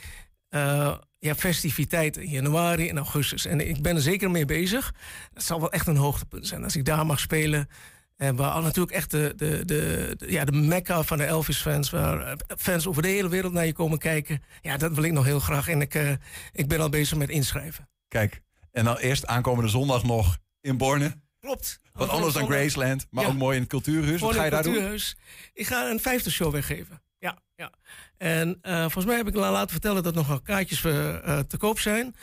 eh, 0.49 0.97
ja, 1.19 1.35
festiviteiten, 1.35 2.23
in 2.23 2.31
januari 2.31 2.89
en 2.89 2.97
augustus. 2.97 3.45
En 3.45 3.69
ik 3.69 3.83
ben 3.83 3.97
er 3.97 4.03
zeker 4.03 4.31
mee 4.31 4.45
bezig. 4.45 4.95
Dat 5.33 5.43
zal 5.43 5.61
wel 5.61 5.73
echt 5.73 5.87
een 5.87 5.97
hoogtepunt 5.97 6.47
zijn 6.47 6.65
als 6.65 6.77
ik 6.77 6.85
daar 6.85 7.07
mag 7.07 7.21
spelen. 7.21 7.69
En 8.17 8.37
waar 8.37 8.51
al 8.51 8.63
natuurlijk 8.63 8.97
echt 8.97 9.11
de, 9.11 9.33
de, 9.37 9.65
de, 9.65 10.15
de- 10.17 10.33
ja, 10.33 10.45
de 10.45 10.53
mecca 10.53 11.03
van 11.03 11.19
de 11.19 11.25
Elvis-fans, 11.25 11.91
waar 11.91 12.21
eh, 12.27 12.37
fans 12.59 12.87
over 12.87 13.03
de 13.03 13.09
hele 13.09 13.29
wereld 13.29 13.53
naar 13.53 13.67
je 13.67 13.73
komen 13.73 13.99
kijken. 13.99 14.43
Ja, 14.61 14.77
dat 14.77 14.93
wil 14.93 15.05
ik 15.05 15.13
nog 15.13 15.25
heel 15.25 15.41
graag. 15.41 15.69
En 15.69 15.81
ik, 15.81 15.95
eh, 15.95 16.13
ik 16.53 16.69
ben 16.69 16.81
al 16.81 16.89
bezig 16.89 17.19
met 17.19 17.29
inschrijven. 17.31 17.89
Kijk, 18.09 18.43
en 18.71 18.85
dan 18.85 18.97
eerst 18.97 19.27
aankomende 19.27 19.71
zondag 19.71 20.03
nog 20.05 20.39
in 20.61 20.77
Borne. 20.77 21.21
Klopt. 21.41 21.81
Wat 21.93 22.09
anders 22.09 22.35
dan 22.35 22.47
Graceland, 22.47 23.07
maar 23.11 23.25
Ja. 23.25 23.31
ook 23.31 23.37
mooi 23.37 23.55
in 23.55 23.61
het 23.63 23.71
cultuurhuis. 23.71 24.21
Wat 24.21 24.35
ga 24.35 24.45
je 24.45 24.51
daar 24.51 24.63
doen? 24.63 24.73
cultuurhuis. 24.73 25.17
Ik 25.55 25.67
ga 25.67 25.91
een 25.91 26.01
vijfde 26.01 26.31
show 26.31 26.53
weggeven. 26.53 27.03
Ja, 27.19 27.39
ja. 27.57 27.73
En 28.17 28.59
eh, 28.63 28.81
volgens 28.81 29.05
mij 29.05 29.17
heb 29.17 29.29
ik 29.29 29.35
la- 29.35 29.51
laten 29.53 29.71
vertellen 29.71 30.03
dat 30.03 30.15
nog 30.15 30.27
wel 30.27 30.41
kaartjes 30.41 30.85
eh, 30.85 31.15
eh, 31.39 31.39
te 31.39 31.57
koop 31.57 31.79
zijn. 31.79 32.15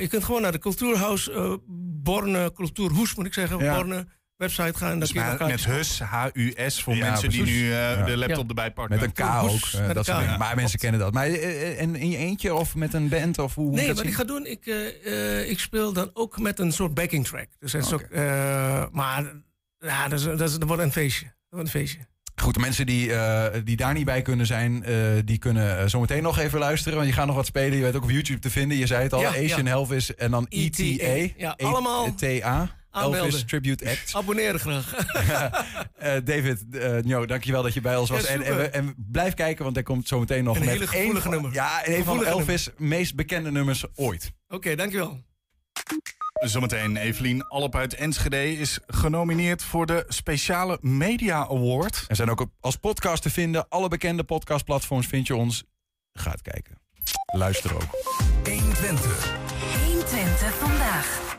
Je 0.00 0.06
kunt 0.08 0.24
gewoon 0.24 0.42
naar 0.42 0.52
de 0.52 0.58
Cultuurhuis 0.58 1.30
Borne, 2.02 2.52
Cultuurhoes 2.54 3.14
moet 3.14 3.26
ik 3.26 3.34
zeggen, 3.34 3.58
Ja. 3.58 3.74
Borne 3.74 4.06
website 4.36 4.74
gaan. 4.78 4.82
En 4.82 4.88
dan 4.90 4.98
Dus 4.98 5.12
kun 5.12 5.22
je 5.24 5.28
nog 5.30 5.38
maar 5.38 5.48
met 5.48 5.64
HUS, 5.64 6.00
H-U-S, 6.00 6.82
voor 6.82 6.94
Ja, 6.96 7.10
mensen 7.10 7.28
die 7.30 7.42
nu 7.42 7.62
eh, 7.62 7.70
Ja. 7.70 8.04
de 8.04 8.16
laptop 8.16 8.42
Ja. 8.42 8.48
erbij 8.48 8.70
pakken. 8.72 8.96
Met 9.00 9.04
een 9.04 9.12
K 9.12 9.20
ook. 9.42 9.48
Hoes, 9.50 9.74
eh, 9.74 9.86
met 9.86 9.88
dat 9.88 9.96
een 9.96 10.04
soort 10.04 10.16
K, 10.16 10.20
dingen. 10.20 10.32
ja. 10.32 10.38
Maar 10.38 10.56
mensen 10.56 10.78
kennen 10.78 11.00
dat. 11.00 11.12
Maar 11.12 11.26
eh, 11.26 11.80
en 11.80 11.96
in 11.96 12.10
je 12.10 12.16
eentje 12.16 12.54
of 12.54 12.74
met 12.74 12.94
een 12.94 13.08
band? 13.08 13.38
Of 13.38 13.54
hoe 13.54 13.70
Nee, 13.70 13.76
dat 13.86 13.86
wat 13.88 13.96
zien? 13.98 14.06
ik 14.08 14.14
ga 14.14 14.24
doen, 14.24 14.46
ik, 14.46 14.66
eh, 14.66 15.40
eh, 15.40 15.50
ik 15.50 15.58
speel 15.60 15.92
dan 15.92 16.10
ook 16.12 16.38
met 16.38 16.58
een 16.58 16.72
soort 16.72 16.94
backing 16.94 17.26
track. 17.26 17.46
Dus 17.58 17.72
het 17.72 17.84
is 17.84 17.92
ook, 17.92 18.00
eh, 18.00 18.84
maar 18.92 19.24
ja, 19.78 20.08
dat, 20.08 20.18
is, 20.18 20.24
dat, 20.24 20.40
is, 20.40 20.52
dat 20.58 20.68
wordt 20.68 20.82
een 20.82 20.92
feestje. 20.92 21.24
Dat 21.24 21.34
wordt 21.48 21.64
een 21.74 21.80
feestje. 21.80 21.98
Goed, 22.42 22.54
de 22.54 22.60
mensen 22.60 22.86
die, 22.86 23.12
eh, 23.14 23.60
die 23.64 23.76
daar 23.76 23.94
niet 23.94 24.04
bij 24.04 24.22
kunnen 24.22 24.46
zijn, 24.46 24.84
eh, 24.84 24.94
die 25.24 25.38
kunnen 25.38 25.90
zometeen 25.90 26.22
nog 26.22 26.38
even 26.38 26.58
luisteren. 26.58 26.96
Want 26.98 27.08
je 27.08 27.14
gaat 27.14 27.26
nog 27.26 27.36
wat 27.36 27.46
spelen. 27.46 27.76
Je 27.76 27.82
weet 27.82 27.96
ook 27.96 28.02
op 28.02 28.10
YouTube 28.10 28.38
te 28.38 28.50
vinden. 28.50 28.76
Je 28.78 28.86
zei 28.86 29.02
het 29.02 29.12
al, 29.12 29.20
Ja, 29.20 29.28
Asian 29.28 29.64
ja. 29.64 29.70
Elvis 29.70 30.14
en 30.14 30.30
dan 30.30 30.46
ETA. 30.48 30.82
ETA. 30.82 31.34
Ja, 31.36 31.54
E- 31.56 31.64
allemaal 31.64 32.14
TA. 32.14 32.74
Aanmelden. 32.96 33.20
Elvis 33.20 33.44
Tribute 33.44 33.90
Act. 33.90 34.14
Abonneren 34.14 34.60
graag. 34.60 34.94
Eh, 35.96 36.12
David, 36.24 36.64
eh 36.70 36.96
Njo, 37.02 37.26
dankjewel 37.26 37.62
dat 37.62 37.74
je 37.74 37.80
bij 37.80 37.96
ons 37.96 38.08
Ja, 38.08 38.14
was. 38.14 38.24
en, 38.26 38.72
en, 38.72 38.94
blijf 38.96 39.34
kijken, 39.34 39.64
want 39.64 39.76
er 39.76 39.82
komt 39.82 40.08
zometeen 40.08 40.44
nog 40.44 40.56
Een 40.56 40.64
met 40.64 40.70
hele 40.70 40.86
gevoelige 40.86 41.20
van, 41.20 41.30
nummer. 41.30 41.52
Ja, 41.52 41.88
een 41.88 42.04
van 42.04 42.24
Elvis' 42.24 42.70
meest 42.76 43.14
bekende 43.14 43.50
nummers 43.50 43.84
ooit. 43.94 44.32
Oké, 44.48 44.74
dankjewel. 44.74 45.24
Zometeen 46.34 46.96
Evelien 46.96 47.48
Alp 47.48 47.74
uit 47.74 47.94
Enschede 47.94 48.58
is 48.58 48.78
genomineerd 48.86 49.62
voor 49.62 49.86
de 49.86 50.04
speciale 50.08 50.78
Media 50.80 51.38
Award. 51.38 52.04
Er 52.08 52.16
zijn 52.16 52.30
ook 52.30 52.46
als 52.60 52.76
podcast 52.76 53.22
te 53.22 53.30
vinden. 53.30 53.68
Alle 53.68 53.88
bekende 53.88 54.24
podcastplatforms 54.24 55.06
vind 55.06 55.26
je 55.26 55.36
ons. 55.36 55.64
Ga 56.12 56.30
het 56.30 56.42
kijken. 56.42 56.80
Luister 57.36 57.74
ook. 57.74 57.82
120. 58.44 59.36
120 59.84 60.54
vandaag. 60.54 61.36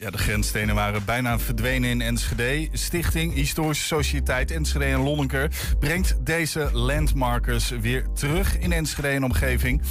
Ja, 0.00 0.10
de 0.10 0.18
grensstenen 0.18 0.74
waren 0.74 1.04
bijna 1.04 1.38
verdwenen 1.38 1.90
in 1.90 2.00
Enschede. 2.00 2.68
Stichting 2.72 3.34
Historische 3.34 3.84
Sociëteit 3.84 4.50
Enschede 4.50 4.84
en 4.84 5.02
Lonneker 5.02 5.50
brengt 5.78 6.26
deze 6.26 6.70
landmarkers 6.72 7.68
weer 7.68 8.06
terug 8.14 8.58
in 8.58 8.72
Enschede 8.72 9.08
en 9.08 9.24
omgeving. 9.24 9.82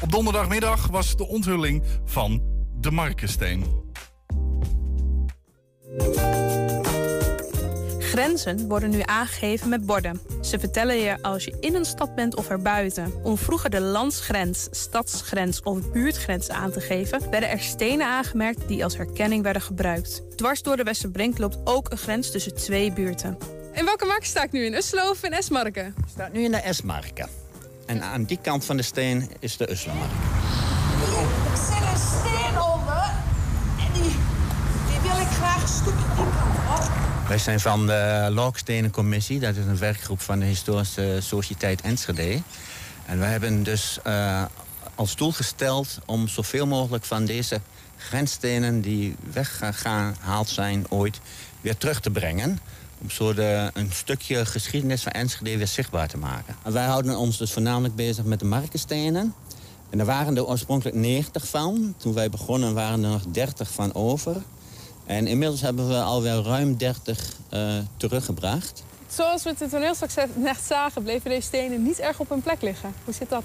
Op 0.00 0.12
donderdagmiddag 0.12 0.86
was 0.86 1.16
de 1.16 1.26
onthulling 1.26 1.82
van 2.04 2.42
de 2.80 2.90
Markensteen. 2.90 3.64
Grenzen 8.14 8.68
worden 8.68 8.90
nu 8.90 9.00
aangegeven 9.04 9.68
met 9.68 9.86
borden. 9.86 10.20
Ze 10.42 10.58
vertellen 10.58 10.96
je 10.96 11.22
als 11.22 11.44
je 11.44 11.56
in 11.60 11.74
een 11.74 11.84
stad 11.84 12.14
bent 12.14 12.36
of 12.36 12.48
erbuiten. 12.48 13.12
Om 13.22 13.38
vroeger 13.38 13.70
de 13.70 13.80
landsgrens, 13.80 14.68
stadsgrens 14.70 15.62
of 15.62 15.92
buurtgrens 15.92 16.50
aan 16.50 16.70
te 16.70 16.80
geven... 16.80 17.30
werden 17.30 17.50
er 17.50 17.60
stenen 17.60 18.06
aangemerkt 18.06 18.68
die 18.68 18.84
als 18.84 18.96
herkenning 18.96 19.42
werden 19.42 19.62
gebruikt. 19.62 20.22
Dwars 20.36 20.62
door 20.62 20.76
de 20.76 20.82
Westerbrink 20.82 21.38
loopt 21.38 21.58
ook 21.64 21.90
een 21.90 21.98
grens 21.98 22.30
tussen 22.30 22.54
twee 22.54 22.92
buurten. 22.92 23.38
In 23.72 23.84
welke 23.84 24.04
markt 24.04 24.26
sta 24.26 24.42
ik 24.42 24.52
nu? 24.52 24.64
In 24.64 24.74
Usselo 24.74 25.10
of 25.10 25.22
in 25.22 25.32
Esmarken? 25.32 25.94
staat 26.10 26.32
nu 26.32 26.44
in 26.44 26.50
de 26.50 26.56
Esmarken. 26.56 27.28
En 27.86 28.02
aan 28.02 28.24
die 28.24 28.38
kant 28.42 28.64
van 28.64 28.76
de 28.76 28.82
steen 28.82 29.30
is 29.38 29.56
de 29.56 29.70
Uslemark. 29.70 30.10
Ik 30.10 31.56
zit 31.56 31.82
een 31.92 31.98
steen 31.98 32.60
onder 32.60 33.10
en 33.78 33.92
die, 33.92 34.02
die 34.90 35.00
wil 35.02 35.20
ik 35.20 35.28
graag 35.28 35.62
een 35.62 35.68
stukje 35.68 36.14
die 36.16 36.24
kant 36.24 36.80
op. 36.80 37.13
Wij 37.28 37.38
zijn 37.38 37.60
van 37.60 37.86
de 37.86 38.28
Lokstenencommissie. 38.30 39.40
Dat 39.40 39.56
is 39.56 39.64
een 39.64 39.78
werkgroep 39.78 40.20
van 40.20 40.38
de 40.38 40.44
Historische 40.44 41.18
Sociëteit 41.20 41.80
Enschede. 41.80 42.42
En 43.06 43.18
we 43.18 43.24
hebben 43.24 43.62
dus 43.62 43.98
eh, 44.02 44.42
als 44.94 45.16
doel 45.16 45.32
gesteld 45.32 45.98
om 46.06 46.28
zoveel 46.28 46.66
mogelijk 46.66 47.04
van 47.04 47.24
deze 47.24 47.60
grensstenen 47.96 48.80
die 48.80 49.16
weggehaald 49.32 50.48
zijn 50.48 50.86
ooit 50.88 51.20
weer 51.60 51.76
terug 51.76 52.00
te 52.00 52.10
brengen. 52.10 52.58
Om 53.00 53.10
zo 53.10 53.34
de, 53.34 53.70
een 53.74 53.92
stukje 53.92 54.46
geschiedenis 54.46 55.02
van 55.02 55.12
Enschede 55.12 55.56
weer 55.56 55.66
zichtbaar 55.66 56.08
te 56.08 56.18
maken. 56.18 56.56
En 56.62 56.72
wij 56.72 56.86
houden 56.86 57.16
ons 57.16 57.38
dus 57.38 57.52
voornamelijk 57.52 57.94
bezig 57.94 58.24
met 58.24 58.38
de 58.38 58.44
markenstenen. 58.44 59.34
En 59.90 59.98
er 60.00 60.06
waren 60.06 60.36
er 60.36 60.46
oorspronkelijk 60.46 60.96
90 60.96 61.48
van. 61.48 61.94
Toen 61.96 62.14
wij 62.14 62.30
begonnen 62.30 62.74
waren 62.74 63.04
er 63.04 63.10
nog 63.10 63.22
30 63.26 63.70
van 63.70 63.94
over. 63.94 64.42
En 65.06 65.26
inmiddels 65.26 65.60
hebben 65.60 65.88
we 65.88 65.94
alweer 65.94 66.42
ruim 66.42 66.76
30 66.76 67.32
eh, 67.48 67.76
teruggebracht. 67.96 68.84
Zoals 69.08 69.42
we 69.42 69.48
het 69.48 69.60
in 69.60 69.68
toneelstuk 69.68 70.10
net 70.34 70.58
zagen, 70.66 71.02
bleven 71.02 71.30
deze 71.30 71.46
stenen 71.46 71.82
niet 71.82 71.98
erg 71.98 72.20
op 72.20 72.28
hun 72.28 72.42
plek 72.42 72.62
liggen. 72.62 72.94
Hoe 73.04 73.14
zit 73.14 73.28
dat? 73.28 73.44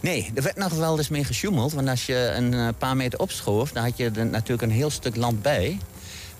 Nee, 0.00 0.32
er 0.34 0.42
werd 0.42 0.56
nog 0.56 0.72
wel 0.72 0.98
eens 0.98 1.08
mee 1.08 1.24
gesjoemeld. 1.24 1.72
Want 1.72 1.88
als 1.88 2.06
je 2.06 2.32
een 2.36 2.54
eh, 2.54 2.68
paar 2.78 2.96
meter 2.96 3.18
opschoof, 3.18 3.72
dan 3.72 3.82
had 3.82 3.96
je 3.96 4.10
er 4.14 4.26
natuurlijk 4.26 4.62
een 4.62 4.76
heel 4.76 4.90
stuk 4.90 5.16
land 5.16 5.42
bij. 5.42 5.78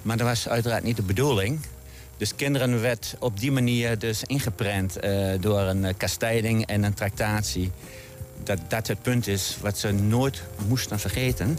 Maar 0.03 0.17
dat 0.17 0.27
was 0.27 0.49
uiteraard 0.49 0.83
niet 0.83 0.97
de 0.97 1.03
bedoeling. 1.03 1.61
Dus 2.17 2.35
kinderen 2.35 2.81
werd 2.81 3.15
op 3.19 3.41
die 3.41 3.53
manier 3.53 3.99
dus 3.99 4.23
ingeprent 4.23 4.97
eh, 4.97 5.31
door 5.41 5.61
een 5.61 5.97
kastijding 5.97 6.67
en 6.67 6.83
een 6.83 6.95
tractatie. 6.95 7.71
Dat 8.43 8.59
dat 8.69 8.87
het 8.87 9.03
punt 9.03 9.27
is 9.27 9.57
wat 9.61 9.79
ze 9.79 9.93
nooit 9.93 10.43
moesten 10.69 11.01
vergeten. 11.01 11.59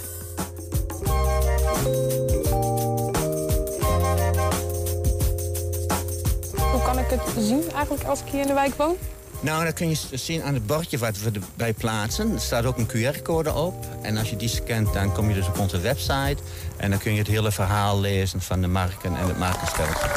Ik 7.12 7.20
het 7.20 7.44
zien 7.44 7.72
eigenlijk 7.72 8.04
als 8.04 8.20
ik 8.20 8.26
hier 8.28 8.42
in 8.42 8.48
de 8.48 8.54
wijk 8.54 8.76
woon? 8.76 8.96
Nou, 9.40 9.66
dat 9.66 9.74
kun 9.74 9.90
je 9.90 9.98
zien 10.12 10.44
aan 10.44 10.54
het 10.54 10.66
bordje 10.66 10.98
wat 10.98 11.18
we 11.20 11.32
erbij 11.32 11.74
plaatsen. 11.74 12.34
Er 12.34 12.40
staat 12.40 12.66
ook 12.66 12.78
een 12.78 12.88
QR-code 12.88 13.54
op. 13.54 13.86
En 14.02 14.18
als 14.18 14.30
je 14.30 14.36
die 14.36 14.50
scant, 14.50 14.94
dan 14.94 15.14
kom 15.14 15.30
je 15.30 15.36
dus 15.36 15.48
op 15.48 15.60
onze 15.60 15.80
website. 15.80 16.38
En 16.78 16.90
dan 16.90 17.00
kun 17.00 17.12
je 17.12 17.18
het 17.18 17.28
hele 17.28 17.52
verhaal 17.52 18.00
lezen 18.00 18.42
van 18.42 18.62
de 18.62 18.68
marken 18.68 19.16
en 19.16 19.28
het 19.28 19.38
markenstelsel. 19.38 20.10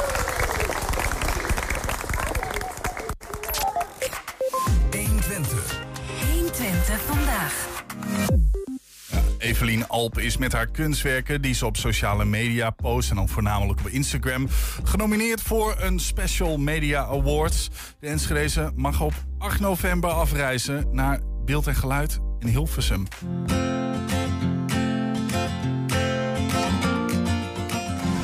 Evelien 9.58 9.88
Alp 9.88 10.18
is 10.18 10.36
met 10.36 10.52
haar 10.52 10.66
kunstwerken 10.66 11.42
die 11.42 11.54
ze 11.54 11.66
op 11.66 11.76
sociale 11.76 12.24
media 12.24 12.70
post 12.70 13.10
en 13.10 13.16
dan 13.16 13.28
voornamelijk 13.28 13.80
op 13.80 13.88
Instagram 13.88 14.48
genomineerd 14.84 15.42
voor 15.42 15.76
een 15.80 15.98
Special 15.98 16.58
Media 16.58 17.04
Awards. 17.04 17.68
De 18.00 18.06
Enschedeze 18.06 18.72
mag 18.74 19.00
op 19.00 19.12
8 19.38 19.60
november 19.60 20.10
afreizen 20.10 20.88
naar 20.92 21.20
Beeld 21.44 21.66
en 21.66 21.74
Geluid 21.74 22.18
in 22.38 22.48
Hilversum. 22.48 23.06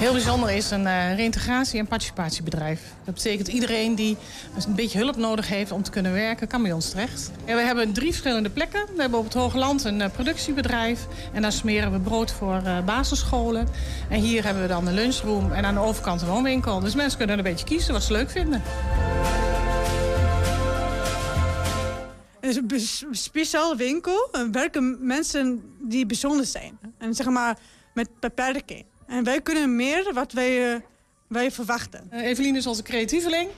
Heel 0.05 0.13
bijzonder 0.13 0.51
is 0.51 0.71
een 0.71 0.85
uh, 0.85 1.15
reïntegratie- 1.15 1.79
en 1.79 1.87
participatiebedrijf. 1.87 2.81
Dat 3.05 3.15
betekent 3.15 3.49
iedereen 3.49 3.95
die 3.95 4.17
een 4.67 4.75
beetje 4.75 4.99
hulp 4.99 5.17
nodig 5.17 5.49
heeft 5.49 5.73
om 5.73 5.83
te 5.83 5.91
kunnen 5.91 6.13
werken, 6.13 6.47
kan 6.49 6.63
bij 6.63 6.73
ons 6.73 6.91
terecht. 6.91 7.31
En 7.45 7.57
we 7.57 7.63
hebben 7.63 7.93
drie 7.93 8.11
verschillende 8.11 8.51
plekken. 8.51 8.87
We 8.95 9.01
hebben 9.01 9.19
op 9.19 9.25
het 9.25 9.35
Hoogland 9.35 9.85
een 9.85 10.01
uh, 10.01 10.07
productiebedrijf. 10.11 11.07
En 11.33 11.43
daar 11.43 11.53
smeren 11.53 11.93
we 11.93 11.99
brood 11.99 12.33
voor 12.33 12.63
uh, 12.65 12.85
basisscholen. 12.85 13.69
En 14.09 14.21
hier 14.21 14.45
hebben 14.45 14.63
we 14.63 14.69
dan 14.69 14.87
een 14.87 14.95
lunchroom 14.95 15.53
en 15.53 15.65
aan 15.65 15.75
de 15.75 15.81
overkant 15.81 16.23
een 16.23 16.29
woonwinkel. 16.29 16.81
Dus 16.81 16.95
mensen 16.95 17.19
kunnen 17.19 17.39
een 17.39 17.45
beetje 17.45 17.67
kiezen 17.67 17.93
wat 17.93 18.03
ze 18.03 18.13
leuk 18.13 18.31
vinden. 18.31 18.63
Het 22.41 22.73
is 22.73 23.05
een 23.09 23.15
speciale 23.15 23.77
winkel. 23.77 24.29
Er 24.33 24.51
werken 24.51 25.07
mensen 25.07 25.63
die 25.81 26.07
bijzonder 26.07 26.47
zijn. 26.47 26.79
En 26.99 27.15
zeg 27.15 27.27
maar 27.27 27.59
met 27.95 28.09
beperking. 28.21 28.85
En 29.07 29.25
wij 29.25 29.41
kunnen 29.41 29.77
meer 29.77 30.11
wat 30.15 30.33
wij, 30.33 30.75
uh, 30.75 30.81
wij 31.27 31.51
verwachten. 31.51 32.09
Uh, 32.13 32.27
Evelien 32.27 32.57
is 32.57 32.67
onze 32.67 32.83
creatieveling. 32.83 33.49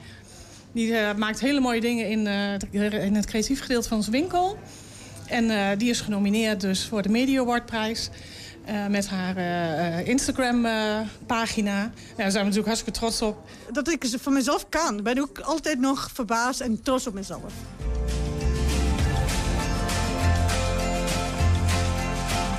Die 0.71 0.91
uh, 0.91 1.13
maakt 1.13 1.39
hele 1.39 1.59
mooie 1.59 1.81
dingen 1.81 2.09
in, 2.09 2.27
in 2.91 3.15
het 3.15 3.25
creatief 3.25 3.61
gedeelte 3.61 3.87
van 3.87 3.97
onze 3.97 4.11
winkel. 4.11 4.57
En 5.27 5.77
die 5.77 5.89
is 5.89 6.01
genomineerd 6.01 6.61
dus 6.61 6.87
voor 6.87 7.01
de 7.01 7.09
Media 7.09 7.41
Award 7.41 7.65
prijs. 7.65 8.09
met 8.89 9.07
haar 9.07 9.37
Instagram-pagina. 10.01 11.81
Ja, 11.81 11.91
daar 12.15 12.31
zijn 12.31 12.31
we 12.31 12.49
natuurlijk 12.49 12.65
hartstikke 12.65 12.99
trots 12.99 13.21
op. 13.21 13.49
Dat 13.71 13.89
ik 13.89 14.05
ze 14.05 14.19
van 14.19 14.33
mezelf 14.33 14.69
kan. 14.69 15.03
Ben 15.03 15.17
ik 15.17 15.39
altijd 15.39 15.79
nog 15.79 16.09
verbaasd 16.13 16.59
en 16.59 16.81
trots 16.81 17.07
op 17.07 17.13
mezelf. 17.13 17.53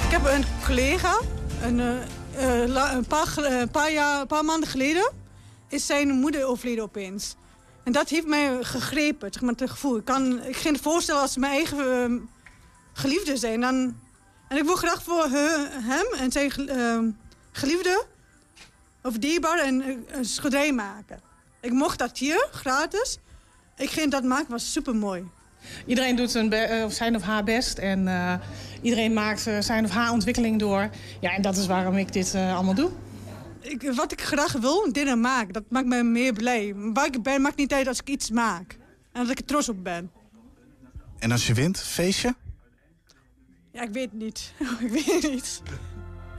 Ik 0.05 0.11
heb 0.11 0.25
een 0.25 0.45
collega, 0.67 1.21
een, 1.63 1.81
uh, 2.39 2.95
een, 2.95 3.07
paar, 3.07 3.29
paar 3.71 3.93
jaar, 3.93 4.21
een 4.21 4.27
paar 4.27 4.45
maanden 4.45 4.69
geleden 4.69 5.13
is 5.69 5.87
zijn 5.87 6.11
moeder 6.11 6.45
overleden 6.45 6.85
opeens. 6.85 7.37
En 7.85 7.93
dat 7.93 8.09
heeft 8.09 8.27
mij 8.27 8.65
gegrepen, 8.65 9.33
zeg 9.33 9.49
het 9.49 9.71
gevoel. 9.71 9.97
Ik 9.97 10.05
kan 10.05 10.43
ik 10.43 10.57
geen 10.57 10.79
voorstellen 10.79 11.21
als 11.21 11.37
mijn 11.37 11.53
eigen 11.53 12.13
uh, 12.13 12.21
geliefde 12.93 13.37
zijn. 13.37 13.61
Dan, 13.61 13.97
en 14.49 14.57
ik 14.57 14.65
wil 14.65 14.77
graag 14.77 15.03
voor 15.03 15.25
he, 15.25 15.67
hem 15.71 16.07
en 16.19 16.33
zijn 16.33 16.53
uh, 16.59 16.99
geliefde 17.53 18.05
of 19.03 19.19
dierbaar 19.19 19.67
een, 19.67 20.07
een 20.11 20.25
schilderij 20.25 20.73
maken. 20.73 21.21
Ik 21.61 21.73
mocht 21.73 21.99
dat 21.99 22.19
hier, 22.19 22.49
gratis. 22.53 23.19
Ik 23.77 23.91
ging 23.91 24.11
dat 24.11 24.25
maken, 24.25 24.51
was 24.51 24.73
super 24.73 24.97
mooi. 24.97 25.25
Iedereen 25.87 26.17
doet 26.17 26.31
zijn, 26.31 26.53
uh, 26.53 26.89
zijn 26.89 27.17
of 27.17 27.23
haar 27.23 27.45
best 27.45 27.79
en 27.79 28.09
iedereen 28.83 29.13
maakt 29.13 29.47
uh, 29.47 29.61
zijn 29.61 29.85
of 29.85 29.91
haar 29.91 30.13
ontwikkeling 30.13 30.59
door. 30.59 30.91
Ja, 31.21 31.35
en 31.35 31.43
dat 31.43 31.57
is 31.57 31.67
waarom 31.67 31.97
ik 31.97 32.13
dit 32.13 32.35
allemaal 32.35 32.75
doe. 32.75 32.91
Ik, 33.61 33.93
wat 33.95 34.13
ik 34.13 34.21
graag 34.21 34.53
wil, 34.53 34.93
dingen 34.93 35.21
maken, 35.21 35.53
dat 35.53 35.65
maakt 35.69 35.87
me 35.87 36.03
meer 36.03 36.33
blij. 36.33 36.73
Waar 36.77 37.07
ik 37.07 37.23
ben, 37.23 37.41
maakt 37.43 37.57
niet 37.57 37.73
uit 37.73 37.87
als 37.87 38.01
ik 38.01 38.09
iets 38.09 38.31
maak. 38.31 38.77
En 39.13 39.23
dat 39.23 39.31
ik 39.31 39.39
er 39.39 39.45
trots 39.45 39.69
op 39.69 39.85
ben. 39.85 40.11
En 41.19 41.33
als 41.33 41.47
je 41.47 41.55
wint, 41.55 41.81
feestje? 41.81 42.35
Ja, 43.73 43.83
ik 43.83 43.91
weet 43.91 44.11
het 44.11 44.21
niet. 44.21 44.53
ik 44.85 44.91
weet 44.91 45.23
het 45.23 45.31
niet. 45.33 45.63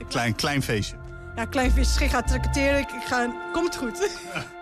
Klein, 0.08 0.34
klein 0.34 0.62
feestje. 0.62 0.96
Ja, 1.36 1.44
klein 1.44 1.70
feestje. 1.70 2.04
Ik 2.04 2.10
ga 2.10 2.22
tracteren. 2.22 2.80
Ik 2.80 2.88
ga... 3.04 3.50
Komt 3.52 3.76
goed. 3.76 4.08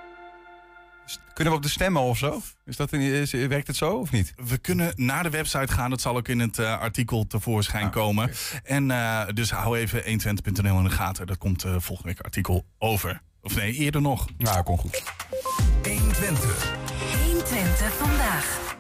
Kunnen 1.33 1.53
we 1.53 1.59
op 1.59 1.65
de 1.65 1.73
stemmen 1.73 2.03
of 2.03 2.19
zo? 2.19 2.43
Is 2.65 2.77
dat 2.77 2.93
een, 2.93 3.01
is, 3.01 3.31
werkt 3.33 3.67
het 3.67 3.77
zo 3.77 3.91
of 3.91 4.11
niet? 4.11 4.35
We 4.37 4.59
kunnen 4.59 4.93
naar 4.97 5.23
de 5.23 5.31
website 5.31 5.73
gaan. 5.73 5.91
Dat 5.91 6.01
zal 6.01 6.17
ook 6.17 6.29
in 6.29 6.41
het 6.41 6.59
uh, 6.59 6.81
artikel 6.81 7.27
tevoorschijn 7.27 7.85
ah, 7.85 7.93
komen. 7.93 8.25
Okay. 8.25 8.61
En 8.65 8.91
uh, 8.91 9.27
dus 9.35 9.51
hou 9.51 9.79
even 9.79 10.03
120.nl 10.03 10.79
in 10.79 10.85
de 10.85 10.91
gaten. 10.91 11.27
Daar 11.27 11.37
komt 11.37 11.65
uh, 11.65 11.75
volgende 11.79 12.13
week 12.13 12.21
artikel 12.21 12.65
over. 12.79 13.23
Of 13.43 13.57
nee, 13.57 13.73
eerder 13.73 14.01
nog. 14.01 14.27
Nou, 14.39 14.63
kom 14.63 14.79
goed. 14.79 15.03
120. 15.83 16.73
120 17.25 17.93
vandaag. 17.93 18.77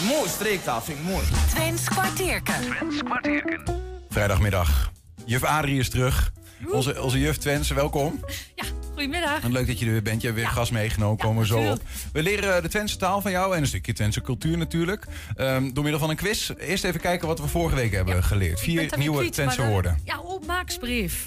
Een 0.00 0.06
mooi 0.06 0.28
streektaal, 0.28 0.80
vind 0.80 0.98
ik 0.98 1.04
mooi. 1.04 1.26
Twents 1.48 1.88
kwartierken. 1.88 2.54
Twents 2.60 3.02
kwartierken. 3.02 3.80
Vrijdagmiddag. 4.08 4.92
Juf 5.24 5.44
Adrie 5.44 5.78
is 5.78 5.90
terug. 5.90 6.32
Onze, 6.66 7.02
onze 7.02 7.18
juf 7.18 7.36
Twents, 7.36 7.68
welkom. 7.70 8.20
Ja, 8.54 8.64
goedemiddag. 9.00 9.42
En 9.42 9.52
leuk 9.52 9.66
dat 9.66 9.78
je 9.78 9.86
er 9.86 9.92
weer 9.92 10.02
bent. 10.02 10.20
Je 10.20 10.26
hebt 10.26 10.38
weer 10.38 10.48
ja. 10.48 10.54
gas 10.54 10.70
meegenomen, 10.70 11.18
komen 11.18 11.40
we 11.42 11.46
zo 11.46 11.70
op. 11.70 11.80
We 12.12 12.22
leren 12.22 12.62
de 12.62 12.68
Twentse 12.68 12.96
taal 12.96 13.20
van 13.20 13.30
jou 13.30 13.54
en 13.54 13.60
een 13.60 13.66
stukje 13.66 13.92
Twentse 13.92 14.20
cultuur 14.20 14.58
natuurlijk. 14.58 15.06
Um, 15.36 15.74
door 15.74 15.82
middel 15.82 16.00
van 16.00 16.10
een 16.10 16.16
quiz. 16.16 16.50
Eerst 16.58 16.84
even 16.84 17.00
kijken 17.00 17.28
wat 17.28 17.40
we 17.40 17.46
vorige 17.46 17.74
week 17.74 17.92
hebben 17.92 18.14
ja. 18.14 18.22
geleerd. 18.22 18.60
Vier 18.60 18.92
nieuwe 18.96 19.18
kwiet, 19.18 19.32
Twentse 19.32 19.66
woorden. 19.66 20.00
Ja, 20.04 20.20
opmaaksbrief. 20.20 21.26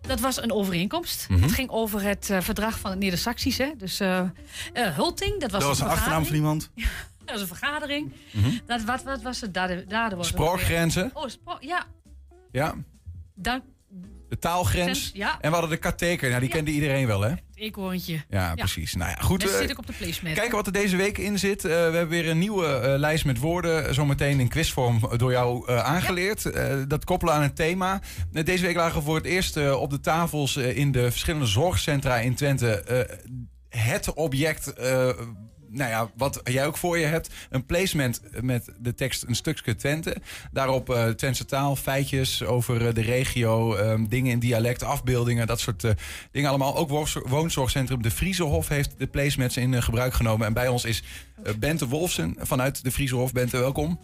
Dat 0.00 0.20
was 0.20 0.42
een 0.42 0.52
overeenkomst. 0.52 1.26
Mm 1.28 1.34
-hmm. 1.34 1.44
Het 1.44 1.54
ging 1.54 1.70
over 1.70 2.02
het 2.02 2.28
uh, 2.30 2.40
verdrag 2.40 2.78
van 2.78 2.90
het 2.90 2.98
Neder-Saxische. 2.98 3.74
Dus 3.78 4.00
uh, 4.00 4.20
uh, 4.74 4.96
Hulting, 4.96 5.40
dat 5.40 5.50
was, 5.50 5.60
dat 5.60 5.68
was 5.68 5.78
een, 5.78 5.86
een 5.86 5.92
achternaam 5.92 6.24
van 6.24 6.34
iemand. 6.34 6.70
dat 7.24 7.30
was 7.30 7.40
een 7.40 7.46
vergadering. 7.46 8.12
Mm 8.30 8.42
-hmm. 8.42 8.60
dat, 8.66 8.84
wat, 8.84 9.02
wat 9.02 9.22
was 9.22 9.40
het? 9.40 9.56
Was 10.16 10.26
Sprookgrenzen. 10.26 11.10
Oh, 11.14 11.28
spro 11.28 11.56
ja. 11.60 11.86
Ja. 12.52 12.74
Dan, 13.34 13.62
de 14.28 14.38
taalgrens. 14.38 15.10
Ja. 15.14 15.38
En 15.40 15.48
we 15.50 15.56
hadden 15.56 15.70
de 15.70 15.76
katheker. 15.76 16.28
Nou, 16.28 16.40
die 16.40 16.48
ja. 16.48 16.54
kende 16.54 16.70
iedereen 16.70 17.06
wel, 17.06 17.20
hè? 17.20 17.28
Het 17.28 17.40
eekhoorntje. 17.54 18.24
Ja, 18.28 18.54
precies. 18.54 18.94
Nou 18.94 19.10
ja, 19.10 19.16
goed. 19.16 19.40
Daar 19.40 19.60
zit 19.60 19.70
ik 19.70 19.78
op 19.78 19.86
de 19.86 19.92
placement. 19.92 20.36
Kijken 20.36 20.56
wat 20.56 20.66
er 20.66 20.72
deze 20.72 20.96
week 20.96 21.18
in 21.18 21.38
zit. 21.38 21.64
Uh, 21.64 21.70
we 21.70 21.76
hebben 21.76 22.08
weer 22.08 22.28
een 22.28 22.38
nieuwe 22.38 22.80
uh, 22.84 22.98
lijst 22.98 23.24
met 23.24 23.38
woorden. 23.38 23.94
Zometeen 23.94 24.40
in 24.40 24.48
quizvorm 24.48 25.00
door 25.16 25.30
jou 25.30 25.70
aangeleerd. 25.70 26.50
Dat 26.88 27.04
koppelen 27.04 27.34
aan 27.34 27.42
het 27.42 27.56
thema. 27.56 28.00
deze 28.30 28.66
week 28.66 28.76
lagen 28.76 28.98
we 28.98 29.04
voor 29.04 29.16
het 29.16 29.24
eerst 29.24 29.70
op 29.72 29.90
de 29.90 30.00
tafels 30.00 30.56
in 30.56 30.92
de 30.92 31.10
verschillende 31.10 31.46
zorgcentra 31.46 32.16
in 32.16 32.34
Twente. 32.34 32.84
het 33.68 34.14
object 34.14 34.72
nou 35.68 35.90
ja, 35.90 36.10
wat 36.16 36.40
jij 36.44 36.66
ook 36.66 36.76
voor 36.76 36.98
je 36.98 37.06
hebt. 37.06 37.30
Een 37.50 37.66
placement 37.66 38.20
met 38.40 38.72
de 38.78 38.94
tekst 38.94 39.24
een 39.26 39.34
stukje 39.34 39.76
Twente. 39.76 40.16
Daarop 40.52 40.90
uh, 40.90 41.08
Twentse 41.08 41.44
taal, 41.44 41.76
feitjes 41.76 42.44
over 42.44 42.82
uh, 42.82 42.94
de 42.94 43.00
regio, 43.00 43.76
um, 43.76 44.08
dingen 44.08 44.32
in 44.32 44.38
dialect, 44.38 44.82
afbeeldingen, 44.82 45.46
dat 45.46 45.60
soort 45.60 45.84
uh, 45.84 45.90
dingen 46.32 46.48
allemaal. 46.48 46.76
Ook 46.76 47.08
woonzorgcentrum 47.28 48.02
De 48.02 48.10
Vriezenhof 48.10 48.68
heeft 48.68 48.94
de 48.98 49.06
placements 49.06 49.56
in 49.56 49.82
gebruik 49.82 50.14
genomen. 50.14 50.46
En 50.46 50.52
bij 50.52 50.68
ons 50.68 50.84
is 50.84 51.02
Bente 51.58 51.88
Wolfsen 51.88 52.34
vanuit 52.38 52.84
De 52.84 52.90
Vriezenhof. 52.90 53.32
Bente, 53.32 53.58
welkom. 53.58 54.00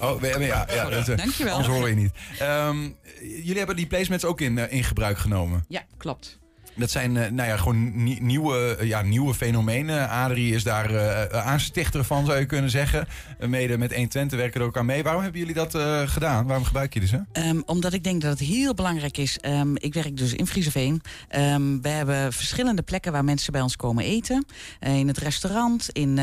Oh, 0.00 0.22
ja, 0.22 0.38
ja, 0.38 0.66
ja 0.70 0.88
dat, 0.90 1.06
Dankjewel. 1.06 1.54
Anders 1.54 1.74
hoor 1.74 1.88
je 1.88 1.94
niet. 1.94 2.12
Um, 2.42 2.96
jullie 3.20 3.58
hebben 3.58 3.76
die 3.76 3.86
placements 3.86 4.24
ook 4.24 4.40
in, 4.40 4.70
in 4.70 4.84
gebruik 4.84 5.18
genomen. 5.18 5.64
Ja, 5.68 5.84
klopt. 5.96 6.38
Dat 6.78 6.90
zijn 6.90 7.14
uh, 7.14 7.26
nou 7.28 7.48
ja, 7.48 7.56
gewoon 7.56 7.92
nieuwe, 8.24 8.76
uh, 8.80 8.88
ja, 8.88 9.02
nieuwe 9.02 9.34
fenomenen. 9.34 10.08
Adrie 10.08 10.54
is 10.54 10.62
daar 10.62 10.90
uh, 10.90 11.22
aanstichter 11.24 12.04
van, 12.04 12.26
zou 12.26 12.38
je 12.38 12.46
kunnen 12.46 12.70
zeggen. 12.70 13.08
mede 13.38 13.78
met 13.78 13.94
120 13.94 14.38
werken 14.38 14.60
er 14.60 14.66
ook 14.66 14.76
aan 14.76 14.86
mee. 14.86 15.02
Waarom 15.02 15.22
hebben 15.22 15.40
jullie 15.40 15.54
dat 15.54 15.78
gedaan? 16.10 16.46
Waarom 16.46 16.64
gebruik 16.64 16.94
je 16.94 17.06
ze? 17.06 17.22
Um, 17.32 17.62
omdat 17.66 17.92
ik 17.92 18.04
denk 18.04 18.22
dat 18.22 18.30
het 18.30 18.48
heel 18.48 18.74
belangrijk 18.74 19.18
is. 19.18 19.38
Um, 19.46 19.76
ik 19.76 19.94
werk 19.94 20.16
dus 20.16 20.34
in 20.34 20.46
Frieseveen. 20.46 21.02
Um, 21.36 21.82
we 21.82 21.88
hebben 21.88 22.32
verschillende 22.32 22.82
plekken 22.82 23.12
waar 23.12 23.24
mensen 23.24 23.52
bij 23.52 23.60
ons 23.60 23.76
komen 23.76 24.04
eten. 24.04 24.46
in 24.80 25.08
het 25.08 25.18
restaurant, 25.18 25.88
in, 25.92 26.20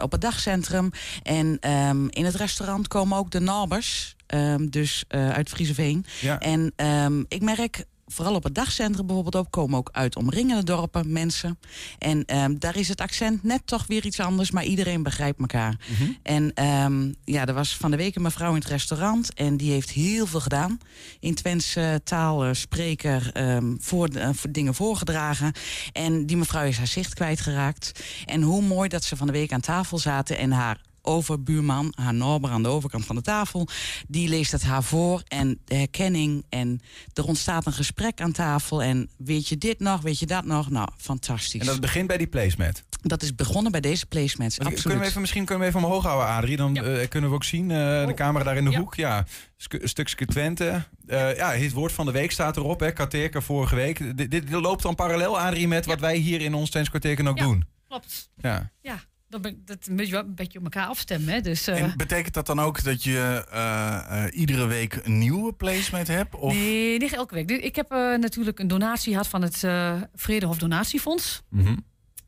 op 0.00 0.12
het 0.12 0.20
dagcentrum. 0.20 0.90
En 1.22 1.58
in 2.10 2.24
het 2.24 2.34
restaurant 2.34 2.88
komen 2.88 3.18
ook 3.18 3.30
de 3.30 3.40
nabers. 3.40 4.16
dus 4.60 5.04
uit 5.08 5.48
Frieseveen. 5.48 6.04
Ja. 6.20 6.38
En 6.38 6.72
ik 7.28 7.42
merk 7.42 7.84
vooral 8.06 8.34
op 8.34 8.44
het 8.44 8.54
dagcentrum 8.54 9.06
bijvoorbeeld 9.06 9.36
ook, 9.36 9.50
komen 9.50 9.78
ook 9.78 9.88
uit 9.92 10.16
omringende 10.16 10.64
dorpen 10.64 11.12
mensen. 11.12 11.58
En 11.98 12.24
ehm, 12.24 12.54
daar 12.58 12.76
is 12.76 12.88
het 12.88 13.00
accent 13.00 13.42
net 13.42 13.62
toch 13.64 13.86
weer 13.86 14.04
iets 14.04 14.20
anders, 14.20 14.50
maar 14.50 14.64
iedereen 14.64 15.02
begrijpt 15.02 15.40
elkaar. 15.40 15.78
Mhm. 15.90 16.10
En 16.22 16.54
ehm, 16.54 17.12
ja, 17.24 17.46
er 17.46 17.54
was 17.54 17.76
van 17.76 17.90
de 17.90 17.96
week 17.96 18.16
een 18.16 18.22
mevrouw 18.22 18.48
in 18.48 18.60
het 18.60 18.68
restaurant 18.68 19.34
en 19.34 19.56
die 19.56 19.70
heeft 19.70 19.90
heel 19.90 20.26
veel 20.26 20.40
gedaan. 20.40 20.78
In 21.20 21.34
Twentse 21.34 22.00
taal, 22.04 22.44
eh, 22.44 22.52
spreker, 22.52 23.30
ehm, 23.32 23.74
voor, 23.78 24.08
eh, 24.08 24.28
voor 24.32 24.52
dingen 24.52 24.74
voorgedragen. 24.74 25.52
En 25.92 26.26
die 26.26 26.36
mevrouw 26.36 26.64
is 26.64 26.76
haar 26.76 26.86
zicht 26.86 27.14
kwijtgeraakt. 27.14 28.00
En 28.24 28.42
hoe 28.42 28.62
mooi 28.62 28.88
dat 28.88 29.04
ze 29.04 29.16
van 29.16 29.26
de 29.26 29.32
week 29.32 29.52
aan 29.52 29.60
tafel 29.60 29.98
zaten 29.98 30.38
en 30.38 30.50
haar 30.50 30.80
overbuurman, 31.06 31.92
haar 31.96 32.14
Norber 32.14 32.50
aan 32.50 32.62
de 32.62 32.68
overkant 32.68 33.04
van 33.04 33.16
de 33.16 33.22
tafel, 33.22 33.68
die 34.08 34.28
leest 34.28 34.52
het 34.52 34.62
haar 34.62 34.82
voor 34.82 35.22
en 35.28 35.60
de 35.64 35.74
herkenning 35.74 36.44
en 36.48 36.80
er 37.14 37.24
ontstaat 37.24 37.66
een 37.66 37.72
gesprek 37.72 38.20
aan 38.20 38.32
tafel 38.32 38.82
en 38.82 39.10
weet 39.16 39.48
je 39.48 39.58
dit 39.58 39.78
nog, 39.80 40.00
weet 40.00 40.18
je 40.18 40.26
dat 40.26 40.44
nog? 40.44 40.70
Nou, 40.70 40.88
fantastisch. 40.96 41.60
En 41.60 41.66
dat 41.66 41.80
begint 41.80 42.06
bij 42.06 42.16
die 42.16 42.26
placemat. 42.26 42.82
Dat 43.02 43.22
is 43.22 43.34
begonnen 43.34 43.72
bij 43.72 43.80
deze 43.80 44.06
placemats, 44.06 44.56
Kunnen 44.56 44.74
absoluut. 44.74 44.98
we 44.98 45.04
even, 45.04 45.20
misschien 45.20 45.44
kunnen 45.44 45.64
we 45.64 45.68
even 45.74 45.84
omhoog 45.84 46.02
houden, 46.04 46.26
Adrie. 46.28 46.56
Dan 46.56 46.76
eh, 46.76 47.08
kunnen 47.08 47.30
we 47.30 47.36
ook 47.36 47.44
zien, 47.44 47.70
eh, 47.70 48.06
de 48.06 48.12
camera 48.14 48.44
daar 48.44 48.56
in 48.56 48.64
de 48.64 48.76
hoek. 48.76 48.94
Ja, 48.94 49.26
stukje 49.82 50.26
Twente. 50.26 50.84
Eh, 51.06 51.36
ja, 51.36 51.50
het 51.52 51.72
woord 51.72 51.92
van 51.92 52.06
de 52.06 52.12
week 52.12 52.30
staat 52.32 52.56
erop. 52.56 52.80
Hè. 52.80 52.92
Vorige 53.42 53.74
week. 53.74 53.96
D- 53.96 54.16
dit, 54.16 54.30
dit 54.30 54.50
loopt 54.50 54.82
dan 54.82 54.94
parallel, 54.94 55.40
Adrie, 55.40 55.68
met 55.68 55.86
wat 55.86 56.00
wij 56.00 56.16
hier 56.16 56.40
in 56.40 56.54
ons 56.54 56.70
Twents 56.70 56.90
ook 57.28 57.38
Ja, 57.38 57.44
doen. 57.44 57.64
Klopt. 57.88 58.30
Ja. 58.36 58.70
Ja, 58.80 59.00
dat, 59.40 59.88
moet 59.90 60.06
je 60.06 60.12
wel 60.12 60.20
een 60.24 60.34
beetje 60.34 60.58
op 60.58 60.64
elkaar 60.64 60.86
afstemmen. 60.86 61.34
Hè? 61.34 61.40
Dus, 61.40 61.66
eh, 61.66 61.82
En 61.82 61.92
betekent 61.96 62.34
dat 62.34 62.46
dan 62.46 62.60
ook 62.60 62.82
dat 62.84 63.02
je 63.04 63.44
eh, 63.50 64.24
eh, 64.24 64.38
iedere 64.38 64.66
week 64.66 65.00
een 65.02 65.18
nieuwe 65.18 65.52
placement 65.52 66.08
hebt? 66.08 66.34
Of? 66.34 66.52
Nee, 66.54 66.98
niet 66.98 67.12
elke 67.12 67.34
week. 67.34 67.50
Ik 67.50 67.76
heb 67.76 67.90
eh, 67.90 67.98
natuurlijk 67.98 68.58
een 68.58 68.68
donatie 68.68 69.10
gehad 69.12 69.28
van 69.28 69.42
het 69.42 69.64
eh 69.64 69.94
Vredehof 70.14 70.58
Donatiefonds. 70.58 71.42
Mhm. 71.50 71.76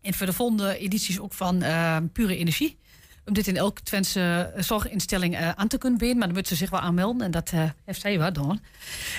En 0.01 0.15
voor 0.15 0.27
de 0.27 0.33
volgende 0.33 0.79
edities 0.79 1.21
ook 1.21 1.33
van 1.33 1.63
eh, 1.63 1.97
Pure 2.13 2.37
Energie. 2.37 2.79
Om 3.25 3.35
dit 3.35 3.47
in 3.47 3.57
elke 3.57 3.83
Twentse 3.83 4.53
eh, 4.55 4.63
zorginstelling 4.63 5.37
eh, 5.37 5.51
aan 5.51 5.69
te 5.69 5.79
kunnen 5.79 5.99
bieden. 5.99 6.19
Maar 6.19 6.27
dan 6.27 6.37
moet 6.37 6.49
ze 6.49 6.55
zich 6.55 6.71
wel 6.71 6.81
aanmelden. 6.81 7.23
En 7.23 7.31
dat 7.31 7.51
eh, 7.53 7.63
heeft 7.85 8.01
zij 8.01 8.19
wel 8.19 8.33
doen. 8.33 8.61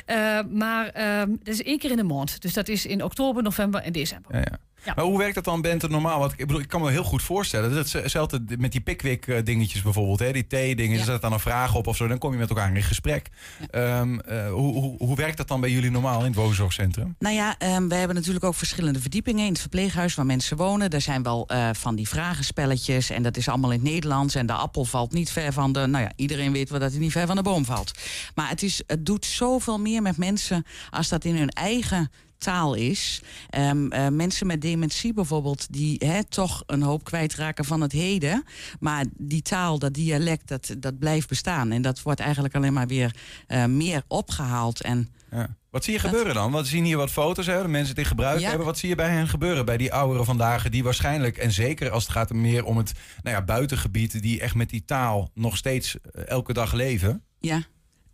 Eh, 0.06 0.40
maar 0.52 0.88
ehm, 0.88 1.30
dat 1.30 1.48
is 1.54 1.64
één 1.64 1.78
keer 1.80 1.92
in 1.92 1.98
de 1.98 2.04
maand. 2.04 2.42
Dus 2.42 2.54
dat 2.54 2.68
is 2.68 2.86
in 2.86 3.04
oktober, 3.04 3.44
november 3.44 3.82
en 3.82 3.92
december. 3.92 4.36
Ja, 4.36 4.40
ja. 4.40 4.58
Ja. 4.86 4.94
Maar 4.96 5.06
hoe 5.06 5.18
werkt 5.18 5.36
dat 5.36 5.44
dan, 5.44 5.62
Bente, 5.62 5.88
normaal? 5.88 6.20
Want 6.20 6.32
ik 6.32 6.38
bedoel, 6.38 6.62
ik 6.62 6.68
kan 6.68 6.82
me 6.82 6.92
heel 6.92 7.04
goed 7.04 7.24
voorstellen. 7.24 7.74
Dat 7.74 7.92
hetzelfde 7.92 8.42
met 8.58 8.72
die 8.72 8.82
Pickwick-dingetjes 8.82 9.82
bijvoorbeeld. 9.82 10.20
Hè? 10.20 10.32
Die 10.32 10.48
thee-dingen. 10.48 10.98
Er 10.98 11.04
staat 11.04 11.22
dan 11.22 11.34
een 11.34 11.40
vraag 11.40 11.76
op 11.76 11.88
of 11.88 11.96
zo. 11.96 12.08
Dan 12.08 12.18
kom 12.18 12.32
je 12.32 12.38
met 12.38 12.50
elkaar 12.50 12.76
in 12.76 12.84
gesprek. 12.84 13.30
Ehm, 13.72 14.20
eh, 14.20 14.52
hoe, 14.52 14.74
hoe, 14.74 14.98
hoe 14.98 15.16
werkt 15.16 15.38
dat 15.38 15.48
dan 15.48 15.62
bij 15.62 15.72
jullie 15.72 15.92
normaal 15.92 16.20
in 16.20 16.26
het 16.26 16.36
woonzorgcentrum? 16.36 17.16
Nou 17.20 17.36
ja, 17.36 17.56
ehm, 17.58 17.88
we 17.88 17.96
hebben 17.96 18.16
natuurlijk 18.16 18.46
ook 18.46 18.56
verschillende 18.56 19.00
verdiepingen 19.00 19.46
in 19.46 19.52
het 19.52 19.62
verpleeghuis 19.62 20.16
waar 20.16 20.26
mensen 20.26 20.58
wonen. 20.58 20.90
Er 20.90 21.02
zijn 21.02 21.24
wel 21.24 21.48
eh, 21.48 21.70
van 21.74 21.96
die 21.96 22.08
vragenspelletjes 22.08 23.10
en 23.10 23.24
dat 23.24 23.38
is 23.38 23.48
allemaal 23.48 23.72
in 23.72 23.80
het 23.80 23.90
Nederlands. 23.90 24.36
En 24.36 24.46
de 24.46 24.54
appel 24.54 24.86
valt 24.86 25.14
niet 25.14 25.32
ver 25.32 25.54
van 25.54 25.74
de. 25.74 25.88
Nou 25.88 26.04
ja, 26.04 26.12
iedereen 26.16 26.52
weet 26.52 26.70
wel 26.70 26.80
dat 26.80 26.92
hij 26.92 27.00
niet 27.00 27.12
ver 27.12 27.28
van 27.28 27.36
de 27.36 27.42
boom 27.42 27.66
valt. 27.66 27.92
Maar 28.36 28.50
het, 28.50 28.64
is, 28.64 28.84
het 28.88 29.06
doet 29.06 29.26
zoveel 29.26 29.80
meer 29.80 30.02
met 30.02 30.18
mensen 30.18 30.66
als 30.90 31.10
dat 31.10 31.26
in 31.26 31.36
hun 31.36 31.50
eigen 31.50 32.12
taal 32.40 32.74
is. 32.74 33.22
Ehm, 33.50 33.88
eh, 33.92 34.08
mensen 34.08 34.48
met 34.48 34.62
dementie 34.62 35.14
bijvoorbeeld, 35.14 35.68
die 35.74 35.96
hè, 36.06 36.24
toch 36.24 36.64
een 36.66 36.82
hoop 36.82 37.04
kwijtraken 37.04 37.66
van 37.66 37.82
het 37.82 37.92
heden. 37.92 38.44
Maar 38.80 39.06
die 39.18 39.42
taal, 39.42 39.80
dat 39.80 39.94
dialect, 39.94 40.48
dat, 40.48 40.76
dat 40.78 41.00
blijft 41.00 41.28
bestaan. 41.30 41.72
En 41.72 41.82
dat 41.82 42.02
wordt 42.02 42.20
eigenlijk 42.20 42.56
alleen 42.56 42.74
maar 42.74 42.88
weer 42.88 43.16
eh, 43.48 43.66
meer 43.66 44.04
opgehaald. 44.08 44.82
En 44.82 45.10
Ja. 45.32 45.58
Wat 45.70 45.84
zie 45.84 45.94
je 45.94 46.00
gebeuren 46.00 46.34
dan? 46.34 46.52
Want 46.52 46.64
we 46.66 46.72
zien 46.72 46.84
hier 46.84 46.98
wat 46.98 47.12
foto's, 47.12 47.46
hè, 47.46 47.62
de 47.62 47.68
mensen 47.68 47.96
die 47.96 48.06
gebruik 48.06 48.40
Ja. 48.40 48.48
hebben. 48.48 48.66
Wat 48.66 48.78
zie 48.78 48.90
je 48.90 48.96
bij 48.96 49.10
hen 49.10 49.28
gebeuren? 49.28 49.66
Bij 49.66 49.78
die 49.78 49.94
ouderen 49.94 50.26
vandaag, 50.26 50.70
die 50.70 50.84
waarschijnlijk, 50.84 51.38
en 51.38 51.52
zeker 51.52 51.90
als 51.92 52.04
het 52.04 52.12
gaat 52.12 52.34
meer 52.34 52.64
om 52.66 52.78
het 52.78 52.94
nou 53.24 53.36
ja, 53.36 53.42
buitengebied, 53.44 54.22
die 54.22 54.40
echt 54.42 54.56
met 54.56 54.70
die 54.70 54.86
taal 54.86 55.30
nog 55.34 55.58
steeds 55.58 55.98
eh, 56.02 56.28
elke 56.28 56.54
dag 56.54 56.74
leven. 56.74 57.24
Ja. 57.40 57.64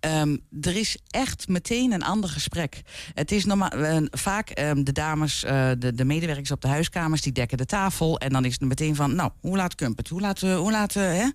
Ehm, 0.06 0.38
er 0.62 0.76
is 0.76 0.98
echt 1.10 1.48
meteen 1.48 1.92
een 1.92 2.04
ander 2.04 2.30
gesprek. 2.30 2.82
Het 3.14 3.32
is 3.32 3.46
normaal, 3.46 3.70
eh, 3.70 3.98
vaak 4.12 4.50
ehm, 4.50 4.84
de 4.84 4.92
dames, 4.92 5.44
eh, 5.44 5.70
de, 5.78 5.94
de 5.94 6.06
medewerkers 6.06 6.52
op 6.52 6.62
de 6.62 6.68
huiskamers, 6.68 7.22
die 7.22 7.32
dekken 7.32 7.58
de 7.58 7.66
tafel. 7.66 8.20
En 8.20 8.30
dan 8.30 8.46
is 8.46 8.54
het 8.54 8.62
meteen 8.62 8.96
van, 8.96 9.16
nou, 9.16 9.32
hoe 9.40 9.56
laat 9.56 9.76
kumpt 9.76 9.98
het? 9.98 10.08
Hoe 10.08 10.22
laat, 10.22 10.42
eh, 10.42 10.58
hoe 10.58 10.72
laat, 10.72 10.94
hè? 10.94 11.30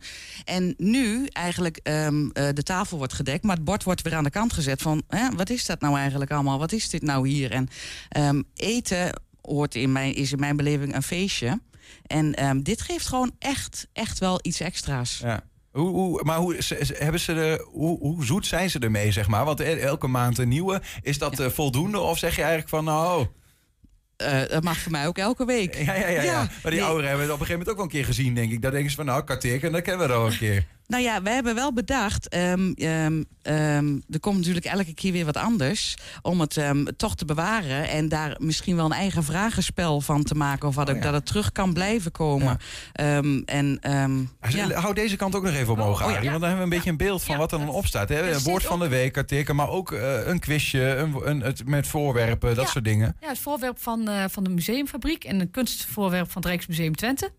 En 0.45 0.75
nu 0.77 1.27
eigenlijk 1.27 1.77
eh, 1.77 2.09
de 2.33 2.63
tafel 2.63 2.99
wordt 2.99 3.13
gedekt, 3.13 3.45
maar 3.45 3.57
het 3.57 3.65
bord 3.65 3.83
wordt 3.83 4.03
weer 4.03 4.15
aan 4.15 4.25
de 4.25 4.31
kant 4.31 4.53
gezet 4.53 4.83
van, 4.83 5.03
hè, 5.09 5.31
wat 5.31 5.51
is 5.51 5.67
dat 5.67 5.81
nou 5.81 5.99
eigenlijk 5.99 6.31
allemaal? 6.31 6.59
Wat 6.59 6.73
is 6.73 6.89
dit 6.89 7.03
nou 7.03 7.29
hier? 7.29 7.51
En 7.51 7.69
eten 8.55 9.21
hoort 9.43 9.75
in 9.75 9.93
mijn, 9.93 10.15
is 10.15 10.33
in 10.33 10.39
mijn 10.39 10.57
beleving 10.57 10.95
een 10.95 11.03
feestje. 11.03 11.61
En 12.07 12.63
dit 12.63 12.81
geeft 12.81 13.07
gewoon 13.07 13.33
echt, 13.39 13.87
echt 13.93 14.19
wel 14.19 14.39
iets 14.43 14.61
extra's. 14.61 15.19
Ja. 15.19 15.43
Hoe, 15.73 15.89
hoe, 15.89 16.25
maar 16.25 16.39
hoe, 16.39 16.57
hebben 16.95 17.21
ze 17.21 17.35
de, 17.35 17.67
hoe, 17.71 17.99
hoe 17.99 18.25
zoet 18.25 18.47
zijn 18.47 18.71
ze 18.71 18.79
ermee, 18.79 19.13
zeg 19.13 19.29
maar? 19.29 19.45
Want 19.45 19.61
eh, 19.61 19.83
elke 19.83 20.07
maand 20.07 20.39
een 20.39 20.49
nieuwe. 20.49 20.83
Is 21.03 21.19
dat 21.19 21.39
eh, 21.39 21.49
voldoende? 21.49 21.99
Of 21.99 22.19
zeg 22.19 22.35
je 22.37 22.41
eigenlijk 22.41 22.71
van, 22.71 22.85
nou... 22.85 23.27
Eh, 24.17 24.49
dat 24.49 24.63
mag 24.63 24.79
voor 24.79 24.93
mij 24.93 25.07
ook 25.07 25.19
elke 25.19 25.45
week. 25.45 25.75
Ja, 25.75 25.95
ja, 25.95 26.09
ja. 26.09 26.23
ja. 26.23 26.39
Maar 26.39 26.51
die 26.63 26.71
nee. 26.71 26.83
ouderen 26.83 27.09
hebben 27.09 27.27
het 27.27 27.35
op 27.35 27.41
een 27.41 27.47
gegeven 27.47 27.59
moment 27.59 27.69
ook 27.69 27.77
wel 27.77 27.85
een 27.85 27.91
keer 27.91 28.05
gezien, 28.05 28.35
denk 28.35 28.53
ik. 28.53 28.63
Daar 28.63 28.71
denken 28.71 28.91
ze 28.91 28.97
van, 28.97 29.07
nou, 29.07 29.25
karteken, 29.25 29.73
dat 29.73 29.83
kennen 29.83 30.07
we 30.07 30.13
dan 30.13 30.27
een 30.27 30.39
keer. 30.39 30.67
Nou 30.91 31.03
ja, 31.03 31.23
we 31.23 31.31
hebben 31.31 31.55
wel 31.55 31.73
bedacht. 31.73 32.29
ehm, 32.29 32.73
ehm, 32.73 33.23
ehm, 33.43 33.99
er 34.11 34.21
komt 34.21 34.37
natuurlijk 34.37 34.67
elke 34.67 34.95
keer 34.95 35.13
weer 35.13 35.25
wat 35.25 35.37
anders. 35.37 35.95
Om 36.23 36.41
het 36.41 36.57
ehm, 36.57 36.85
toch 36.97 37.17
te 37.17 37.25
bewaren. 37.25 37.89
En 37.89 38.09
daar 38.09 38.37
misschien 38.39 38.77
wel 38.77 38.85
een 38.85 38.93
eigen 38.93 39.25
vragenspel 39.25 40.01
van 40.01 40.23
te 40.23 40.35
maken. 40.35 40.69
Of 40.69 40.75
wat 40.75 40.89
Oh, 40.89 40.95
ook, 40.95 41.03
ja. 41.03 41.05
dat 41.05 41.15
het 41.15 41.27
terug 41.27 41.53
kan 41.53 41.73
blijven 41.73 42.11
komen. 42.13 42.59
Ehm, 42.93 43.41
en, 43.45 43.79
ehm, 43.81 44.19
ja. 44.49 44.71
Hou 44.81 44.95
deze 44.95 45.17
kant 45.17 45.35
ook 45.35 45.43
nog 45.43 45.55
even 45.55 45.73
omhoog, 45.73 46.01
Oh, 46.01 46.07
oh, 46.07 46.11
ja. 46.11 46.17
Arie, 46.17 46.31
Want 46.31 46.41
dan 46.41 46.49
hebben 46.51 46.69
we 46.69 46.75
een 46.75 46.77
beetje 46.83 46.91
een 46.91 47.07
beeld 47.07 47.23
van 47.23 47.37
wat 47.37 47.53
er 47.53 47.59
dan 47.59 47.69
op 47.69 47.87
staat. 47.87 48.09
Hè? 48.09 48.33
Een 48.33 48.43
woord 48.43 48.65
van 48.65 48.79
de 48.79 48.89
week, 48.89 49.13
karteken, 49.13 49.57
maar 49.57 49.69
ook 49.69 49.93
eh, 49.93 50.27
een 50.27 50.39
quizje 50.39 50.83
een, 50.97 51.15
een, 51.29 51.41
het, 51.41 51.67
met 51.67 51.87
voorwerpen, 51.87 52.55
dat 52.55 52.65
Ja. 52.65 52.71
soort 52.71 52.85
dingen. 52.85 53.17
Ja, 53.21 53.29
het 53.29 53.39
voorwerp 53.39 53.79
van, 53.79 54.09
eh, 54.09 54.25
van 54.29 54.45
de 54.45 54.51
museumfabriek 54.51 55.25
en 55.25 55.41
een 55.41 55.51
kunstvoorwerp 55.51 56.31
van 56.31 56.41
het 56.43 56.51
Rijksmuseum 56.51 56.95
Twente. 56.95 57.31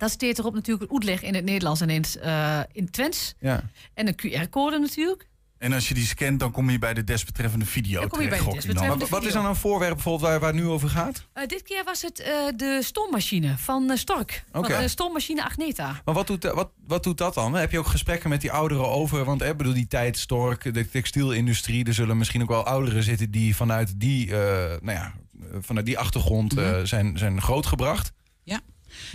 Dat 0.00 0.10
steekt 0.10 0.38
erop 0.38 0.54
natuurlijk 0.54 0.90
een 0.90 0.96
uitleg 0.96 1.22
in 1.22 1.34
het 1.34 1.44
Nederlands 1.44 1.80
en 1.80 1.90
in 1.90 2.00
het, 2.00 2.16
eh, 2.16 2.60
in 2.72 2.90
Twents. 2.90 3.34
Ja. 3.38 3.62
En 3.94 4.06
een 4.06 4.14
QR-code 4.14 4.78
natuurlijk. 4.78 5.28
En 5.58 5.72
als 5.72 5.88
je 5.88 5.94
die 5.94 6.06
scant, 6.06 6.40
dan 6.40 6.50
kom 6.50 6.70
je 6.70 6.78
bij 6.78 6.94
de 6.94 7.04
desbetreffende 7.04 7.64
video 7.64 8.00
Dan 8.00 8.08
kom 8.08 8.20
je 8.20 8.28
bij 8.28 8.38
de 8.38 8.44
desbetreffende 8.44 9.06
wat 9.08 9.24
is 9.24 9.32
dan 9.32 9.46
een 9.46 9.56
voorwerp 9.56 9.94
bijvoorbeeld 9.94 10.30
waar, 10.30 10.40
waar 10.40 10.52
het 10.52 10.62
nu 10.62 10.66
over 10.66 10.88
gaat? 10.88 11.26
Eh, 11.32 11.46
dit 11.46 11.62
keer 11.62 11.84
was 11.84 12.02
het 12.02 12.20
eh, 12.20 12.32
de 12.56 12.80
stoommachine 12.82 13.58
van 13.58 13.90
eh, 13.90 13.96
Stork. 13.96 14.44
Van 14.52 14.62
de 14.62 14.88
stoommachine 14.88 15.44
Agneta. 15.44 16.00
Maar 16.04 16.14
wat 16.14 16.26
doet, 16.26 16.44
eh, 16.44 16.54
wat, 16.54 16.70
wat 16.86 17.02
doet 17.02 17.18
dat 17.18 17.34
dan? 17.34 17.54
Heb 17.54 17.70
je 17.70 17.78
ook 17.78 17.86
gesprekken 17.86 18.30
met 18.30 18.40
die 18.40 18.52
ouderen 18.52 18.88
over? 18.88 19.24
Want 19.24 19.42
ik 19.42 19.56
bedoel, 19.56 19.74
die 19.74 19.86
tijd, 19.86 20.18
Stork, 20.18 20.74
de 20.74 20.90
textielindustrie... 20.90 21.84
er 21.84 21.94
zullen 21.94 22.18
misschien 22.18 22.42
ook 22.42 22.48
wel 22.48 22.64
ouderen 22.66 23.02
zitten 23.02 23.30
die 23.30 23.56
vanuit 23.56 24.00
die, 24.00 24.26
eh, 24.26 24.80
nou 24.80 24.98
ja, 24.98 25.14
eh, 25.40 25.56
vanuit 25.60 25.86
die 25.86 25.98
achtergrond 25.98 26.56
eh, 26.56 26.80
zijn, 26.82 27.18
zijn 27.18 27.42
grootgebracht. 27.42 28.12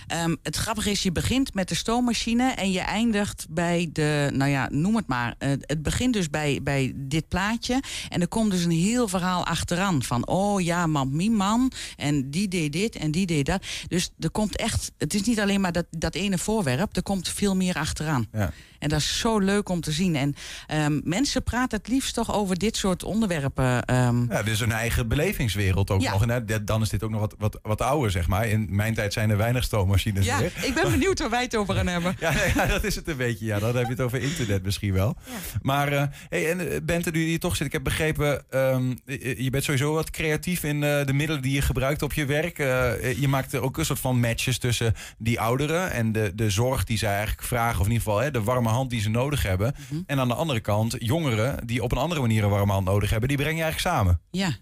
Ehm, 0.08 0.36
het 0.44 0.56
grappige 0.56 0.92
is, 0.92 1.04
je 1.04 1.12
begint 1.12 1.54
met 1.54 1.70
de 1.70 1.76
stoommachine 1.76 2.52
en 2.52 2.72
je 2.72 2.80
eindigt 2.80 3.46
bij 3.50 3.90
de, 3.94 4.30
nou 4.34 4.50
ja, 4.52 4.68
noem 4.72 4.96
het 4.96 5.08
maar. 5.08 5.36
Eh, 5.38 5.50
het 5.60 5.82
begint 5.84 6.14
dus 6.14 6.30
bij, 6.30 6.60
bij 6.64 6.94
dit 6.96 7.28
plaatje. 7.28 7.82
En 8.10 8.22
er 8.22 8.28
komt 8.28 8.52
dus 8.52 8.64
een 8.64 8.72
heel 8.72 9.08
verhaal 9.08 9.46
achteraan. 9.46 10.04
Van, 10.04 10.28
oh 10.28 10.62
ja, 10.62 10.88
man, 10.88 11.16
mijn 11.16 11.34
man. 11.36 11.72
En 11.96 12.30
die 12.30 12.48
deed 12.48 12.72
dit 12.72 12.96
en 12.96 13.12
die 13.12 13.26
deed 13.26 13.46
dat. 13.46 13.66
Dus 13.88 14.10
er 14.20 14.30
komt 14.30 14.56
echt, 14.58 14.92
het 14.98 15.14
is 15.14 15.22
niet 15.22 15.40
alleen 15.40 15.62
maar 15.62 15.72
dat, 15.72 15.86
dat 15.90 16.16
ene 16.16 16.38
voorwerp. 16.38 16.96
Er 16.96 17.04
komt 17.04 17.30
veel 17.30 17.56
meer 17.56 17.76
achteraan. 17.76 18.28
Ja. 18.32 18.52
En 18.80 18.90
dat 18.90 19.00
is 19.00 19.20
zo 19.20 19.40
leuk 19.40 19.70
om 19.70 19.82
te 19.82 19.92
zien. 19.92 20.16
En 20.16 20.36
ehm, 20.68 21.00
mensen 21.04 21.44
praten 21.44 21.78
het 21.78 21.88
liefst 21.88 22.14
toch 22.14 22.34
over 22.34 22.58
dit 22.58 22.78
soort 22.78 23.04
onderwerpen. 23.04 23.84
ehm, 23.86 24.24
Ja, 24.32 24.44
is 24.46 24.60
een 24.60 24.72
eigen 24.72 25.08
belevingswereld 25.08 25.90
ook 25.92 26.02
Ja. 26.02 26.12
nog. 26.12 26.26
En 26.26 26.46
dan 26.66 26.82
is 26.82 26.90
dit 26.90 27.04
ook 27.04 27.10
nog 27.10 27.20
wat, 27.20 27.36
wat, 27.38 27.60
wat 27.62 27.82
ouder, 27.82 28.12
zeg 28.12 28.28
maar. 28.28 28.48
In 28.48 28.68
mijn 28.70 28.94
tijd 28.94 29.14
zijn 29.14 29.30
er 29.30 29.38
weinig 29.38 29.64
stoommachines 29.66 30.26
ja, 30.26 30.39
meer. 30.39 30.51
ik 30.61 30.74
ben 30.74 30.91
benieuwd 30.91 31.20
waar 31.20 31.30
wij 31.30 31.41
het 31.41 31.55
over 31.55 31.76
gaan 31.76 31.88
hebben. 31.88 32.16
Ja, 32.26 32.34
ja, 32.55 32.66
dat 32.66 32.84
is 32.84 32.95
het 32.95 33.07
een 33.07 33.18
beetje. 33.18 33.45
Ja, 33.45 33.59
dan 33.59 33.76
heb 33.76 33.86
je 33.86 33.91
het 33.91 34.01
over 34.01 34.22
internet 34.22 34.63
misschien 34.63 34.93
wel. 34.93 35.16
Maar 35.61 35.91
eh, 35.91 36.03
hey, 36.30 36.51
en 36.51 36.72
eh, 36.72 36.80
Bente, 36.84 37.11
die 37.11 37.28
hier 37.28 37.39
toch 37.39 37.55
zit, 37.55 37.66
ik 37.68 37.72
heb 37.72 37.84
begrepen, 37.84 38.43
ehm, 38.49 38.93
je 39.05 39.43
je 39.43 39.49
bent 39.49 39.63
sowieso 39.63 39.93
wat 39.93 40.09
creatief 40.09 40.63
in 40.63 40.84
eh, 40.84 41.05
de 41.05 41.13
middelen 41.13 41.41
die 41.41 41.53
je 41.53 41.61
gebruikt 41.61 42.01
op 42.01 42.13
je 42.13 42.26
werk. 42.26 42.59
Eh, 42.59 43.20
je 43.20 43.28
maakt 43.28 43.55
ook 43.55 43.78
een 43.78 43.86
soort 43.86 43.99
van 43.99 44.20
matches 44.20 44.57
tussen 44.57 44.93
die 45.18 45.39
ouderen 45.39 45.91
en 45.91 46.11
de, 46.11 46.32
de 46.36 46.49
zorg 46.49 46.84
die 46.84 46.97
zij 46.97 47.13
eigenlijk 47.13 47.43
vragen, 47.43 47.80
of 47.80 47.86
in 47.86 47.91
ieder 47.91 48.05
geval 48.05 48.22
hè, 48.22 48.32
de 48.32 48.43
warme 48.43 48.70
hand 48.70 48.89
die 48.89 49.01
ze 49.01 49.09
nodig 49.09 49.43
hebben. 49.43 49.76
En 50.05 50.20
aan 50.20 50.28
de 50.28 50.34
andere 50.34 50.59
kant, 50.59 50.95
jongeren 50.97 51.68
die 51.68 51.84
op 51.84 51.91
een 51.91 51.97
andere 51.97 52.22
manier 52.22 52.43
een 52.43 52.49
warme 52.49 52.72
hand 52.72 52.86
nodig 52.86 53.09
hebben, 53.09 53.30
die 53.30 53.38
breng 53.38 53.57
je 53.57 53.63
eigenlijk 53.63 53.95
samen. 53.95 54.22
Ja. 54.32 54.55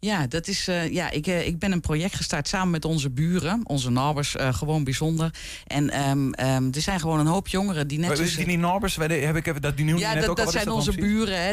Ja, 0.00 0.26
dat 0.26 0.48
is, 0.48 0.68
eh, 0.68 0.92
ja 0.92 1.10
ik, 1.10 1.26
eh, 1.26 1.46
ik 1.46 1.58
ben 1.58 1.72
een 1.72 1.80
project 1.80 2.16
gestart 2.16 2.48
samen 2.48 2.70
met 2.70 2.84
onze 2.84 3.10
buren, 3.10 3.60
onze 3.64 3.90
nabers, 3.90 4.36
eh, 4.36 4.54
gewoon 4.54 4.84
bijzonder. 4.84 5.34
En 5.66 5.90
ehm, 5.90 6.32
ehm, 6.32 6.64
er 6.72 6.80
zijn 6.80 7.00
gewoon 7.00 7.18
een 7.18 7.26
hoop 7.26 7.48
jongeren 7.48 7.88
die 7.88 7.98
net 7.98 8.18
is 8.18 8.36
die 8.36 8.46
niet 8.46 8.58
Norbers? 8.58 8.96
Heb 8.96 9.36
ik 9.36 9.46
even, 9.46 9.62
dat, 9.62 9.76
die 9.76 9.86
je 9.86 9.96
Ja, 9.96 10.12
net 10.12 10.20
dat, 10.20 10.30
ook 10.30 10.36
dat 10.36 10.52
zijn 10.52 10.70
onze 10.70 10.92
buren, 10.92 11.42
hè? 11.42 11.50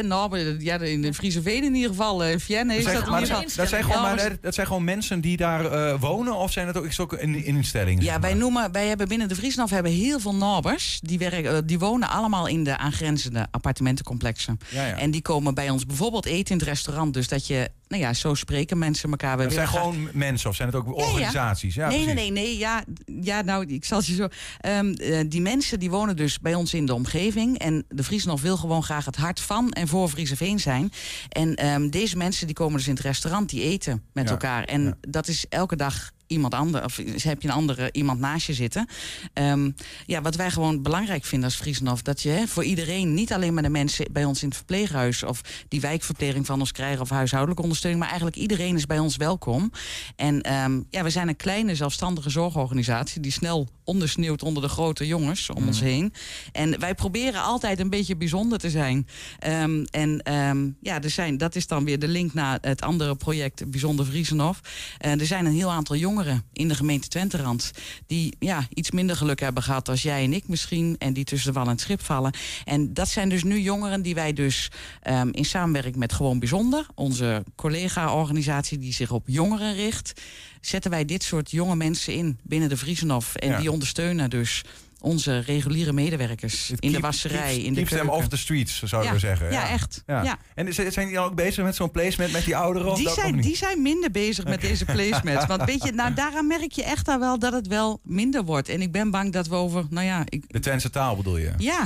Ja, 0.58 0.78
in 0.78 1.02
de 1.02 1.14
Friese 1.14 1.42
Veen 1.42 1.64
in 1.64 1.74
ieder 1.74 1.90
geval. 1.90 2.24
eh 2.24 2.38
Vienne 2.38 2.68
Dat 2.68 2.76
is 2.76 2.84
zijn, 2.84 2.96
dat 2.96 3.08
maar 3.08 3.22
in 3.22 3.28
dat, 3.28 3.52
dat, 3.56 3.68
zijn 3.68 3.84
gewoon, 3.84 4.02
maar 4.02 4.16
dat, 4.16 4.42
dat 4.42 4.54
zijn 4.54 4.66
gewoon 4.66 4.84
mensen 4.84 5.20
die 5.20 5.36
daar 5.36 5.98
wonen? 5.98 6.36
Of 6.36 6.52
zijn 6.52 6.66
het 6.66 6.76
ook, 6.76 6.84
is 6.84 7.00
ook 7.00 7.12
een, 7.12 7.44
instelling? 7.44 8.02
Ja, 8.02 8.20
wij 8.20 8.34
noemen, 8.34 8.72
wij 8.72 8.86
hebben 8.86 9.08
binnen 9.08 9.28
de 9.28 9.36
Friesland 9.36 9.70
hebben 9.70 9.92
heel 9.92 10.20
veel 10.20 10.34
nabers. 10.34 10.98
Die, 11.02 11.18
werken, 11.18 11.66
die 11.66 11.78
wonen 11.78 12.08
allemaal 12.08 12.46
in 12.46 12.64
de 12.64 12.78
aangrenzende 12.78 13.46
appartementencomplexen. 13.50 14.58
Ja, 14.68 14.86
ja. 14.86 14.98
En 14.98 15.10
die 15.10 15.22
komen 15.22 15.54
bij 15.54 15.70
ons 15.70 15.86
bijvoorbeeld 15.86 16.26
eten 16.26 16.52
in 16.52 16.58
het 16.58 16.68
restaurant. 16.68 17.14
Dus 17.14 17.28
dat 17.28 17.46
je, 17.46 17.70
nou 17.88 18.02
ja, 18.02 18.12
zo 18.12 18.34
spreken 18.34 18.78
mensen 18.78 19.10
elkaar. 19.10 19.36
We 19.36 19.42
Dat 19.42 19.52
zijn 19.52 19.66
graag- 19.68 19.80
gewoon 19.80 20.08
mensen 20.12 20.50
of 20.50 20.56
zijn 20.56 20.68
het 20.68 20.76
ook 20.76 20.86
Ja, 20.86 21.04
ja. 21.04 21.10
organisaties? 21.10 21.74
Ja, 21.74 21.88
nee, 21.88 21.96
nee, 22.04 22.14
precies. 22.14 22.30
nee, 22.30 22.44
nee. 22.44 22.56
Ja, 22.58 22.84
ja, 23.20 23.42
nou, 23.42 23.66
ik 23.66 23.84
zal 23.84 23.98
het 23.98 24.06
je 24.06 24.14
zo. 24.14 24.28
Ehm, 24.60 24.92
eh, 24.92 25.24
die 25.28 25.40
mensen 25.40 25.78
die 25.78 25.90
wonen 25.90 26.16
dus 26.16 26.40
bij 26.40 26.54
ons 26.54 26.74
in 26.74 26.86
de 26.86 26.94
omgeving. 26.94 27.58
En 27.58 27.84
de 27.88 28.04
Friesland 28.04 28.40
wil 28.40 28.56
gewoon 28.56 28.82
graag 28.82 29.04
het 29.04 29.16
hart 29.16 29.40
van 29.40 29.70
en 29.70 29.88
voor 29.88 30.08
Frieseveen 30.08 30.60
zijn. 30.60 30.90
En 31.28 31.54
ehm, 31.54 31.88
deze 31.88 32.16
mensen 32.16 32.46
die 32.46 32.54
komen 32.56 32.76
dus 32.76 32.86
in 32.88 32.94
het 32.94 33.02
restaurant, 33.02 33.48
die 33.50 33.62
eten 33.62 34.02
met 34.12 34.24
Ja, 34.24 34.30
elkaar. 34.30 34.64
En 34.64 34.98
dat 35.00 35.28
is 35.28 35.46
elke 35.48 35.76
dag 35.76 36.10
iemand 36.26 36.54
anders, 36.54 36.84
of 36.84 36.96
heb 37.22 37.42
je 37.42 37.48
een 37.48 37.54
andere 37.54 37.88
iemand 37.92 38.20
naast 38.20 38.46
je 38.46 38.54
zitten. 38.54 38.88
Ehm, 39.32 39.70
ja, 40.06 40.22
wat 40.22 40.34
wij 40.34 40.50
gewoon 40.50 40.82
belangrijk 40.82 41.24
vinden 41.24 41.48
als 41.48 41.58
Friesland, 41.58 42.04
dat 42.04 42.22
je 42.22 42.28
hè, 42.28 42.46
voor 42.46 42.64
iedereen, 42.64 43.14
niet 43.14 43.32
alleen 43.32 43.54
maar 43.54 43.62
de 43.62 43.68
mensen 43.68 44.06
bij 44.12 44.24
ons 44.24 44.42
in 44.42 44.48
het 44.48 44.56
verpleeghuis 44.56 45.22
of 45.22 45.40
die 45.68 45.80
wijkverpleging 45.80 46.46
van 46.46 46.60
ons 46.60 46.72
krijgen 46.72 47.00
of 47.00 47.10
huishoudelijke 47.10 47.62
ondersteuning, 47.62 48.02
maar 48.02 48.12
eigenlijk 48.12 48.40
iedereen 48.40 48.76
is 48.76 48.86
bij 48.86 48.98
ons 48.98 49.16
welkom. 49.16 49.72
En 50.16 50.40
ehm, 50.40 50.80
ja, 50.90 51.02
we 51.02 51.10
zijn 51.10 51.28
een 51.28 51.36
kleine 51.36 51.74
zelfstandige 51.74 52.30
zorgorganisatie 52.30 53.20
die 53.20 53.32
snel 53.32 53.68
ondersneeuwt 53.86 54.42
onder 54.42 54.62
de 54.62 54.68
grote 54.68 55.06
jongens 55.06 55.50
om 55.50 55.66
ons 55.66 55.80
heen. 55.80 56.12
En 56.52 56.80
wij 56.80 56.94
proberen 56.94 57.42
altijd 57.42 57.80
een 57.80 57.90
beetje 57.90 58.16
bijzonder 58.16 58.58
te 58.58 58.70
zijn. 58.70 59.06
Ehm, 59.38 59.84
en 59.90 60.22
ehm, 60.22 60.70
ja, 60.80 61.02
er 61.02 61.10
zijn, 61.10 61.38
dat 61.38 61.54
is 61.54 61.66
dan 61.66 61.84
weer 61.84 61.98
de 61.98 62.08
link 62.08 62.34
naar 62.34 62.58
het 62.60 62.82
andere 62.82 63.16
project 63.16 63.70
Bijzonder 63.70 64.06
Vriesenhof. 64.06 64.60
Eh, 64.98 65.20
er 65.20 65.26
zijn 65.26 65.46
een 65.46 65.52
heel 65.52 65.70
aantal 65.70 65.96
jongeren 65.96 66.44
in 66.52 66.68
de 66.68 66.74
gemeente 66.74 67.08
Twenterand 67.08 67.70
die 68.06 68.36
ja, 68.38 68.66
iets 68.74 68.90
minder 68.90 69.16
geluk 69.16 69.40
hebben 69.40 69.62
gehad 69.62 69.88
als 69.88 70.02
jij 70.02 70.24
en 70.24 70.32
ik 70.32 70.48
misschien. 70.48 70.96
En 70.98 71.12
die 71.12 71.24
tussen 71.24 71.52
de 71.52 71.58
wal 71.58 71.66
en 71.66 71.72
het 71.72 71.80
schip 71.80 72.02
vallen. 72.02 72.32
En 72.64 72.94
dat 72.94 73.08
zijn 73.08 73.28
dus 73.28 73.44
nu 73.44 73.60
jongeren 73.60 74.02
die 74.02 74.14
wij 74.14 74.32
dus 74.32 74.70
ehm, 75.02 75.28
in 75.32 75.44
samenwerking 75.44 75.96
met 75.96 76.12
Gewoon 76.12 76.38
Bijzonder, 76.38 76.86
onze 76.94 77.44
collega-organisatie 77.54 78.78
die 78.78 78.92
zich 78.92 79.10
op 79.10 79.28
jongeren 79.28 79.74
richt, 79.74 80.20
zetten 80.66 80.90
wij 80.90 81.04
dit 81.04 81.22
soort 81.22 81.50
jonge 81.50 81.76
mensen 81.76 82.14
in 82.14 82.38
binnen 82.42 82.68
de 82.68 82.76
Vriesenhof. 82.76 83.34
En 83.34 83.48
Ja. 83.50 83.58
die 83.60 83.70
ondersteunen 83.72 84.30
dus 84.30 84.64
onze 85.00 85.38
reguliere 85.38 85.92
medewerkers 85.92 86.72
in 86.78 86.92
de 86.92 87.00
wasserij, 87.00 87.50
keeps- 87.52 87.64
in 87.64 87.74
de 87.74 87.82
keuken. 87.84 88.08
off 88.08 88.28
the 88.28 88.36
streets, 88.36 88.82
zouden 88.82 89.10
Ja, 89.10 89.16
we 89.16 89.20
zeggen. 89.26 89.50
ja, 89.52 89.68
echt. 89.68 90.02
Ja. 90.06 90.38
En 90.54 90.66
is- 90.68 90.74
zijn 90.74 91.06
die 91.06 91.14
dan 91.14 91.24
ook 91.24 91.34
bezig 91.34 91.64
met 91.64 91.76
zo'n 91.76 91.90
placement 91.90 92.32
met 92.32 92.44
die 92.44 92.56
ouderen? 92.56 92.94
Die 92.94 93.10
zijn, 93.10 93.40
die 93.40 93.56
zijn 93.56 93.82
minder 93.82 94.10
bezig 94.10 94.44
met 94.44 94.60
deze 94.60 94.84
placements. 94.84 95.46
Want 95.46 95.64
weet 95.64 95.82
je, 95.84 95.92
nou, 96.02 96.14
daaraan 96.14 96.46
merk 96.46 96.72
je 96.72 96.84
echt 96.84 97.08
al 97.08 97.18
wel 97.18 97.38
dat 97.38 97.52
het 97.52 97.66
wel 97.66 98.00
minder 98.02 98.44
wordt. 98.44 98.68
En 98.68 98.80
ik 98.80 98.92
ben 98.92 99.10
bang 99.10 99.32
dat 99.32 99.46
we 99.48 99.54
over, 99.54 99.86
nou 99.90 100.06
ja, 100.06 100.22
ik, 100.28 100.44
De 100.52 100.60
Twentse 100.60 100.90
taal 100.90 101.16
bedoel 101.16 101.36
je? 101.36 101.52
Ja. 101.58 101.84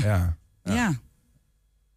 ja. 0.64 1.00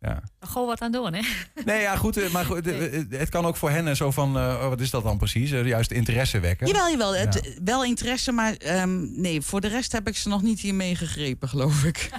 Ja. 0.04 0.10
ja. 0.10 0.22
Gewoon 0.47 0.68
wat 0.68 0.82
aan 0.82 0.91
doen, 0.91 1.14
hè? 1.14 1.22
Nee, 1.66 1.82
ja, 1.82 1.95
goed. 1.95 2.18
eh, 2.18 2.30
Maar 2.32 2.45
goed, 2.45 2.68
eh, 2.68 2.97
eh, 2.97 3.06
het 3.10 3.30
kan 3.30 3.45
ook 3.45 3.56
voor 3.56 3.70
hen 3.70 3.95
zo 3.95 4.12
van, 4.12 4.38
eh, 4.38 4.41
oh, 4.62 4.68
wat 4.68 4.80
is 4.80 4.89
dat 4.89 5.04
dan 5.04 5.18
precies? 5.18 5.49
Juist 5.49 5.91
interesse 5.91 6.39
wekken. 6.39 6.68
Jawel, 6.68 6.89
jawel. 6.89 7.16
Het, 7.16 7.39
Ja. 7.43 7.51
Wel 7.64 7.84
interesse, 7.86 8.32
maar 8.32 8.54
ehm, 8.54 9.22
nee, 9.22 9.41
voor 9.41 9.62
de 9.62 9.68
rest 9.68 9.91
heb 9.91 10.08
ik 10.08 10.18
ze 10.18 10.30
nog 10.30 10.41
niet 10.41 10.60
hiermee 10.60 10.95
gegrepen, 10.95 11.49
geloof 11.49 11.84
ik. 11.84 12.10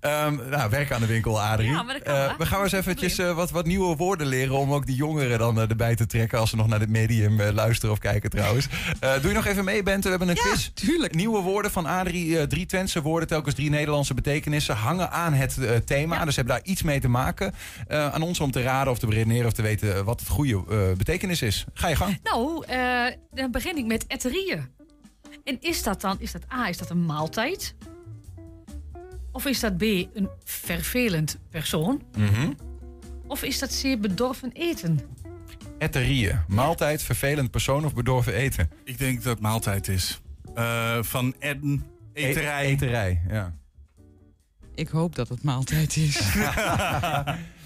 Ehm, 0.00 0.36
nou, 0.50 0.70
werk 0.70 0.92
aan 0.92 1.00
de 1.00 1.06
winkel, 1.06 1.40
Adrie. 1.42 1.70
Ja, 1.70 1.82
maar 1.82 1.94
dat 1.94 2.02
kan 2.02 2.14
Eh, 2.14 2.26
wel. 2.26 2.34
we 2.38 2.46
gaan 2.46 2.62
eens 2.62 2.72
eventjes 2.72 3.18
eh, 3.18 3.34
wat, 3.34 3.50
wat 3.50 3.66
nieuwe 3.66 3.96
woorden 3.96 4.26
leren... 4.26 4.54
om 4.58 4.72
ook 4.72 4.86
die 4.86 4.96
jongeren 4.96 5.38
dan 5.38 5.58
erbij 5.58 5.94
te 5.94 6.06
trekken... 6.06 6.38
als 6.38 6.50
ze 6.50 6.56
nog 6.56 6.68
naar 6.68 6.78
dit 6.78 6.88
medium 6.88 7.42
luisteren 7.42 7.92
of 7.94 7.98
kijken 7.98 8.30
trouwens. 8.30 8.66
Eh, 9.00 9.12
doe 9.12 9.28
je 9.28 9.34
nog 9.36 9.46
even 9.46 9.64
mee, 9.64 9.82
Bente? 9.82 10.02
We 10.02 10.08
hebben 10.16 10.28
een 10.28 10.36
quiz. 10.42 10.68
tuurlijk. 10.74 11.14
Nieuwe 11.14 11.40
woorden 11.40 11.70
van 11.70 11.86
Adrie. 11.86 12.46
drie 12.46 12.66
Twentse 12.66 13.02
woorden, 13.02 13.28
telkens 13.28 13.54
drie 13.54 13.70
Nederlandse 13.70 14.14
betekenissen... 14.14 14.76
hangen 14.76 15.10
aan 15.10 15.32
het 15.32 15.58
thema, 15.86 16.24
dus 16.24 16.36
hebben 16.36 16.54
daar 16.54 16.64
iets 16.64 16.82
mee 16.82 17.00
te 17.00 17.08
maken. 17.08 17.26
Eh, 17.34 18.12
aan 18.12 18.22
ons 18.22 18.40
om 18.40 18.50
te 18.50 18.62
raden 18.62 18.92
of 18.92 18.98
te 18.98 19.06
beredeneren... 19.06 19.46
of 19.46 19.52
te 19.52 19.62
weten 19.62 19.94
eh, 19.96 20.00
wat 20.00 20.20
het 20.20 20.28
goede 20.28 20.64
eh, 20.68 20.92
betekenis 20.96 21.42
is. 21.42 21.64
Ga 21.74 21.88
je 21.88 21.96
gang. 21.96 22.18
Nou, 22.22 22.64
eh, 22.66 23.06
dan 23.30 23.50
begin 23.50 23.76
ik 23.76 23.86
met 23.86 24.06
etterieën. 24.06 24.68
En 25.44 25.56
is 25.60 25.82
dat 25.82 26.00
dan, 26.00 26.16
is 26.20 26.32
dat 26.32 26.42
A, 26.52 26.68
is 26.68 26.78
dat 26.78 26.90
een 26.90 27.06
maaltijd? 27.06 27.74
Of 29.32 29.46
is 29.46 29.60
dat 29.60 29.76
B, 29.76 29.82
een 29.82 30.28
vervelend 30.44 31.38
persoon? 31.50 32.02
Mhm. 32.16 32.52
Of 33.26 33.42
is 33.42 33.58
dat 33.58 33.80
C, 33.82 34.00
bedorven 34.00 34.50
eten? 34.52 35.00
Etterieën. 35.78 36.40
Maaltijd, 36.48 37.02
vervelend 37.02 37.50
persoon 37.50 37.84
of 37.84 37.94
bedorven 37.94 38.32
eten? 38.34 38.70
Ik 38.84 38.98
denk 38.98 39.16
dat 39.22 39.32
het 39.32 39.42
maaltijd 39.42 39.88
is. 39.88 40.20
Eh, 40.54 40.98
van 41.02 41.34
Eden, 41.38 41.84
eterij. 42.12 42.64
E- 42.64 42.68
eterij, 42.68 43.20
ja. 43.28 43.54
Ik 44.78 44.88
hoop 44.88 45.14
dat 45.14 45.28
het 45.28 45.42
maaltijd 45.42 45.96
is. 45.96 46.20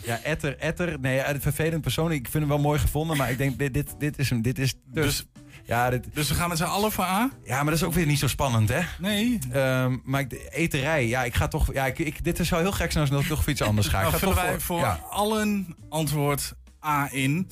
Ja, 0.04 0.20
etter, 0.22 0.58
etter. 0.58 1.00
Nee, 1.00 1.18
het 1.18 1.42
vervelend 1.42 1.82
persoon. 1.82 2.12
Ik 2.12 2.22
vind 2.22 2.32
hem 2.44 2.48
wel 2.48 2.58
mooi 2.58 2.78
gevonden, 2.78 3.16
maar 3.16 3.30
ik 3.30 3.38
denk, 3.38 3.58
dit, 3.58 3.74
dit, 3.74 3.94
dit 3.98 4.18
is 4.18 4.30
hem. 4.30 4.42
Dit 4.42 4.58
is 4.58 4.74
dus. 4.86 5.26
Ja, 5.64 5.90
dit, 5.90 6.04
dus 6.12 6.28
we 6.28 6.34
gaan 6.34 6.48
met 6.48 6.58
z'n 6.58 6.64
allen 6.64 6.92
voor 6.92 7.04
A? 7.04 7.30
Ja, 7.44 7.56
maar 7.56 7.64
dat 7.64 7.74
is 7.74 7.82
ook 7.82 7.92
weer 7.92 8.06
niet 8.06 8.18
zo 8.18 8.26
spannend, 8.26 8.68
hè? 8.68 8.80
Nee. 8.98 9.38
Ehm, 9.52 9.96
maar 10.04 10.20
ik, 10.20 10.30
de 10.30 10.48
eterij, 10.50 11.08
ja, 11.08 11.24
ik 11.24 11.34
ga 11.34 11.48
toch. 11.48 11.72
Ja, 11.72 11.86
ik, 11.86 11.98
ik, 11.98 12.24
dit 12.24 12.38
zou 12.46 12.62
heel 12.62 12.72
gek 12.72 12.92
zijn 12.92 13.08
als 13.08 13.22
ik 13.22 13.28
toch 13.28 13.42
voor 13.42 13.52
iets 13.52 13.62
anders 13.62 13.86
ga. 13.88 13.96
Ik 13.96 14.00
Nou, 14.02 14.12
ga 14.12 14.18
vullen 14.18 14.34
toch 14.34 14.44
wij 14.44 14.60
voor 14.60 14.78
ja. 14.80 15.00
allen 15.10 15.76
antwoord 15.88 16.54
A 16.86 17.08
in. 17.10 17.48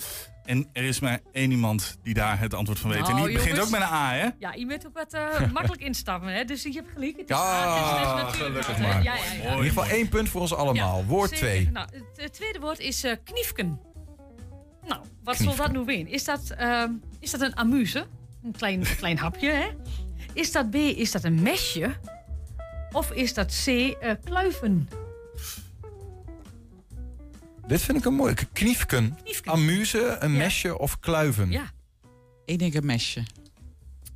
En 0.51 0.68
er 0.72 0.84
is 0.84 1.01
maar 1.01 1.20
één 1.32 1.51
iemand 1.51 1.98
die 2.03 2.14
daar 2.14 2.38
het 2.40 2.55
antwoord 2.55 2.78
van 2.78 2.90
weet. 2.90 3.09
en 3.09 3.14
Nou, 3.14 3.26
die 3.26 3.36
begint 3.36 3.61
ook 3.61 3.70
met 3.70 3.80
een 3.80 3.86
A, 3.86 4.12
hè? 4.12 4.28
Ja, 4.38 4.53
je 4.53 4.66
bent 4.66 4.86
ook 4.86 4.94
wat 4.94 5.12
eh, 5.12 5.51
makkelijk 5.53 5.82
instappen, 5.82 6.32
hè? 6.32 6.44
Dus 6.44 6.62
je 6.62 6.72
hebt 6.72 6.88
gelijk. 6.92 7.16
Het 7.16 7.30
is 7.30 7.36
Ja, 7.36 7.42
A, 7.42 7.74
het 7.74 7.84
is 7.84 7.90
dus 7.90 8.22
natuurlijk 8.22 8.66
gelukkig 8.66 8.78
maar. 8.78 9.03
Ja, 9.03 9.14
ja, 9.14 9.22
ja. 9.22 9.42
In 9.42 9.48
ieder 9.51 9.64
geval 9.64 9.84
één 9.84 10.09
punt 10.09 10.28
voor 10.28 10.40
ons 10.40 10.55
allemaal. 10.55 11.05
Woord 11.05 11.30
Zeker. 11.30 11.46
2. 11.46 11.70
Nou, 11.70 11.88
het, 12.14 12.32
tweede 12.32 12.59
woord 12.59 12.78
is 12.78 13.05
eh 13.05 13.16
kniefken. 13.24 13.80
Nou, 14.86 15.01
wat 15.24 15.36
Kniefken. 15.36 15.57
zal 15.57 15.72
dat 15.72 15.86
nu 15.86 15.94
zijn? 15.94 16.09
Is 16.09 16.24
dat, 16.24 16.51
ehm, 16.51 16.90
is 17.20 17.30
dat 17.30 17.40
een 17.40 17.57
amuse? 17.57 18.07
Een 18.44 18.53
klein, 18.53 18.82
klein 18.96 19.18
hapje, 19.18 19.51
hè? 19.51 19.68
Is 20.32 20.53
dat 20.53 20.70
B, 20.70 20.74
is 20.74 21.11
dat 21.11 21.24
een 21.24 21.42
mesje? 21.42 21.94
Of 22.92 23.11
is 23.11 23.34
dat 23.34 23.62
C, 23.64 23.66
eh, 23.66 24.12
kluiven? 24.24 24.88
Dit 27.70 27.82
vind 27.82 27.98
ik 27.98 28.04
een 28.04 28.14
mooi. 28.14 28.34
Kniefken. 28.52 29.18
Amuse, 29.44 30.16
een 30.20 30.36
mesje 30.36 30.78
of 30.78 30.98
kluiven. 30.98 31.50
Ja. 31.50 31.70
Ik 32.44 32.58
denk 32.58 32.74
een 32.74 32.86
mesje. 32.86 33.22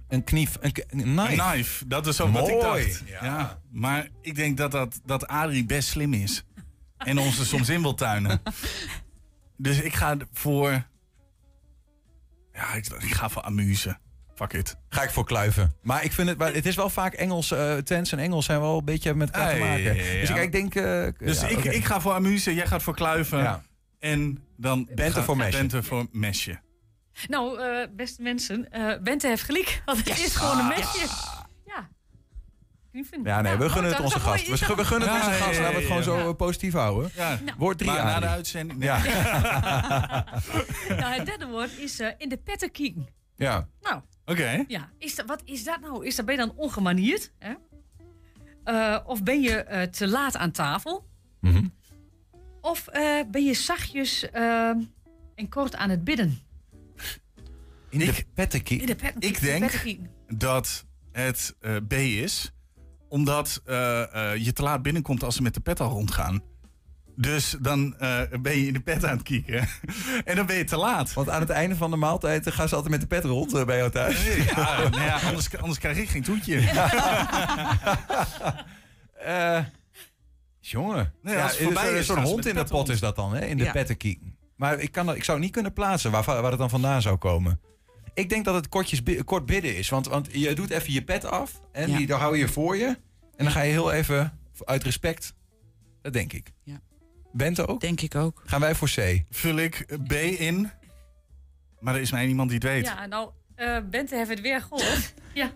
Een 0.08 0.24
knief. 0.24 0.56
Een, 0.60 0.72
knife. 0.72 1.32
Een 1.32 1.38
knife, 1.38 1.86
dat 1.86 2.06
is 2.06 2.20
ook 2.20 2.32
wat 2.32 2.48
ik 2.48 2.54
Mooi. 2.62 2.86
dacht. 2.86 3.02
Ja. 3.08 3.60
Maar 3.70 4.08
ik 4.20 4.34
denk 4.34 4.56
dat, 4.56 4.70
dat, 4.70 5.00
dat 5.04 5.26
Adrie 5.26 5.64
best 5.64 5.88
slim 5.88 6.12
is. 6.12 6.44
En 6.96 7.18
ons 7.18 7.38
er 7.38 7.46
soms 7.46 7.68
in 7.68 7.82
wil 7.82 7.94
tuinen. 7.94 8.42
Dus 9.56 9.80
ik 9.80 9.94
ga 9.94 10.16
voor... 10.32 10.86
Ja, 12.52 12.74
ik, 12.74 12.86
ik 12.86 13.12
ga 13.14 13.28
voor 13.28 13.42
amuse. 13.42 13.98
Fuck 14.34 14.52
it. 14.52 14.76
Ga 14.88 15.02
ik 15.02 15.10
voor 15.10 15.24
kluiven. 15.24 15.74
Maar 15.82 16.04
ik 16.04 16.12
vind 16.12 16.28
het, 16.28 16.38
maar 16.38 16.52
het 16.54 16.66
is 16.66 16.74
wel 16.76 16.90
vaak 16.90 17.12
Engels. 17.14 17.50
eh 17.50 17.74
Twents 17.76 18.12
en 18.12 18.18
Engels 18.18 18.44
zijn 18.44 18.60
wel 18.60 18.78
een 18.78 18.84
beetje 18.84 19.14
met 19.14 19.30
elkaar 19.30 19.52
te 19.52 19.58
maken. 19.58 19.82
ja, 19.82 19.92
ja, 19.92 20.02
ja. 20.12 20.20
Dus 20.20 20.30
ik, 20.30 20.36
ik 20.36 20.52
denk. 20.52 20.74
eh, 20.74 21.06
Dus 21.18 21.40
ja, 21.40 21.46
ik, 21.46 21.64
ik 21.64 21.84
ga 21.84 22.00
voor 22.00 22.12
amuse, 22.12 22.54
jij 22.54 22.66
gaat 22.66 22.82
voor 22.82 22.94
kluiven. 22.94 23.38
Ja. 23.38 23.62
En 23.98 24.44
dan 24.56 24.88
Bente 24.94 25.12
gaat- 25.12 25.24
voor 25.24 25.36
mesje. 25.36 25.58
Bente 25.58 25.82
voor 25.82 26.06
mesje. 26.12 26.58
Nou, 27.28 27.60
eh, 27.60 27.86
beste 27.96 28.22
mensen, 28.22 28.70
eh 28.70 29.02
Bente 29.02 29.26
heeft 29.28 29.42
gelijk. 29.42 29.82
Want 29.84 29.98
het 29.98 30.18
is 30.18 30.36
gewoon 30.36 30.58
een 30.58 30.68
mesje. 30.68 31.06
Ja. 31.66 31.88
Ja, 33.24 33.40
nee, 33.40 33.52
we 33.52 33.58
Nou, 33.58 33.70
gunnen 33.70 33.90
het 33.92 34.00
onze 34.00 34.20
gast. 34.20 34.46
We, 34.48 34.56
gunnen 34.84 35.08
het 35.08 35.18
onze 35.18 35.30
ja, 35.30 35.36
gast. 35.36 35.58
Laten 35.58 35.74
we 35.74 35.78
het 35.78 36.02
gewoon 36.04 36.18
ja. 36.18 36.24
zo 36.24 36.32
positief 36.34 36.72
houden. 36.72 37.10
Ja. 37.14 37.38
Woord 37.58 37.78
3 37.78 37.90
maar 37.90 38.04
na 38.04 38.20
de 38.20 38.26
uitzending... 38.26 38.78
nee. 38.78 38.88
Ja. 38.88 38.98
Nou, 41.00 41.14
het 41.14 41.26
derde 41.26 41.46
woord 41.46 41.78
is 41.78 42.00
in 42.18 42.28
de 42.28 42.36
petten 42.36 42.70
kieken. 42.70 43.06
ja. 43.36 43.68
Nou, 43.80 44.02
Oké. 44.26 44.64
ja. 44.68 44.90
Is 44.98 45.14
dat, 45.14 45.26
wat 45.26 45.42
is 45.44 45.64
dat 45.64 45.80
nou? 45.80 46.06
Is 46.06 46.16
dat, 46.16 46.24
ben 46.26 46.34
je 46.34 46.40
dan 46.40 46.56
ongemanierd? 46.56 47.32
Hè? 47.38 47.54
Eh, 48.64 48.98
of 49.06 49.22
ben 49.22 49.40
je 49.40 49.56
eh, 49.56 49.82
te 49.82 50.08
laat 50.08 50.36
aan 50.36 50.50
tafel? 50.50 51.06
Mhm. 51.40 51.66
Of 52.60 52.86
eh, 52.88 53.20
ben 53.30 53.44
je 53.44 53.54
zachtjes 53.54 54.30
eh, 54.30 54.68
en 55.34 55.48
kort 55.48 55.76
aan 55.76 55.90
het 55.90 56.04
bidden? 56.04 56.38
In 57.90 57.98
de. 57.98 58.24
In 58.68 58.86
de 58.86 58.96
Ik 59.18 59.40
denk 59.40 59.72
dat 60.28 60.84
het 61.12 61.54
B 61.88 61.92
is. 61.92 62.52
Omdat 63.08 63.62
eh, 63.64 64.32
eh, 64.32 64.44
je 64.44 64.52
te 64.52 64.62
laat 64.62 64.82
binnenkomt 64.82 65.22
als 65.22 65.34
ze 65.36 65.42
met 65.42 65.54
de 65.54 65.60
pet 65.60 65.80
al 65.80 65.90
rondgaan. 65.90 66.42
Dus 67.16 67.56
dan 67.60 67.94
eh, 67.98 68.20
ben 68.40 68.56
je 68.58 68.66
in 68.66 68.72
de 68.72 68.80
pet 68.80 69.04
aan 69.04 69.16
het 69.16 69.22
kieken. 69.22 69.68
en 70.24 70.36
dan 70.36 70.46
ben 70.46 70.56
je 70.56 70.64
te 70.64 70.76
laat. 70.76 71.12
Want 71.12 71.28
aan 71.30 71.40
het 71.40 71.50
einde 71.50 71.76
van 71.76 71.90
de 71.90 71.96
maaltijd 71.96 72.52
gaan 72.52 72.68
ze 72.68 72.74
altijd 72.74 72.92
met 72.92 73.00
de 73.00 73.06
pet 73.06 73.24
rond 73.24 73.54
eh, 73.54 73.64
bij 73.64 73.76
jou 73.76 73.90
thuis. 73.90 74.24
Ja, 74.26 74.88
nou 74.88 75.02
ja, 75.02 75.18
anders, 75.20 75.56
anders 75.58 75.78
krijg 75.78 75.98
ik 75.98 76.08
geen 76.08 76.22
toetje. 76.22 76.60
Eh, 79.24 79.64
jongen. 80.60 81.12
Nee, 81.22 81.34
ja, 81.36 81.48
zo'n- 82.02 82.22
hond 82.22 82.46
in 82.46 82.54
de 82.54 82.64
pot 82.64 82.88
is 82.88 83.00
dat 83.00 83.16
dan, 83.16 83.34
hè? 83.34 83.44
In 83.46 83.56
de 83.58 83.64
Ja. 83.64 83.72
pettenkiek. 83.72 84.20
Maar 84.56 84.78
ik, 84.80 84.92
kan, 84.92 85.14
ik 85.14 85.24
zou 85.24 85.38
niet 85.38 85.50
kunnen 85.52 85.72
plaatsen 85.72 86.10
waar, 86.10 86.24
waar 86.24 86.50
het 86.50 86.58
dan 86.58 86.70
vandaan 86.70 87.02
zou 87.02 87.16
komen. 87.16 87.60
Ik 88.14 88.28
denk 88.28 88.44
dat 88.44 88.54
het 88.54 88.68
kortjes, 88.68 89.02
kort 89.24 89.46
bidden 89.46 89.76
is. 89.76 89.88
Want, 89.88 90.06
want 90.08 90.28
je 90.32 90.54
doet 90.54 90.70
even 90.70 90.92
je 90.92 91.02
pet 91.04 91.24
af. 91.24 91.60
En 91.72 91.90
Ja. 91.90 91.96
die, 91.96 92.06
dan 92.06 92.20
hou 92.20 92.36
je 92.38 92.48
voor 92.48 92.76
je. 92.76 92.86
En 93.36 93.44
dan 93.44 93.50
ga 93.50 93.60
je 93.60 93.70
heel 93.72 93.92
even 93.92 94.38
uit 94.64 94.82
respect. 94.84 95.34
Dat 96.02 96.12
denk 96.12 96.32
ik. 96.32 96.52
Ja. 96.62 96.80
Bente 97.34 97.66
ook? 97.66 97.80
Denk 97.80 98.00
ik 98.00 98.14
ook. 98.14 98.42
Gaan 98.46 98.60
wij 98.60 98.74
voor 98.74 98.88
C. 98.94 99.22
Vul 99.30 99.56
ik 99.56 99.86
B 100.06 100.12
in. 100.12 100.70
Maar 101.80 101.94
er 101.94 102.00
is 102.00 102.10
maar 102.10 102.20
één 102.20 102.28
iemand 102.28 102.48
die 102.50 102.58
het 102.58 102.68
weet. 102.68 102.84
Ja, 102.86 103.06
nou, 103.06 103.30
eh 103.54 103.78
Bente 103.90 104.16
heeft 104.16 104.28
het 104.30 104.40
weer 104.40 104.60
gehoord. 104.60 105.14
ja, 105.34 105.50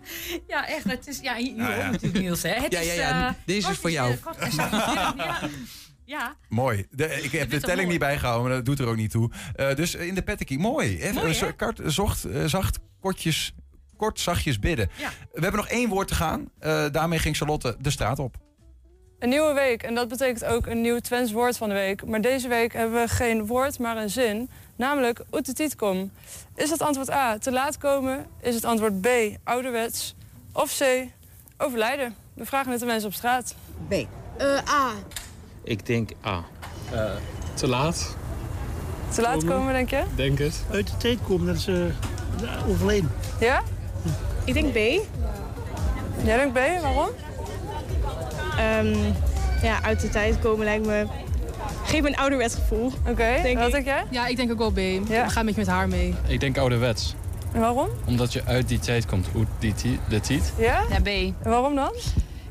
ja, 0.47 0.67
echt. 0.67 0.83
Het 0.83 1.07
is, 1.07 1.19
ja, 1.19 1.35
hier 1.35 1.55
Nou 1.55 1.73
ja. 1.77 1.89
natuurlijk 1.89 2.23
Niels, 2.23 2.41
hè. 2.41 2.49
Het 2.49 2.71
Ja, 2.71 2.79
is, 2.79 2.85
ja, 2.87 2.93
ja, 2.93 3.27
eh, 3.27 3.33
deze 3.45 3.69
is 3.71 3.77
voor 3.77 3.91
jou. 3.91 4.15
kort 4.15 4.53
ja. 4.55 5.49
ja. 6.05 6.35
Mooi. 6.49 6.85
De, 6.91 7.21
ik 7.21 7.31
heb 7.31 7.49
de 7.49 7.59
telling 7.59 7.77
mooi? 7.77 7.89
niet 7.89 7.99
bijgehouden, 7.99 8.47
maar 8.47 8.55
dat 8.57 8.65
doet 8.65 8.79
er 8.79 8.87
ook 8.87 8.95
niet 8.95 9.11
toe. 9.11 9.31
Eh, 9.55 9.75
dus 9.75 9.95
in 9.95 10.15
de 10.15 10.21
pettenkiek. 10.21 10.59
Mooi. 10.59 10.97
Even 11.01 11.15
Mooi, 11.15 11.33
zo- 11.33 11.51
kort, 11.57 11.81
zocht, 11.85 12.25
zacht, 12.45 12.79
kortjes, 12.99 13.53
kort, 13.97 14.19
zachtjes 14.19 14.59
bidden. 14.59 14.89
Ja. 14.97 15.09
We 15.33 15.41
hebben 15.41 15.59
nog 15.59 15.69
één 15.69 15.89
woord 15.89 16.07
te 16.07 16.15
gaan. 16.15 16.51
Eh, 16.59 16.85
daarmee 16.91 17.19
ging 17.19 17.37
Charlotte 17.37 17.75
de 17.79 17.89
straat 17.89 18.19
op. 18.19 18.37
Een 19.19 19.29
nieuwe 19.29 19.53
week 19.53 19.83
en 19.83 19.95
dat 19.95 20.07
betekent 20.07 20.45
ook 20.45 20.65
een 20.65 20.81
nieuw 20.81 20.99
Twents 20.99 21.31
woord 21.31 21.57
van 21.57 21.67
de 21.69 21.75
week. 21.75 22.05
Maar 22.05 22.21
deze 22.21 22.47
week 22.47 22.73
hebben 22.73 23.01
we 23.01 23.07
geen 23.07 23.45
woord, 23.45 23.79
maar 23.79 23.97
een 23.97 24.09
zin. 24.09 24.49
Namelijk 24.75 25.21
oetetietkom. 25.31 26.11
Is 26.55 26.69
het 26.69 26.81
antwoord 26.81 27.11
A, 27.11 27.37
te 27.37 27.51
laat 27.51 27.77
komen? 27.77 28.25
Is 28.41 28.55
het 28.55 28.65
antwoord 28.65 29.01
B, 29.01 29.07
ouderwets? 29.43 30.15
Of 30.53 30.77
C, 30.77 30.83
overlijden? 31.57 32.15
We 32.33 32.45
vragen 32.45 32.71
het 32.71 32.79
de 32.79 32.85
mensen 32.85 33.07
op 33.07 33.13
straat. 33.15 33.55
B. 33.87 33.93
A. 34.69 34.91
Ik 35.63 35.85
denk 35.85 36.09
A. 36.25 36.43
te 37.53 37.67
laat, 37.67 38.15
Te 39.13 39.21
laat 39.21 39.37
Komen. 39.37 39.55
komen, 39.55 39.73
denk 39.73 39.89
je? 39.89 40.03
denk 40.15 40.37
het. 40.37 40.63
Uit 40.71 40.87
de 40.87 40.97
tijd 40.97 41.17
komen, 41.27 41.45
dat 41.47 41.55
is 41.55 41.67
eh, 41.67 42.69
overleden. 42.69 43.11
Ja? 43.39 43.61
Ik 44.45 44.53
denk 44.53 44.71
B. 44.71 44.75
Jij 46.23 46.37
denkt 46.37 46.53
B, 46.53 46.81
waarom? 46.81 47.09
Ehm, 48.59 48.95
ja, 49.61 49.83
uit 49.83 50.01
de 50.01 50.09
tijd 50.09 50.39
komen 50.39 50.65
lijkt 50.65 50.85
me... 50.85 51.05
Geeft 51.83 52.03
me 52.03 52.07
een 52.07 52.17
ouderwets 52.17 52.55
gevoel. 52.55 52.91
Oké, 53.07 53.39
denk 53.41 53.57
wat 53.57 53.67
ik. 53.67 53.71
denk 53.73 53.85
jij? 53.85 54.03
Ja, 54.09 54.27
ik 54.27 54.35
denk 54.35 54.51
ook 54.51 54.57
wel 54.57 54.71
B. 54.71 55.09
Ja. 55.09 55.23
Ik 55.23 55.31
ga 55.31 55.39
een 55.39 55.45
beetje 55.45 55.61
met 55.61 55.69
haar 55.69 55.87
mee. 55.87 56.15
Ik 56.27 56.39
denk 56.39 56.57
ouderwets. 56.57 57.15
En 57.53 57.59
waarom? 57.59 57.87
Omdat 58.05 58.33
je 58.33 58.41
uit 58.45 58.67
die 58.67 58.79
tijd 58.79 59.05
komt. 59.05 59.27
Uit 59.35 59.47
die 59.81 59.99
de 60.09 60.19
tijd. 60.19 60.53
Ja? 60.57 60.83
Ja, 60.89 60.99
B. 61.01 61.07
En 61.07 61.35
waarom 61.43 61.75
dan? 61.75 61.91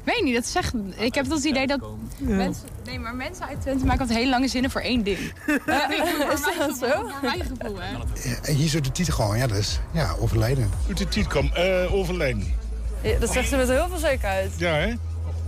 Ik 0.04 0.14
weet 0.14 0.22
niet, 0.22 0.34
dat 0.34 0.46
zegt... 0.46 0.74
Ik 0.96 1.14
heb 1.14 1.30
het 1.30 1.44
idee 1.44 1.66
dat 1.66 1.80
mensen... 2.18 2.64
Nee, 2.84 2.98
maar 2.98 3.14
mensen 3.14 3.46
uit 3.46 3.61
Twente 3.61 3.84
maken 3.84 4.00
altijd 4.00 4.18
hele 4.18 4.30
lange 4.30 4.48
zinnen 4.48 4.70
voor 4.70 4.80
één 4.80 5.02
ding. 5.02 5.18
is 6.34 6.42
dat 6.59 6.78
zo? 6.80 6.88
Voor 6.88 7.12
mijn 7.22 7.40
gevoel, 7.40 7.76
hè. 7.80 7.96
En 8.42 8.54
hier 8.54 8.68
zo 8.68 8.80
de 8.80 8.92
titel 8.92 9.14
gewoon, 9.14 9.38
ja, 9.38 9.46
dus 9.46 9.80
ja, 9.92 10.14
overlijden. 10.20 10.70
Uit 10.88 10.98
de 10.98 11.09
tijd 11.09 11.26
komen, 11.26 11.54
eh, 11.54 11.94
overleden. 11.94 12.56
Ja, 13.02 13.18
dat 13.18 13.32
zegt 13.32 13.48
ze 13.48 13.56
met 13.56 13.68
heel 13.68 13.88
veel 13.88 13.98
zekerheid. 13.98 14.52
Ja, 14.56 14.74
hè? 14.74 14.94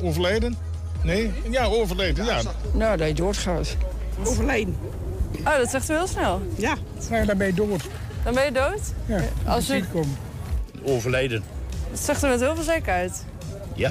Overleden? 0.02 0.56
Nee? 1.02 1.32
Ja, 1.50 1.64
overleden, 1.64 2.24
ja. 2.24 2.40
Nou, 2.72 2.96
dat 2.96 3.08
je 3.08 3.14
doodgaat. 3.14 3.76
Overleden. 4.24 4.76
Oh, 5.38 5.56
dat 5.56 5.70
zegt 5.70 5.90
u 5.90 5.94
heel 5.94 6.06
snel. 6.06 6.42
Ja. 6.56 6.74
Ja, 7.10 7.24
dan 7.24 7.36
ben 7.38 7.46
je 7.46 7.54
dood. 7.54 7.82
Dan 8.24 8.34
ben 8.34 8.44
je 8.44 8.52
dood? 8.52 8.80
Ja, 9.06 9.20
Als 9.46 9.70
u, 9.70 9.84
komen. 9.92 10.16
Overleden. 10.84 11.42
dat 11.90 12.00
zegt 12.00 12.24
u 12.24 12.28
met 12.28 12.40
heel 12.40 12.54
veel 12.54 12.64
zekerheid. 12.64 13.24
Ja. 13.74 13.90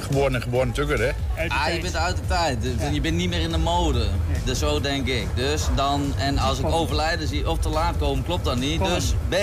Geboren 0.00 0.34
en 0.34 0.42
geboren 0.42 0.72
tugger, 0.72 0.98
hè? 1.00 1.10
Ah, 1.48 1.74
je 1.74 1.80
bent 1.80 1.96
uit 1.96 2.16
de 2.16 2.26
tijd. 2.26 2.62
Dus 2.62 2.72
Je 2.92 3.00
bent 3.00 3.16
niet 3.16 3.28
meer 3.28 3.40
in 3.40 3.50
de 3.50 3.58
mode. 3.58 4.06
Dus 4.44 4.58
zo 4.58 4.80
denk 4.80 5.06
ik. 5.06 5.26
Dus 5.34 5.62
dan, 5.74 6.12
en 6.18 6.38
als 6.38 6.58
ik 6.58 6.66
overlijden 6.66 7.28
zie 7.28 7.50
of 7.50 7.58
te 7.58 7.68
laat 7.68 7.96
komen, 7.98 8.24
klopt 8.24 8.44
dat 8.44 8.56
niet. 8.56 8.84
Dus 8.84 9.14
B. 9.28 9.34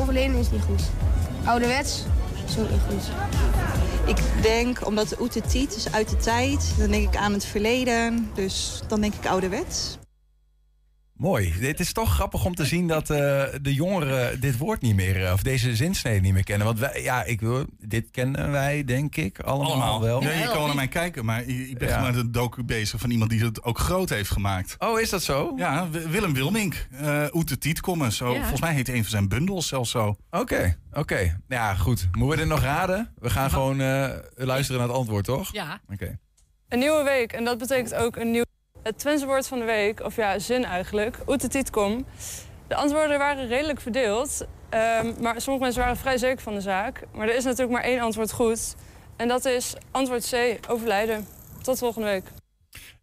overleden 0.00 0.36
is 0.36 0.50
niet 0.50 0.62
goed. 0.66 0.82
Ouderwets 1.44 2.02
is 2.48 2.58
ook 2.58 2.70
niet 2.70 2.80
goed. 2.88 3.02
Ik 4.10 4.42
denk, 4.42 4.86
omdat 4.86 5.08
de 5.08 5.16
oete 5.20 5.40
tiet 5.40 5.76
is 5.76 5.92
uit 5.92 6.08
de 6.08 6.16
tijd, 6.16 6.74
dan 6.78 6.90
denk 6.90 7.08
ik 7.08 7.16
aan 7.16 7.32
het 7.32 7.44
verleden. 7.44 8.30
Dus 8.34 8.82
dan 8.86 9.00
denk 9.00 9.14
ik 9.14 9.26
ouderwets. 9.26 9.98
Mooi. 11.20 11.54
Dit 11.60 11.80
is 11.80 11.92
toch 11.92 12.14
grappig 12.14 12.44
om 12.44 12.54
te 12.54 12.64
zien 12.64 12.86
dat 12.88 13.10
eh, 13.10 13.16
de 13.62 13.74
jongeren 13.74 14.40
dit 14.40 14.56
woord 14.58 14.80
niet 14.80 14.94
meer, 14.94 15.24
eh, 15.26 15.32
of 15.32 15.42
deze 15.42 15.76
zinsnede 15.76 16.20
niet 16.20 16.32
meer 16.32 16.44
kennen. 16.44 16.66
Want 16.66 16.78
wij, 16.78 17.02
ja, 17.02 17.24
ik 17.24 17.40
wil, 17.40 17.64
dit 17.80 18.10
kennen 18.10 18.50
wij 18.50 18.84
denk 18.84 19.16
ik 19.16 19.38
allemaal, 19.40 19.70
Allemaal. 19.72 20.00
wel. 20.00 20.22
Ja, 20.22 20.30
je 20.30 20.44
kan 20.44 20.56
wel 20.56 20.66
naar 20.66 20.74
mij 20.74 20.88
kijken, 20.88 21.24
maar 21.24 21.42
ik 21.42 21.78
ben 21.78 21.88
Ja. 21.88 21.94
gewoon 21.98 22.10
met 22.14 22.20
een 22.20 22.32
docu 22.32 22.62
bezig 22.64 23.00
van 23.00 23.10
iemand 23.10 23.30
die 23.30 23.44
het 23.44 23.62
ook 23.62 23.78
groot 23.78 24.08
heeft 24.08 24.30
gemaakt. 24.30 24.76
Oh, 24.78 25.00
is 25.00 25.10
dat 25.10 25.22
zo? 25.22 25.52
Ja, 25.56 25.88
Willem 25.90 26.34
Wilmink. 26.34 26.86
eh 26.90 27.24
Oete 27.32 27.58
Tietkommen. 27.58 28.12
Zo, 28.12 28.32
Ja. 28.32 28.38
Volgens 28.40 28.60
mij 28.60 28.74
heet 28.74 28.88
een 28.88 28.94
van 29.02 29.10
zijn 29.10 29.28
bundels 29.28 29.68
zelfs 29.68 29.90
zo. 29.90 30.16
Oké, 30.30 30.76
oké. 30.92 31.40
Ja, 31.48 31.74
goed. 31.74 32.08
Moeten 32.12 32.28
we 32.38 32.42
dit 32.44 32.52
nog 32.54 32.62
raden? 32.62 33.12
We 33.18 33.30
gaan 33.30 33.50
gewoon 33.50 33.80
eh, 33.80 34.08
luisteren 34.34 34.80
naar 34.80 34.88
het 34.88 34.96
antwoord, 34.98 35.24
toch? 35.24 35.52
Ja. 35.52 35.80
Oké. 35.92 36.18
Een 36.68 36.78
nieuwe 36.78 37.02
week 37.02 37.32
en 37.32 37.44
dat 37.44 37.58
betekent 37.58 37.94
ook 37.94 38.16
een 38.16 38.30
nieuw... 38.30 38.44
Het 38.82 38.98
Twentse 38.98 39.26
woord 39.26 39.46
van 39.46 39.58
de 39.58 39.64
week, 39.64 40.00
of 40.04 40.16
ja, 40.16 40.38
zin 40.38 40.64
eigenlijk, 40.64 41.18
oetetitkom. 41.26 42.06
De 42.68 42.74
antwoorden 42.74 43.18
waren 43.18 43.48
redelijk 43.48 43.80
verdeeld, 43.80 44.46
ehm, 44.68 45.12
maar 45.20 45.40
sommige 45.40 45.64
mensen 45.64 45.82
waren 45.82 45.96
vrij 45.96 46.18
zeker 46.18 46.42
van 46.42 46.54
de 46.54 46.60
zaak. 46.60 47.02
Maar 47.14 47.28
er 47.28 47.36
is 47.36 47.44
natuurlijk 47.44 47.70
maar 47.72 47.82
één 47.82 48.00
antwoord 48.00 48.32
goed. 48.32 48.74
En 49.16 49.28
dat 49.28 49.44
is 49.44 49.74
antwoord 49.90 50.28
C, 50.30 50.58
overlijden. 50.70 51.26
Tot 51.62 51.78
volgende 51.78 52.08
week. 52.08 52.24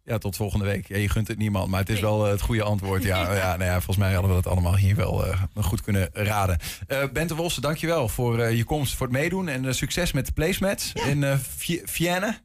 Ja, 0.04 0.18
tot 0.18 0.36
volgende 0.36 0.64
week. 0.64 0.88
Ja, 0.88 0.96
je 0.96 1.08
gunt 1.08 1.28
het 1.28 1.38
niemand, 1.38 1.68
maar 1.70 1.80
het 1.80 1.88
is 1.88 2.00
wel 2.00 2.24
eh, 2.24 2.30
het 2.30 2.40
goede 2.40 2.62
antwoord. 2.62 3.02
Ja, 3.02 3.32
ja, 3.34 3.56
nou 3.56 3.64
ja, 3.70 3.74
volgens 3.74 3.96
mij 3.96 4.12
hadden 4.12 4.30
we 4.36 4.42
dat 4.42 4.52
allemaal 4.52 4.76
hier 4.76 4.96
wel 4.96 5.26
eh, 5.26 5.40
goed 5.60 5.82
kunnen 5.82 6.08
raden. 6.12 6.58
Eh 6.86 7.02
Bente 7.12 7.34
Wolsen, 7.34 7.62
dankjewel 7.62 8.08
voor 8.08 8.38
eh, 8.40 8.56
je 8.56 8.64
komst, 8.64 8.94
voor 8.94 9.06
het 9.06 9.16
meedoen. 9.16 9.48
En 9.48 9.74
succes 9.74 10.12
met 10.12 10.26
de 10.26 10.32
placemats 10.32 10.92
in 10.92 11.24
eh 11.24 11.38
Vi- 11.56 11.82
Vienne. 11.84 12.38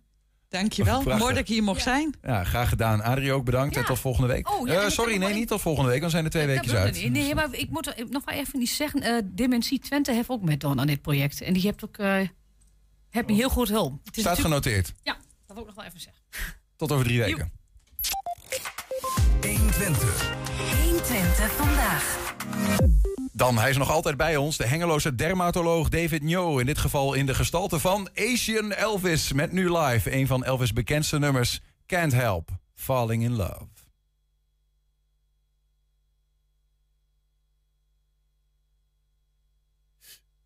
Dankjewel. 0.60 1.00
Prachtig. 1.02 1.20
Mooi 1.24 1.34
dat 1.34 1.44
ik 1.44 1.48
hier 1.50 1.64
mocht 1.64 1.82
zijn. 1.82 2.14
Ja, 2.22 2.44
graag 2.44 2.70
gedaan. 2.70 3.02
Adrie 3.04 3.32
ook 3.34 3.46
bedankt. 3.46 3.78
En 3.78 3.86
tot 3.86 4.00
volgende 4.00 4.28
week. 4.28 4.50
Oh, 4.52 4.68
ja, 4.68 4.82
Eh, 4.82 4.90
sorry, 4.90 5.16
nee, 5.18 5.34
niet 5.34 5.48
tot 5.48 5.62
volgende 5.62 5.90
week. 5.90 6.02
Dan 6.02 6.10
zijn 6.10 6.24
er 6.24 6.30
twee 6.30 6.46
wilde 6.48 6.78
uit. 6.78 6.94
niet. 7.02 7.12
Nee, 7.12 7.36
maar 7.36 7.48
ik 7.52 7.70
moet 7.70 7.88
er 7.88 8.06
nog 8.10 8.24
wel 8.26 8.36
even 8.36 8.62
iets 8.62 8.76
zeggen. 8.76 9.02
eh 9.02 9.18
Dementie 9.26 9.80
Twente 9.80 10.12
heeft 10.12 10.30
ook 10.30 10.42
met 10.42 10.64
aan 10.64 10.88
dit 10.88 11.02
project. 11.02 11.42
En 11.42 11.54
die 11.54 11.62
hebt 11.66 11.86
ook 11.86 11.98
eh 11.98 12.20
heb 13.10 13.28
me 13.28 13.34
heel 13.34 13.50
goed 13.50 13.70
hulp. 13.70 13.92
Het 13.92 14.16
Staat 14.20 14.24
natuurlijk- 14.38 14.64
genoteerd. 14.64 14.94
Ja, 15.04 15.14
dat 15.14 15.56
wil 15.56 15.60
ik 15.60 15.66
nog 15.66 15.76
wel 15.76 15.86
even 15.86 16.00
zeggen. 16.00 16.22
Tot 16.76 16.92
over 16.92 17.06
drie 17.06 17.20
weken. 17.20 17.52
120. 19.42 20.32
120 20.84 21.52
vandaag. 21.52 22.18
Dan, 23.44 23.58
hij 23.58 23.70
is 23.70 23.78
nog 23.78 23.92
altijd 23.92 24.18
bij 24.18 24.38
ons, 24.38 24.58
de 24.58 24.68
hengeloze 24.68 25.16
dermatoloog 25.16 25.90
David 25.90 26.24
Njo. 26.24 26.58
In 26.58 26.66
dit 26.66 26.78
geval 26.78 27.14
in 27.14 27.26
de 27.26 27.34
gestalte 27.34 27.80
van 27.80 28.10
Asian 28.16 28.72
Elvis. 28.72 29.34
Met 29.34 29.52
nu 29.52 29.78
live 29.78 30.16
een 30.16 30.28
van 30.28 30.44
Elvis' 30.44 30.74
bekendste 30.74 31.20
nummers, 31.20 31.62
Can't 31.86 32.12
Help, 32.12 32.50
Falling 32.76 33.24
in 33.24 33.36
Love. 33.36 33.68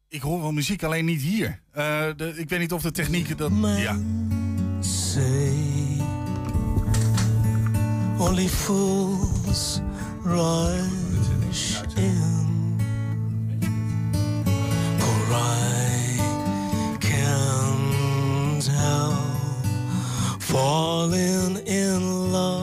Ik 0.08 0.22
hoor 0.22 0.42
wel 0.42 0.52
muziek, 0.52 0.84
alleen 0.84 1.06
niet 1.06 1.22
hier. 1.22 1.62
Eh, 1.72 2.08
de, 2.16 2.34
ik 2.36 2.50
weet 2.50 2.60
niet 2.60 2.74
of 2.74 2.82
de 2.82 2.92
techniek 2.92 3.38
dat... 3.38 3.52
Ja. 3.62 4.00
say 4.80 6.02
only 8.20 8.48
fools 8.48 9.82
rush 10.24 11.82
in 11.96 12.38
for 12.38 12.47
I 15.30 16.98
can't 17.02 18.66
help 18.66 20.42
falling 20.42 21.58
in 21.68 22.32
love 22.32 22.57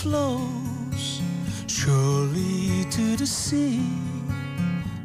flows 0.00 1.20
surely 1.66 2.86
to 2.90 3.16
the 3.16 3.26
sea. 3.26 3.84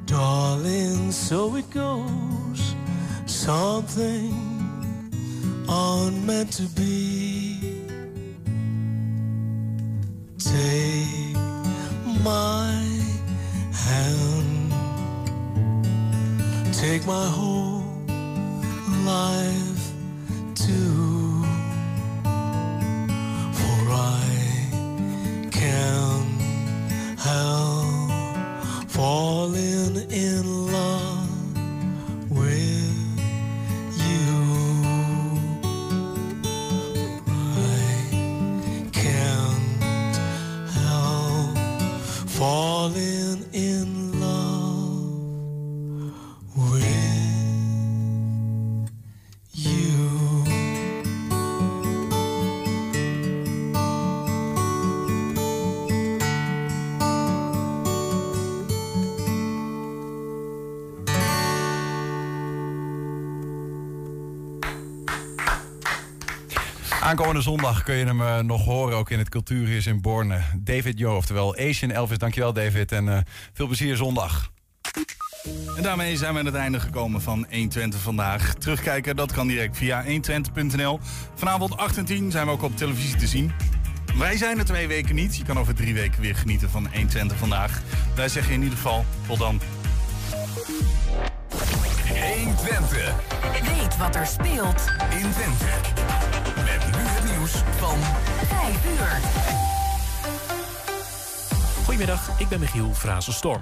Darling, 0.05 1.11
so 1.11 1.55
it 1.57 1.69
goes. 1.69 2.75
Something 3.25 4.31
unmeant 5.67 6.51
to 6.53 6.63
be. 6.79 7.81
Take 10.39 11.35
my 12.23 12.71
hand, 13.85 14.71
take 16.73 17.05
my 17.05 17.27
whole 17.27 17.83
life 19.05 19.74
Aankomende 67.15 67.41
zondag 67.41 67.83
kun 67.83 67.95
je 67.95 68.05
hem 68.05 68.21
eh, 68.21 68.39
nog 68.39 68.65
horen, 68.65 68.97
ook 68.97 69.09
in 69.09 69.19
het 69.19 69.29
Cultuurhuis 69.29 69.85
in 69.85 70.01
Borne. 70.01 70.41
David 70.57 70.99
Jo, 70.99 71.15
oftewel 71.15 71.55
Asian 71.57 71.91
Elvis. 71.91 72.17
Dankjewel 72.17 72.53
David 72.53 72.91
en 72.91 73.09
eh, 73.09 73.17
veel 73.53 73.65
plezier 73.65 73.95
zondag. 73.95 74.51
En 75.77 75.83
daarmee 75.83 76.17
zijn 76.17 76.33
we 76.33 76.39
aan 76.39 76.45
het 76.45 76.55
einde 76.55 76.79
gekomen 76.79 77.21
van 77.21 77.45
120 77.49 78.01
vandaag. 78.01 78.53
Terugkijken, 78.53 79.15
dat 79.15 79.31
kan 79.31 79.47
direct 79.47 79.77
via 79.77 80.03
120.nl. 80.05 80.99
Vanavond 81.35 81.77
8 81.77 81.97
en 81.97 82.05
10 82.05 82.31
zijn 82.31 82.45
we 82.45 82.51
ook 82.51 82.61
op 82.61 82.77
televisie 82.77 83.15
te 83.15 83.27
zien. 83.27 83.51
Wij 84.17 84.37
zijn 84.37 84.57
er 84.57 84.65
twee 84.65 84.87
weken 84.87 85.15
niet. 85.15 85.37
Je 85.37 85.43
kan 85.43 85.59
over 85.59 85.75
drie 85.75 85.93
weken 85.93 86.21
weer 86.21 86.35
genieten 86.35 86.69
van 86.69 86.87
120 86.93 87.37
vandaag. 87.37 87.81
Wij 88.15 88.29
zeggen 88.29 88.53
in 88.53 88.61
ieder 88.61 88.77
geval 88.77 89.05
tot 89.27 89.39
dan. 89.39 89.59
120. 92.33 93.13
Weet 93.51 93.97
wat 93.97 94.15
er 94.15 94.25
speelt 94.25 94.85
in 95.09 95.31
Twente. 95.31 96.14
Met 96.55 96.85
nu 96.85 97.01
het 97.01 97.23
nieuws 97.31 97.51
van 97.51 97.97
5 98.47 98.85
uur. 98.85 99.19
Goedemiddag, 101.83 102.39
ik 102.39 102.47
ben 102.47 102.59
Michiel 102.59 102.93
Frazenstorm. 102.93 103.61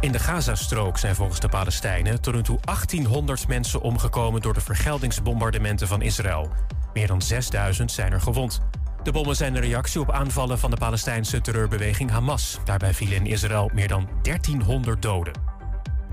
In 0.00 0.12
de 0.12 0.18
Gazastrook 0.18 0.98
zijn 0.98 1.14
volgens 1.14 1.40
de 1.40 1.48
Palestijnen 1.48 2.20
tot 2.20 2.34
nu 2.34 2.42
toe 2.42 2.58
1800 2.64 3.48
mensen 3.48 3.80
omgekomen 3.80 4.40
door 4.40 4.54
de 4.54 4.60
vergeldingsbombardementen 4.60 5.88
van 5.88 6.02
Israël. 6.02 6.50
Meer 6.92 7.06
dan 7.06 7.22
6000 7.22 7.92
zijn 7.92 8.12
er 8.12 8.20
gewond. 8.20 8.60
De 9.02 9.12
bommen 9.12 9.36
zijn 9.36 9.54
een 9.54 9.62
reactie 9.62 10.00
op 10.00 10.10
aanvallen 10.10 10.58
van 10.58 10.70
de 10.70 10.76
Palestijnse 10.76 11.40
terreurbeweging 11.40 12.10
Hamas. 12.10 12.58
Daarbij 12.64 12.94
vielen 12.94 13.16
in 13.16 13.26
Israël 13.26 13.70
meer 13.74 13.88
dan 13.88 14.08
1300 14.22 15.02
doden. 15.02 15.47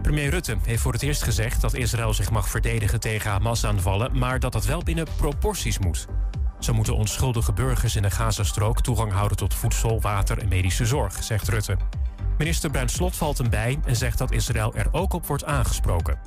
Premier 0.05 0.29
Rutte 0.29 0.57
heeft 0.65 0.81
voor 0.81 0.93
het 0.93 1.01
eerst 1.01 1.23
gezegd 1.23 1.61
dat 1.61 1.73
Israël 1.73 2.13
zich 2.13 2.31
mag 2.31 2.49
verdedigen 2.49 2.99
tegen 2.99 3.31
Hamas-aanvallen, 3.31 4.17
maar 4.17 4.39
dat 4.39 4.51
dat 4.51 4.65
wel 4.65 4.83
binnen 4.83 5.07
proporties 5.17 5.79
moet. 5.79 6.05
Zo 6.59 6.73
moeten 6.73 6.95
onschuldige 6.95 7.53
burgers 7.53 7.95
in 7.95 8.01
de 8.01 8.11
Gazastrook 8.11 8.81
toegang 8.81 9.11
houden 9.11 9.37
tot 9.37 9.53
voedsel, 9.53 10.01
water 10.01 10.37
en 10.37 10.47
medische 10.47 10.85
zorg, 10.85 11.23
zegt 11.23 11.47
Rutte. 11.47 11.77
Minister 12.37 12.69
Bruin 12.69 12.89
Slot 12.89 13.15
valt 13.15 13.37
hem 13.37 13.49
bij 13.49 13.79
en 13.85 13.95
zegt 13.95 14.17
dat 14.17 14.31
Israël 14.31 14.75
er 14.75 14.87
ook 14.91 15.13
op 15.13 15.25
wordt 15.25 15.45
aangesproken. 15.45 16.19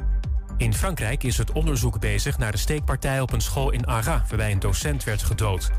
In 0.57 0.74
Frankrijk 0.74 1.22
is 1.22 1.39
het 1.39 1.53
onderzoek 1.53 2.01
bezig 2.01 2.39
naar 2.39 2.53
de 2.53 2.59
steekpartij 2.59 3.20
op 3.20 3.33
een 3.33 3.41
school 3.41 3.70
in 3.70 3.87
Arras, 3.87 4.29
waarbij 4.29 4.53
een 4.53 4.59
docent 4.59 5.05
werd 5.05 5.22
gedood. 5.22 5.70